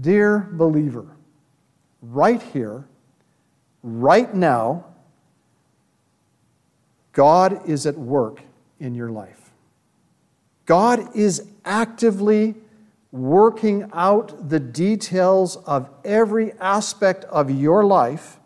Dear 0.00 0.48
believer, 0.52 1.16
right 2.00 2.40
here, 2.40 2.86
right 3.84 4.34
now, 4.34 4.86
God 7.12 7.68
is 7.68 7.86
at 7.86 7.96
work 7.96 8.40
in 8.80 8.94
your 8.94 9.10
life. 9.10 9.52
God 10.66 11.14
is 11.14 11.46
actively 11.64 12.54
working 13.12 13.88
out 13.92 14.48
the 14.48 14.58
details 14.58 15.56
of 15.58 15.88
every 16.04 16.52
aspect 16.54 17.24
of 17.26 17.50
your 17.50 17.84
life, 17.84 18.38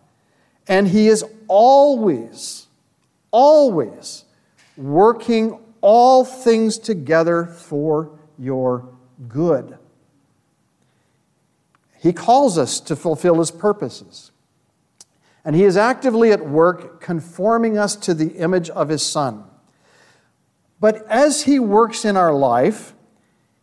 and 0.66 0.88
He 0.88 1.06
is 1.06 1.24
always, 1.46 2.66
always 3.30 4.24
working 4.76 5.58
all 5.80 6.24
things 6.24 6.78
together 6.78 7.46
for 7.46 8.10
your 8.38 8.88
good. 9.28 9.78
He 12.00 12.12
calls 12.12 12.58
us 12.58 12.80
to 12.80 12.96
fulfill 12.96 13.38
His 13.38 13.50
purposes. 13.50 14.32
And 15.48 15.56
He 15.56 15.64
is 15.64 15.78
actively 15.78 16.30
at 16.30 16.46
work 16.46 17.00
conforming 17.00 17.78
us 17.78 17.96
to 17.96 18.12
the 18.12 18.32
image 18.36 18.68
of 18.68 18.90
His 18.90 19.02
Son. 19.02 19.44
But 20.78 21.06
as 21.08 21.44
He 21.44 21.58
works 21.58 22.04
in 22.04 22.18
our 22.18 22.34
life, 22.34 22.92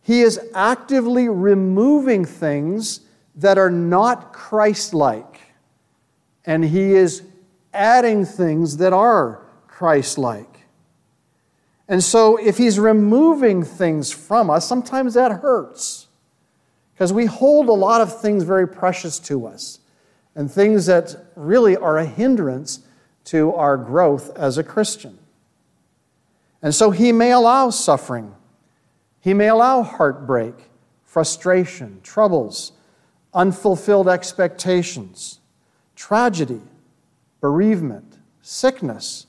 he 0.06 0.20
is 0.20 0.38
actively 0.54 1.28
removing 1.28 2.24
things 2.24 3.00
that 3.34 3.58
are 3.58 3.72
not 3.72 4.32
Christ 4.32 4.94
like. 4.94 5.40
And 6.44 6.64
he 6.64 6.94
is 6.94 7.24
adding 7.74 8.24
things 8.24 8.76
that 8.76 8.92
are 8.92 9.44
Christ 9.66 10.16
like. 10.16 10.60
And 11.88 12.04
so, 12.04 12.36
if 12.36 12.56
he's 12.56 12.78
removing 12.78 13.64
things 13.64 14.12
from 14.12 14.48
us, 14.48 14.64
sometimes 14.64 15.14
that 15.14 15.40
hurts. 15.40 16.06
Because 16.94 17.12
we 17.12 17.26
hold 17.26 17.68
a 17.68 17.72
lot 17.72 18.00
of 18.00 18.20
things 18.20 18.44
very 18.44 18.68
precious 18.68 19.18
to 19.18 19.44
us 19.48 19.80
and 20.36 20.48
things 20.50 20.86
that 20.86 21.16
really 21.34 21.76
are 21.76 21.98
a 21.98 22.06
hindrance 22.06 22.80
to 23.24 23.52
our 23.54 23.76
growth 23.76 24.30
as 24.36 24.56
a 24.58 24.62
Christian. 24.62 25.18
And 26.62 26.72
so, 26.72 26.92
he 26.92 27.10
may 27.10 27.32
allow 27.32 27.70
suffering 27.70 28.32
he 29.26 29.34
may 29.34 29.48
allow 29.48 29.82
heartbreak, 29.82 30.54
frustration, 31.04 31.98
troubles, 32.04 32.70
unfulfilled 33.34 34.08
expectations, 34.08 35.40
tragedy, 35.96 36.60
bereavement, 37.40 38.18
sickness. 38.40 39.26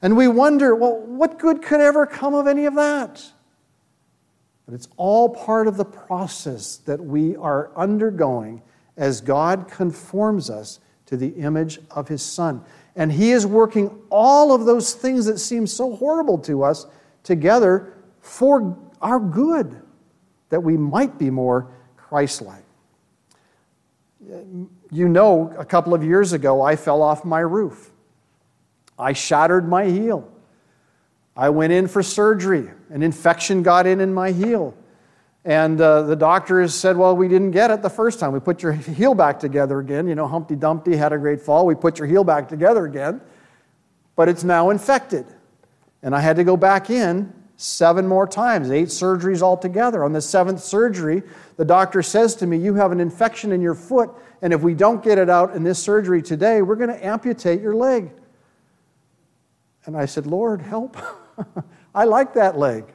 And 0.00 0.16
we 0.16 0.28
wonder, 0.28 0.76
well, 0.76 1.00
what 1.00 1.40
good 1.40 1.62
could 1.62 1.80
ever 1.80 2.06
come 2.06 2.32
of 2.32 2.46
any 2.46 2.64
of 2.66 2.76
that? 2.76 3.24
But 4.66 4.76
it's 4.76 4.86
all 4.96 5.30
part 5.30 5.66
of 5.66 5.78
the 5.78 5.84
process 5.84 6.76
that 6.86 7.00
we 7.00 7.34
are 7.34 7.72
undergoing 7.74 8.62
as 8.96 9.20
God 9.20 9.68
conforms 9.68 10.50
us 10.50 10.80
to 11.06 11.16
the 11.16 11.28
image 11.28 11.78
of 11.90 12.08
His 12.08 12.22
Son. 12.22 12.64
And 12.96 13.12
He 13.12 13.32
is 13.32 13.46
working 13.46 14.02
all 14.10 14.54
of 14.54 14.64
those 14.64 14.94
things 14.94 15.26
that 15.26 15.38
seem 15.38 15.66
so 15.66 15.96
horrible 15.96 16.38
to 16.38 16.62
us 16.62 16.86
together 17.22 17.92
for 18.20 18.78
our 19.02 19.20
good, 19.20 19.82
that 20.48 20.60
we 20.60 20.76
might 20.76 21.18
be 21.18 21.30
more 21.30 21.68
Christ 21.96 22.42
like. 22.42 22.64
You 24.90 25.08
know, 25.08 25.54
a 25.58 25.64
couple 25.64 25.92
of 25.92 26.02
years 26.02 26.32
ago, 26.32 26.62
I 26.62 26.76
fell 26.76 27.02
off 27.02 27.24
my 27.24 27.40
roof. 27.40 27.90
I 28.98 29.12
shattered 29.12 29.68
my 29.68 29.86
heel. 29.86 30.30
I 31.36 31.50
went 31.50 31.72
in 31.72 31.88
for 31.88 32.02
surgery. 32.02 32.70
An 32.90 33.02
infection 33.02 33.62
got 33.62 33.86
in 33.86 34.00
in 34.00 34.14
my 34.14 34.30
heel. 34.30 34.74
And 35.44 35.78
uh, 35.78 36.02
the 36.02 36.16
doctors 36.16 36.74
said, 36.74 36.96
Well, 36.96 37.16
we 37.16 37.28
didn't 37.28 37.50
get 37.50 37.70
it 37.70 37.82
the 37.82 37.90
first 37.90 38.18
time. 38.18 38.32
We 38.32 38.40
put 38.40 38.62
your 38.62 38.72
heel 38.72 39.14
back 39.14 39.38
together 39.38 39.78
again. 39.78 40.08
You 40.08 40.14
know, 40.14 40.26
Humpty 40.26 40.56
Dumpty 40.56 40.96
had 40.96 41.12
a 41.12 41.18
great 41.18 41.40
fall. 41.40 41.66
We 41.66 41.74
put 41.74 41.98
your 41.98 42.08
heel 42.08 42.24
back 42.24 42.48
together 42.48 42.86
again. 42.86 43.20
But 44.16 44.28
it's 44.28 44.44
now 44.44 44.70
infected. 44.70 45.26
And 46.02 46.14
I 46.14 46.20
had 46.20 46.36
to 46.36 46.44
go 46.44 46.56
back 46.56 46.88
in 46.88 47.32
seven 47.56 48.06
more 48.06 48.26
times, 48.26 48.70
eight 48.70 48.88
surgeries 48.88 49.42
altogether. 49.42 50.02
On 50.02 50.12
the 50.12 50.20
seventh 50.20 50.62
surgery, 50.62 51.22
the 51.56 51.64
doctor 51.64 52.02
says 52.02 52.34
to 52.36 52.46
me, 52.46 52.56
You 52.56 52.74
have 52.74 52.92
an 52.92 53.00
infection 53.00 53.52
in 53.52 53.60
your 53.60 53.74
foot, 53.74 54.10
and 54.40 54.52
if 54.52 54.62
we 54.62 54.74
don't 54.74 55.02
get 55.02 55.18
it 55.18 55.28
out 55.28 55.54
in 55.54 55.62
this 55.62 55.82
surgery 55.82 56.22
today, 56.22 56.62
we're 56.62 56.76
going 56.76 56.90
to 56.90 57.04
amputate 57.04 57.60
your 57.60 57.74
leg. 57.74 58.10
And 59.86 59.96
I 59.96 60.06
said, 60.06 60.26
Lord, 60.26 60.62
help. 60.62 60.96
I 61.94 62.04
like 62.04 62.34
that 62.34 62.58
leg. 62.58 62.86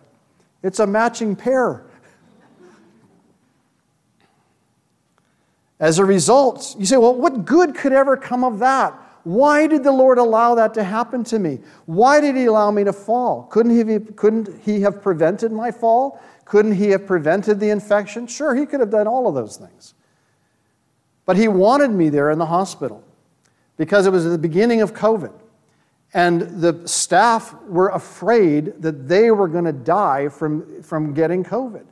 It's 0.63 0.79
a 0.79 0.87
matching 0.87 1.35
pair. 1.35 1.85
As 5.79 5.97
a 5.99 6.05
result, 6.05 6.75
you 6.77 6.85
say, 6.85 6.97
well, 6.97 7.15
what 7.15 7.45
good 7.45 7.75
could 7.75 7.93
ever 7.93 8.17
come 8.17 8.43
of 8.43 8.59
that? 8.59 8.93
Why 9.23 9.67
did 9.67 9.83
the 9.83 9.91
Lord 9.91 10.17
allow 10.17 10.55
that 10.55 10.73
to 10.73 10.83
happen 10.83 11.23
to 11.25 11.39
me? 11.39 11.59
Why 11.85 12.19
did 12.19 12.35
He 12.35 12.45
allow 12.45 12.71
me 12.71 12.83
to 12.83 12.93
fall? 12.93 13.43
Couldn't 13.43 13.75
He, 13.75 13.99
couldn't 14.13 14.61
he 14.61 14.81
have 14.81 15.01
prevented 15.01 15.51
my 15.51 15.71
fall? 15.71 16.21
Couldn't 16.45 16.73
He 16.73 16.89
have 16.89 17.05
prevented 17.05 17.59
the 17.59 17.69
infection? 17.69 18.27
Sure, 18.27 18.55
He 18.55 18.65
could 18.65 18.79
have 18.79 18.89
done 18.89 19.07
all 19.07 19.27
of 19.27 19.35
those 19.35 19.57
things. 19.57 19.93
But 21.25 21.37
He 21.37 21.47
wanted 21.47 21.91
me 21.91 22.09
there 22.09 22.31
in 22.31 22.39
the 22.39 22.45
hospital 22.45 23.03
because 23.77 24.05
it 24.05 24.11
was 24.11 24.25
the 24.25 24.37
beginning 24.37 24.81
of 24.81 24.93
COVID. 24.93 25.33
And 26.13 26.41
the 26.61 26.87
staff 26.87 27.53
were 27.63 27.89
afraid 27.89 28.81
that 28.81 29.07
they 29.07 29.31
were 29.31 29.47
going 29.47 29.65
to 29.65 29.73
die 29.73 30.29
from, 30.29 30.81
from 30.81 31.13
getting 31.13 31.43
COVID. 31.43 31.85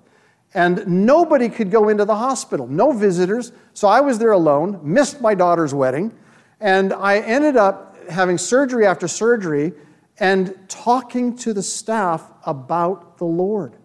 And 0.58 1.06
nobody 1.06 1.50
could 1.50 1.70
go 1.70 1.90
into 1.90 2.04
the 2.04 2.16
hospital, 2.16 2.66
no 2.66 2.92
visitors. 2.92 3.52
So 3.76 3.88
I 3.88 4.02
was 4.02 4.18
there 4.18 4.32
alone, 4.32 4.80
missed 4.82 5.22
my 5.22 5.36
daughter's 5.36 5.72
wedding, 5.72 6.12
and 6.60 6.94
I 6.94 7.20
ended 7.20 7.58
up 7.58 7.96
having 8.10 8.40
surgery 8.40 8.88
after 8.88 9.08
surgery 9.08 9.74
and 10.20 10.58
talking 10.68 11.36
to 11.38 11.54
the 11.54 11.62
staff 11.62 12.28
about 12.44 13.20
the 13.20 13.26
Lord. 13.26 13.76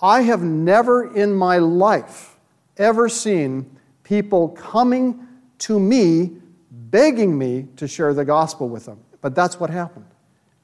I 0.00 0.22
have 0.22 0.42
never 0.42 1.14
in 1.14 1.34
my 1.34 1.58
life 1.58 2.38
ever 2.78 3.10
seen 3.10 3.78
people 4.02 4.48
coming 4.48 5.28
to 5.58 5.78
me 5.78 6.30
begging 6.70 7.36
me 7.36 7.66
to 7.76 7.86
share 7.86 8.14
the 8.14 8.24
gospel 8.24 8.70
with 8.70 8.86
them. 8.86 8.98
But 9.20 9.34
that's 9.34 9.60
what 9.60 9.68
happened. 9.68 10.06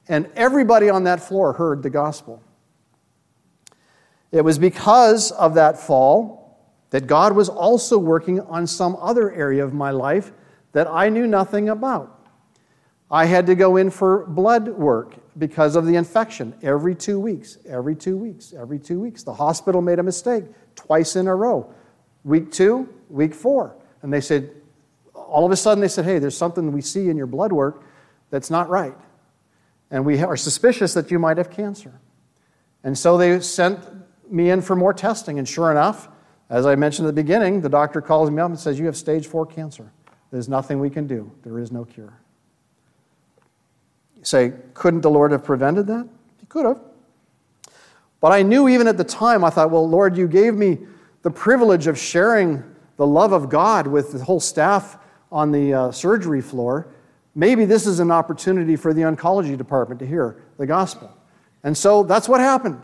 And 0.08 0.30
everybody 0.36 0.88
on 0.88 1.04
that 1.04 1.20
floor 1.20 1.52
heard 1.52 1.82
the 1.82 1.90
gospel. 1.90 2.42
It 4.30 4.42
was 4.42 4.58
because 4.58 5.30
of 5.32 5.54
that 5.54 5.78
fall 5.78 6.38
that 6.90 7.06
God 7.06 7.34
was 7.34 7.48
also 7.48 7.98
working 7.98 8.40
on 8.40 8.66
some 8.66 8.96
other 9.00 9.32
area 9.32 9.64
of 9.64 9.72
my 9.74 9.90
life 9.90 10.32
that 10.72 10.86
I 10.86 11.08
knew 11.08 11.26
nothing 11.26 11.68
about. 11.68 12.14
I 13.10 13.24
had 13.24 13.46
to 13.46 13.54
go 13.54 13.76
in 13.76 13.90
for 13.90 14.26
blood 14.26 14.68
work 14.68 15.14
because 15.38 15.76
of 15.76 15.86
the 15.86 15.96
infection 15.96 16.54
every 16.62 16.94
two 16.94 17.18
weeks, 17.18 17.56
every 17.66 17.94
two 17.94 18.16
weeks, 18.16 18.52
every 18.52 18.78
two 18.78 19.00
weeks. 19.00 19.22
The 19.22 19.32
hospital 19.32 19.80
made 19.80 19.98
a 19.98 20.02
mistake 20.02 20.44
twice 20.74 21.16
in 21.16 21.26
a 21.26 21.34
row. 21.34 21.72
Week 22.24 22.52
two, 22.52 22.88
week 23.08 23.34
four. 23.34 23.76
And 24.02 24.12
they 24.12 24.20
said, 24.20 24.50
all 25.14 25.46
of 25.46 25.52
a 25.52 25.56
sudden, 25.56 25.80
they 25.80 25.88
said, 25.88 26.04
hey, 26.04 26.18
there's 26.18 26.36
something 26.36 26.70
we 26.72 26.82
see 26.82 27.08
in 27.08 27.16
your 27.16 27.26
blood 27.26 27.52
work 27.52 27.82
that's 28.30 28.50
not 28.50 28.68
right. 28.68 28.94
And 29.90 30.04
we 30.04 30.20
are 30.22 30.36
suspicious 30.36 30.92
that 30.94 31.10
you 31.10 31.18
might 31.18 31.38
have 31.38 31.50
cancer. 31.50 32.00
And 32.84 32.96
so 32.96 33.16
they 33.16 33.40
sent 33.40 33.80
me 34.30 34.50
in 34.50 34.62
for 34.62 34.76
more 34.76 34.92
testing. 34.92 35.38
And 35.38 35.48
sure 35.48 35.70
enough, 35.70 36.08
as 36.50 36.66
I 36.66 36.74
mentioned 36.76 37.06
at 37.06 37.14
the 37.14 37.22
beginning, 37.22 37.60
the 37.60 37.68
doctor 37.68 38.00
calls 38.00 38.30
me 38.30 38.40
up 38.40 38.50
and 38.50 38.58
says, 38.58 38.78
You 38.78 38.86
have 38.86 38.96
stage 38.96 39.26
four 39.26 39.46
cancer. 39.46 39.90
There's 40.30 40.48
nothing 40.48 40.78
we 40.78 40.90
can 40.90 41.06
do, 41.06 41.30
there 41.42 41.58
is 41.58 41.72
no 41.72 41.84
cure. 41.84 42.12
You 44.16 44.24
say, 44.24 44.52
Couldn't 44.74 45.02
the 45.02 45.10
Lord 45.10 45.32
have 45.32 45.44
prevented 45.44 45.86
that? 45.88 46.08
He 46.40 46.46
could 46.46 46.64
have. 46.64 46.80
But 48.20 48.32
I 48.32 48.42
knew 48.42 48.68
even 48.68 48.88
at 48.88 48.96
the 48.96 49.04
time, 49.04 49.44
I 49.44 49.50
thought, 49.50 49.70
Well, 49.70 49.88
Lord, 49.88 50.16
you 50.16 50.26
gave 50.26 50.54
me 50.54 50.78
the 51.22 51.30
privilege 51.30 51.86
of 51.86 51.98
sharing 51.98 52.62
the 52.96 53.06
love 53.06 53.32
of 53.32 53.48
God 53.48 53.86
with 53.86 54.12
the 54.12 54.24
whole 54.24 54.40
staff 54.40 54.98
on 55.30 55.52
the 55.52 55.74
uh, 55.74 55.92
surgery 55.92 56.40
floor. 56.40 56.88
Maybe 57.34 57.64
this 57.64 57.86
is 57.86 58.00
an 58.00 58.10
opportunity 58.10 58.74
for 58.74 58.92
the 58.92 59.02
oncology 59.02 59.56
department 59.56 60.00
to 60.00 60.06
hear 60.06 60.42
the 60.56 60.66
gospel. 60.66 61.16
And 61.62 61.76
so 61.76 62.02
that's 62.02 62.28
what 62.28 62.40
happened. 62.40 62.80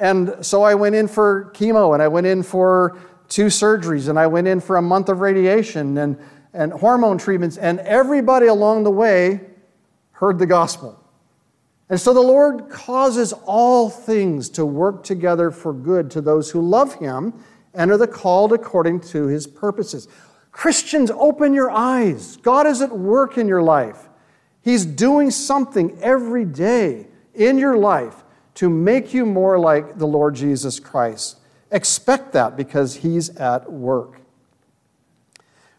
And 0.00 0.34
so 0.40 0.62
I 0.62 0.74
went 0.74 0.94
in 0.94 1.08
for 1.08 1.50
chemo 1.54 1.94
and 1.94 2.02
I 2.02 2.08
went 2.08 2.26
in 2.26 2.42
for 2.42 2.98
two 3.28 3.46
surgeries 3.46 4.08
and 4.08 4.18
I 4.18 4.26
went 4.26 4.46
in 4.46 4.60
for 4.60 4.76
a 4.76 4.82
month 4.82 5.08
of 5.08 5.20
radiation 5.20 5.98
and, 5.98 6.18
and 6.52 6.72
hormone 6.72 7.18
treatments, 7.18 7.56
and 7.56 7.80
everybody 7.80 8.46
along 8.46 8.84
the 8.84 8.90
way 8.90 9.40
heard 10.12 10.38
the 10.38 10.46
gospel. 10.46 10.98
And 11.90 11.98
so 12.00 12.12
the 12.12 12.20
Lord 12.20 12.68
causes 12.68 13.32
all 13.32 13.88
things 13.88 14.48
to 14.50 14.66
work 14.66 15.04
together 15.04 15.50
for 15.50 15.72
good 15.72 16.10
to 16.12 16.20
those 16.20 16.50
who 16.50 16.60
love 16.60 16.94
Him 16.96 17.32
and 17.74 17.90
are 17.90 17.96
the 17.96 18.06
called 18.06 18.52
according 18.52 19.00
to 19.00 19.26
His 19.26 19.46
purposes. 19.46 20.08
Christians, 20.52 21.10
open 21.10 21.54
your 21.54 21.70
eyes. 21.70 22.36
God 22.38 22.66
is 22.66 22.82
at 22.82 22.90
work 22.90 23.38
in 23.38 23.48
your 23.48 23.62
life. 23.62 24.08
He's 24.60 24.84
doing 24.84 25.30
something 25.30 25.98
every 26.02 26.44
day 26.44 27.06
in 27.34 27.58
your 27.58 27.76
life 27.78 28.24
to 28.58 28.68
make 28.68 29.14
you 29.14 29.24
more 29.24 29.56
like 29.56 29.98
the 29.98 30.06
Lord 30.06 30.34
Jesus 30.34 30.80
Christ. 30.80 31.38
Expect 31.70 32.32
that 32.32 32.56
because 32.56 32.96
he's 32.96 33.28
at 33.36 33.70
work. 33.70 34.20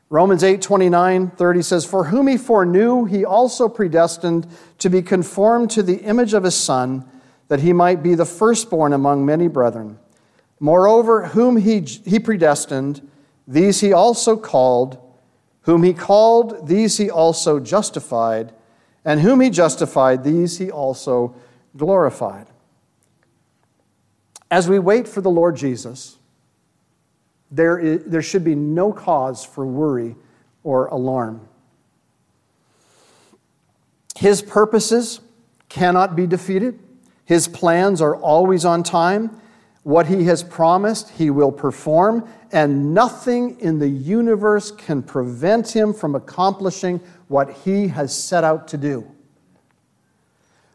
Romans 0.09 0.45
8, 0.45 0.61
29, 0.61 1.31
30 1.31 1.61
says, 1.61 1.83
For 1.83 2.05
whom 2.05 2.27
he 2.27 2.37
foreknew, 2.37 3.03
he 3.03 3.25
also 3.25 3.67
predestined 3.67 4.47
to 4.77 4.89
be 4.89 5.01
conformed 5.01 5.71
to 5.71 5.83
the 5.83 5.97
image 5.97 6.33
of 6.33 6.45
his 6.45 6.55
Son, 6.55 7.03
that 7.49 7.59
he 7.59 7.73
might 7.73 8.01
be 8.01 8.15
the 8.15 8.25
firstborn 8.25 8.93
among 8.93 9.25
many 9.25 9.49
brethren. 9.49 9.99
Moreover, 10.61 11.27
whom 11.27 11.57
he, 11.57 11.81
he 11.81 12.17
predestined, 12.17 13.05
these 13.45 13.81
he 13.81 13.91
also 13.91 14.37
called. 14.37 14.97
Whom 15.63 15.83
he 15.83 15.93
called, 15.93 16.69
these 16.69 16.95
he 16.95 17.09
also 17.09 17.59
justified. 17.59 18.53
And 19.03 19.19
whom 19.19 19.41
he 19.41 19.49
justified, 19.49 20.23
these 20.23 20.59
he 20.59 20.71
also 20.71 21.35
glorified. 21.75 22.47
As 24.51 24.67
we 24.67 24.79
wait 24.79 25.07
for 25.07 25.21
the 25.21 25.29
Lord 25.29 25.55
Jesus, 25.55 26.17
there, 27.51 27.77
is, 27.77 28.03
there 28.05 28.21
should 28.21 28.43
be 28.43 28.55
no 28.55 28.91
cause 28.91 29.45
for 29.45 29.65
worry 29.65 30.15
or 30.63 30.87
alarm. 30.87 31.47
His 34.17 34.41
purposes 34.41 35.21
cannot 35.69 36.15
be 36.15 36.27
defeated. 36.27 36.79
His 37.25 37.47
plans 37.47 38.01
are 38.01 38.15
always 38.15 38.65
on 38.65 38.83
time. 38.83 39.39
What 39.83 40.07
he 40.07 40.25
has 40.25 40.43
promised, 40.43 41.09
he 41.11 41.29
will 41.29 41.51
perform, 41.51 42.27
and 42.51 42.93
nothing 42.93 43.59
in 43.59 43.79
the 43.79 43.87
universe 43.87 44.71
can 44.71 45.01
prevent 45.01 45.75
him 45.75 45.93
from 45.93 46.15
accomplishing 46.15 46.99
what 47.27 47.51
he 47.51 47.87
has 47.87 48.15
set 48.15 48.43
out 48.43 48.67
to 48.69 48.77
do 48.77 49.09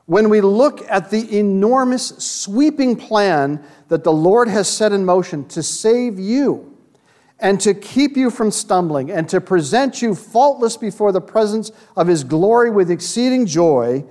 when 0.07 0.29
we 0.29 0.41
look 0.41 0.85
at 0.91 1.11
the 1.11 1.39
enormous 1.39 2.09
sweeping 2.19 2.97
plan 2.97 3.65
that 3.89 4.05
the 4.05 4.13
Lord 4.13 4.49
has 4.49 4.69
set 4.69 4.93
in 4.93 5.05
motion 5.05 5.47
to 5.49 5.63
save 5.63 6.19
you 6.19 6.77
and 7.41 7.61
to 7.61 7.75
keep 7.75 8.17
you 8.17 8.31
from 8.31 8.51
stumbling 8.51 9.11
and 9.11 9.29
to 9.29 9.41
present 9.41 10.03
you 10.03 10.15
faultless 10.15 10.77
before 10.77 11.13
the 11.13 11.21
presence 11.21 11.73
of 11.97 12.07
His 12.07 12.23
glory 12.23 12.71
with 12.71 12.91
exceeding 12.91 13.47
joy, 13.47 14.05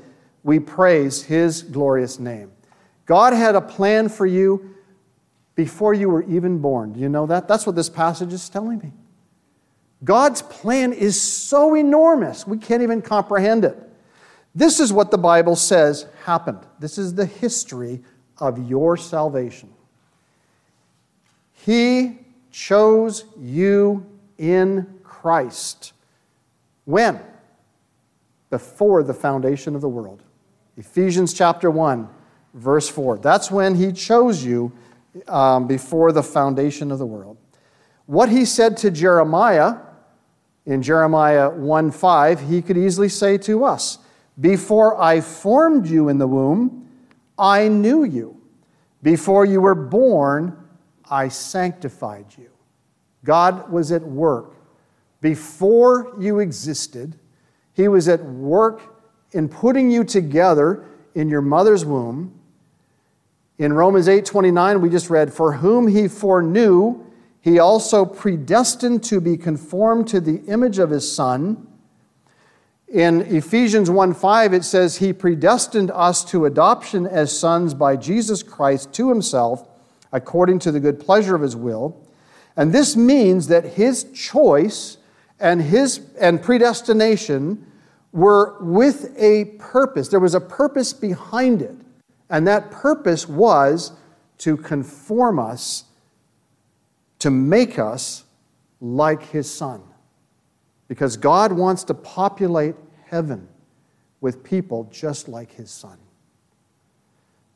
we 0.44 0.60
praise 0.60 1.24
His 1.24 1.62
glorious 1.62 2.20
name. 2.20 2.52
God 3.06 3.34
had 3.34 3.56
a 3.56 3.62
plan 3.62 4.10
for 4.10 4.26
you 4.26 4.76
before 5.56 5.94
you 5.94 6.10
were 6.10 6.24
even 6.24 6.60
born. 6.60 6.94
Do 6.94 7.00
you 7.00 7.10
know 7.10 7.28
that? 7.28 7.48
That's 7.48 7.66
what 7.66 7.76
this 7.76 7.90
passage 7.90 8.34
is 8.34 8.50
telling 8.50 8.80
me. 8.80 8.92
God's 10.04 10.42
plan 10.42 10.92
is 10.92 11.22
so 11.22 11.76
enormous, 11.76 12.48
we 12.48 12.58
can't 12.58 12.84
even 12.84 13.02
comprehend 13.02 13.64
it. 13.64 13.78
This 14.56 14.80
is 14.80 14.94
what 14.94 15.12
the 15.12 15.18
Bible 15.18 15.56
says 15.56 16.06
happened. 16.26 16.60
This 16.80 16.98
is 16.98 17.16
the 17.16 17.26
history 17.26 18.02
of 18.38 18.70
your 18.70 18.98
salvation. 18.98 19.74
He 21.54 22.20
chose 22.52 23.26
you 23.40 24.06
in 24.38 25.00
Christ. 25.04 25.94
When? 26.86 27.20
Before 28.50 29.02
the 29.02 29.14
foundation 29.14 29.74
of 29.76 29.82
the 29.82 29.90
world. 29.90 30.22
Ephesians 30.78 31.34
chapter 31.34 31.72
1, 31.72 32.08
verse 32.54 32.90
4. 32.90 33.20
That's 33.20 33.50
when 33.50 33.76
He 33.76 33.92
chose 33.92 34.44
you 34.44 34.72
um, 35.28 35.68
before 35.68 36.12
the 36.12 36.24
foundation 36.24 36.92
of 36.92 37.00
the 37.00 37.06
world. 37.06 37.38
What 38.06 38.30
He 38.30 38.46
said 38.46 38.78
to 38.78 38.92
Jeremiah 38.92 39.78
in 40.66 40.82
Jeremiah 40.82 41.50
1 41.50 41.92
5, 41.92 42.50
He 42.50 42.62
could 42.62 42.78
easily 42.78 43.10
say 43.10 43.38
to 43.40 43.64
us. 43.66 44.00
Before 44.40 45.00
I 45.02 45.22
formed 45.22 45.88
you 45.88 46.10
in 46.10 46.18
the 46.18 46.28
womb, 46.28 46.90
I 47.38 47.68
knew 47.68 48.04
you. 48.04 48.42
Before 49.02 49.46
you 49.46 49.62
were 49.62 49.76
born, 49.76 50.58
I 51.10 51.28
sanctified 51.28 52.26
you. 52.38 52.50
God 53.24 53.72
was 53.72 53.92
at 53.92 54.02
work. 54.02 54.56
Before 55.22 56.16
you 56.20 56.40
existed, 56.40 57.18
He 57.74 57.88
was 57.88 58.08
at 58.08 58.24
work 58.24 58.82
in 59.32 59.50
putting 59.50 59.90
you 59.90 60.04
together 60.04 60.86
in 61.16 61.30
your 61.30 61.42
mother's 61.42 61.86
womb. 61.86 62.40
In 63.58 63.74
Romans 63.74 64.08
8:29 64.08 64.82
we 64.82 64.90
just 64.90 65.10
read 65.10 65.34
for 65.34 65.54
whom 65.54 65.88
he 65.88 66.08
foreknew 66.08 67.00
he 67.40 67.60
also 67.60 68.06
predestined 68.06 69.04
to 69.04 69.20
be 69.20 69.38
conformed 69.38 70.08
to 70.08 70.22
the 70.22 70.38
image 70.48 70.80
of 70.80 70.90
his 70.90 71.10
son. 71.10 71.68
In 72.94 73.22
Ephesians 73.22 73.90
1:5 73.90 74.54
it 74.54 74.64
says 74.64 74.98
he 74.98 75.14
predestined 75.14 75.90
us 75.90 76.24
to 76.26 76.46
adoption 76.46 77.08
as 77.08 77.36
sons 77.36 77.74
by 77.74 77.96
Jesus 77.96 78.44
Christ 78.44 78.94
to 78.94 79.10
himself 79.10 79.68
according 80.12 80.60
to 80.60 80.72
the 80.72 80.80
good 80.80 81.00
pleasure 81.00 81.34
of 81.34 81.42
his 81.42 81.56
will. 81.56 81.98
And 82.56 82.72
this 82.72 82.96
means 82.96 83.48
that 83.48 83.66
his 83.66 84.04
choice 84.14 84.98
and 85.40 85.60
his 85.60 86.02
and 86.22 86.40
predestination 86.40 87.66
were 88.12 88.58
with 88.62 89.12
a 89.18 89.46
purpose. 89.58 90.10
There 90.10 90.20
was 90.20 90.36
a 90.36 90.40
purpose 90.40 90.94
behind 90.94 91.64
it. 91.64 91.76
And 92.30 92.48
that 92.48 92.70
purpose 92.70 93.28
was 93.28 93.94
to 94.38 94.56
conform 94.56 95.40
us, 95.40 95.86
to 97.18 97.32
make 97.32 97.80
us 97.80 98.24
like 98.80 99.24
his 99.24 99.52
son. 99.52 99.82
Because 100.88 101.18
God 101.18 101.52
wants 101.52 101.84
to 101.86 101.94
populate 101.94 102.76
heaven 103.06 103.48
with 104.22 104.44
people 104.44 104.90
just 104.92 105.28
like 105.28 105.52
his 105.52 105.70
son. 105.70 105.98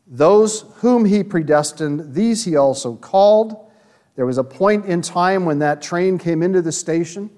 Those 0.08 0.66
whom 0.78 1.06
he 1.06 1.24
predestined, 1.24 2.14
these 2.14 2.46
he 2.46 2.56
also 2.56 2.96
called. 2.96 3.70
There 4.16 4.26
was 4.26 4.38
a 4.38 4.44
point 4.44 4.86
in 4.86 5.02
time 5.02 5.46
when 5.46 5.60
that 5.60 5.82
train 5.82 6.18
came 6.18 6.42
into 6.42 6.62
the 6.62 6.72
station, 6.72 7.30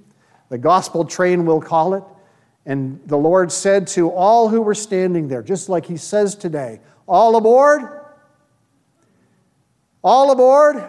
the 0.49 0.57
gospel 0.57 1.05
train, 1.05 1.45
we'll 1.45 1.61
call 1.61 1.93
it. 1.95 2.03
And 2.65 2.99
the 3.07 3.17
Lord 3.17 3.51
said 3.51 3.87
to 3.87 4.11
all 4.11 4.49
who 4.49 4.61
were 4.61 4.75
standing 4.75 5.27
there, 5.27 5.41
just 5.41 5.69
like 5.69 5.85
he 5.85 5.97
says 5.97 6.35
today, 6.35 6.79
All 7.07 7.35
aboard? 7.35 7.81
All 10.03 10.31
aboard? 10.31 10.83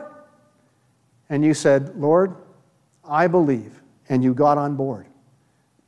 And 1.28 1.44
you 1.44 1.55
said, 1.55 1.96
Lord, 1.96 2.36
I 3.09 3.26
believe. 3.26 3.80
And 4.11 4.22
you 4.22 4.34
got 4.34 4.58
on 4.58 4.76
board. 4.76 5.06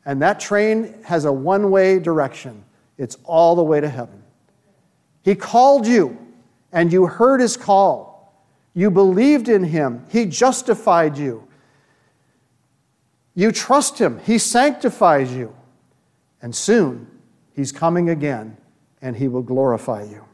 And 0.06 0.22
that 0.22 0.40
train 0.40 0.94
has 1.04 1.26
a 1.26 1.32
one 1.32 1.70
way 1.70 1.98
direction, 1.98 2.64
it's 2.96 3.18
all 3.24 3.54
the 3.54 3.62
way 3.62 3.80
to 3.80 3.88
heaven. 3.88 4.22
He 5.22 5.34
called 5.34 5.86
you, 5.86 6.18
and 6.72 6.90
you 6.92 7.06
heard 7.06 7.40
his 7.40 7.56
call. 7.56 8.34
You 8.74 8.90
believed 8.90 9.48
in 9.48 9.64
him, 9.64 10.06
he 10.08 10.24
justified 10.24 11.18
you. 11.18 11.46
You 13.34 13.52
trust 13.52 13.98
him, 13.98 14.18
he 14.20 14.38
sanctifies 14.38 15.32
you. 15.32 15.54
And 16.40 16.54
soon 16.54 17.06
he's 17.54 17.70
coming 17.70 18.08
again, 18.08 18.56
and 19.00 19.16
he 19.16 19.28
will 19.28 19.42
glorify 19.42 20.02
you. 20.04 20.24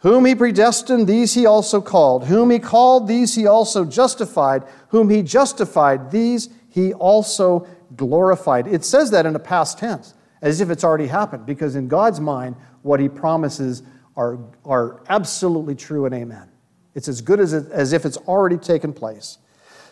Whom 0.00 0.24
he 0.24 0.34
predestined, 0.34 1.06
these 1.06 1.34
he 1.34 1.44
also 1.44 1.80
called. 1.80 2.24
Whom 2.24 2.50
he 2.50 2.58
called, 2.58 3.06
these 3.06 3.34
he 3.34 3.46
also 3.46 3.84
justified. 3.84 4.64
Whom 4.88 5.10
he 5.10 5.22
justified, 5.22 6.10
these 6.10 6.48
he 6.70 6.94
also 6.94 7.66
glorified. 7.96 8.66
It 8.66 8.84
says 8.84 9.10
that 9.10 9.26
in 9.26 9.36
a 9.36 9.40
past 9.40 9.78
tense, 9.78 10.14
as 10.40 10.60
if 10.60 10.70
it's 10.70 10.84
already 10.84 11.06
happened, 11.06 11.44
because 11.44 11.76
in 11.76 11.86
God's 11.86 12.20
mind, 12.20 12.56
what 12.82 12.98
he 12.98 13.08
promises 13.08 13.82
are, 14.16 14.38
are 14.64 15.02
absolutely 15.08 15.74
true 15.74 16.06
and 16.06 16.14
amen. 16.14 16.48
It's 16.94 17.08
as 17.08 17.20
good 17.20 17.38
as, 17.38 17.52
it, 17.52 17.70
as 17.70 17.92
if 17.92 18.06
it's 18.06 18.16
already 18.16 18.56
taken 18.56 18.92
place. 18.92 19.38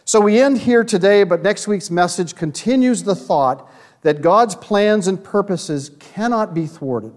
So 0.07 0.23
we 0.23 0.41
end 0.41 0.57
here 0.57 0.85
today, 0.85 1.25
but 1.25 1.43
next 1.43 1.69
week's 1.69 1.91
message 1.91 2.35
continues 2.35 3.03
the 3.03 3.15
thought 3.15 3.71
that 4.03 4.23
God's 4.23 4.55
plans 4.55 5.07
and 5.07 5.23
purposes 5.23 5.91
cannot 5.99 6.55
be 6.55 6.67
thwarted, 6.67 7.15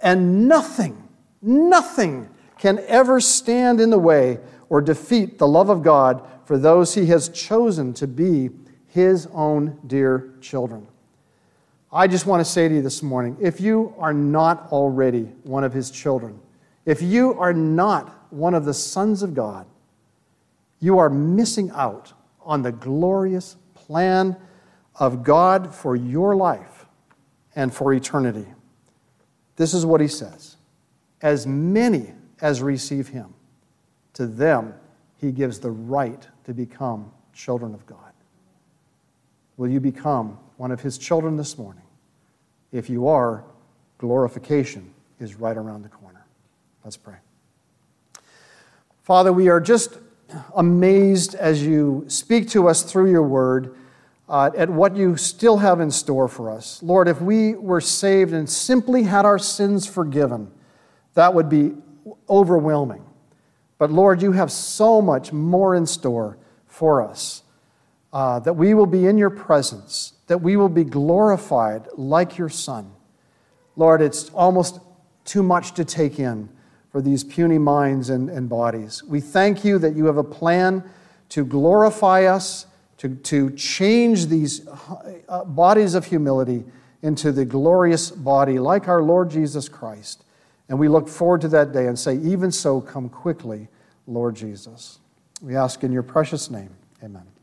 and 0.00 0.48
nothing 0.48 1.03
Nothing 1.46 2.30
can 2.58 2.78
ever 2.88 3.20
stand 3.20 3.78
in 3.78 3.90
the 3.90 3.98
way 3.98 4.38
or 4.70 4.80
defeat 4.80 5.38
the 5.38 5.46
love 5.46 5.68
of 5.68 5.82
God 5.82 6.26
for 6.46 6.56
those 6.56 6.94
he 6.94 7.06
has 7.06 7.28
chosen 7.28 7.92
to 7.94 8.06
be 8.06 8.48
his 8.88 9.26
own 9.32 9.78
dear 9.86 10.32
children. 10.40 10.86
I 11.92 12.06
just 12.06 12.24
want 12.24 12.40
to 12.40 12.44
say 12.46 12.66
to 12.66 12.74
you 12.74 12.80
this 12.80 13.02
morning 13.02 13.36
if 13.40 13.60
you 13.60 13.94
are 13.98 14.14
not 14.14 14.72
already 14.72 15.24
one 15.42 15.64
of 15.64 15.74
his 15.74 15.90
children, 15.90 16.40
if 16.86 17.02
you 17.02 17.38
are 17.38 17.52
not 17.52 18.32
one 18.32 18.54
of 18.54 18.64
the 18.64 18.74
sons 18.74 19.22
of 19.22 19.34
God, 19.34 19.66
you 20.80 20.98
are 20.98 21.10
missing 21.10 21.70
out 21.72 22.14
on 22.40 22.62
the 22.62 22.72
glorious 22.72 23.56
plan 23.74 24.36
of 24.96 25.22
God 25.22 25.74
for 25.74 25.94
your 25.94 26.34
life 26.34 26.86
and 27.54 27.72
for 27.72 27.92
eternity. 27.92 28.46
This 29.56 29.74
is 29.74 29.84
what 29.84 30.00
he 30.00 30.08
says 30.08 30.53
as 31.24 31.46
many 31.46 32.12
as 32.42 32.60
receive 32.60 33.08
him, 33.08 33.32
to 34.12 34.26
them 34.26 34.74
he 35.16 35.32
gives 35.32 35.58
the 35.58 35.70
right 35.70 36.28
to 36.44 36.52
become 36.52 37.10
children 37.32 37.72
of 37.72 37.84
God. 37.86 38.12
Will 39.56 39.70
you 39.70 39.80
become 39.80 40.38
one 40.58 40.70
of 40.70 40.82
his 40.82 40.98
children 40.98 41.38
this 41.38 41.56
morning? 41.56 41.82
If 42.72 42.90
you 42.90 43.08
are, 43.08 43.42
glorification 43.96 44.92
is 45.18 45.36
right 45.36 45.56
around 45.56 45.82
the 45.82 45.88
corner. 45.88 46.26
Let's 46.84 46.98
pray. 46.98 47.16
Father, 49.02 49.32
we 49.32 49.48
are 49.48 49.60
just 49.60 49.96
amazed 50.54 51.34
as 51.36 51.64
you 51.64 52.04
speak 52.06 52.50
to 52.50 52.68
us 52.68 52.82
through 52.82 53.10
your 53.10 53.22
word 53.22 53.74
uh, 54.28 54.50
at 54.54 54.68
what 54.68 54.94
you 54.94 55.16
still 55.16 55.56
have 55.56 55.80
in 55.80 55.90
store 55.90 56.28
for 56.28 56.50
us. 56.50 56.82
Lord, 56.82 57.08
if 57.08 57.22
we 57.22 57.54
were 57.54 57.80
saved 57.80 58.34
and 58.34 58.48
simply 58.48 59.04
had 59.04 59.24
our 59.24 59.38
sins 59.38 59.86
forgiven, 59.86 60.50
that 61.14 61.34
would 61.34 61.48
be 61.48 61.72
overwhelming. 62.28 63.04
But 63.78 63.90
Lord, 63.90 64.22
you 64.22 64.32
have 64.32 64.50
so 64.50 65.00
much 65.02 65.32
more 65.32 65.74
in 65.74 65.86
store 65.86 66.38
for 66.66 67.02
us 67.02 67.42
uh, 68.12 68.38
that 68.40 68.54
we 68.54 68.74
will 68.74 68.86
be 68.86 69.06
in 69.06 69.18
your 69.18 69.30
presence, 69.30 70.12
that 70.26 70.38
we 70.38 70.56
will 70.56 70.68
be 70.68 70.84
glorified 70.84 71.88
like 71.96 72.38
your 72.38 72.48
Son. 72.48 72.92
Lord, 73.76 74.00
it's 74.00 74.30
almost 74.30 74.80
too 75.24 75.42
much 75.42 75.74
to 75.74 75.84
take 75.84 76.18
in 76.18 76.48
for 76.90 77.02
these 77.02 77.24
puny 77.24 77.58
minds 77.58 78.10
and, 78.10 78.30
and 78.30 78.48
bodies. 78.48 79.02
We 79.02 79.20
thank 79.20 79.64
you 79.64 79.78
that 79.80 79.96
you 79.96 80.06
have 80.06 80.16
a 80.16 80.24
plan 80.24 80.84
to 81.30 81.44
glorify 81.44 82.24
us, 82.26 82.66
to, 82.98 83.16
to 83.16 83.50
change 83.50 84.26
these 84.26 84.66
uh, 85.28 85.44
bodies 85.44 85.94
of 85.94 86.04
humility 86.04 86.64
into 87.02 87.32
the 87.32 87.44
glorious 87.44 88.10
body 88.10 88.58
like 88.58 88.86
our 88.86 89.02
Lord 89.02 89.30
Jesus 89.30 89.68
Christ. 89.68 90.23
And 90.68 90.78
we 90.78 90.88
look 90.88 91.08
forward 91.08 91.40
to 91.42 91.48
that 91.48 91.72
day 91.72 91.86
and 91.86 91.98
say, 91.98 92.16
Even 92.16 92.50
so, 92.50 92.80
come 92.80 93.08
quickly, 93.08 93.68
Lord 94.06 94.34
Jesus. 94.34 95.00
We 95.42 95.56
ask 95.56 95.84
in 95.84 95.92
your 95.92 96.02
precious 96.02 96.50
name. 96.50 96.70
Amen. 97.02 97.33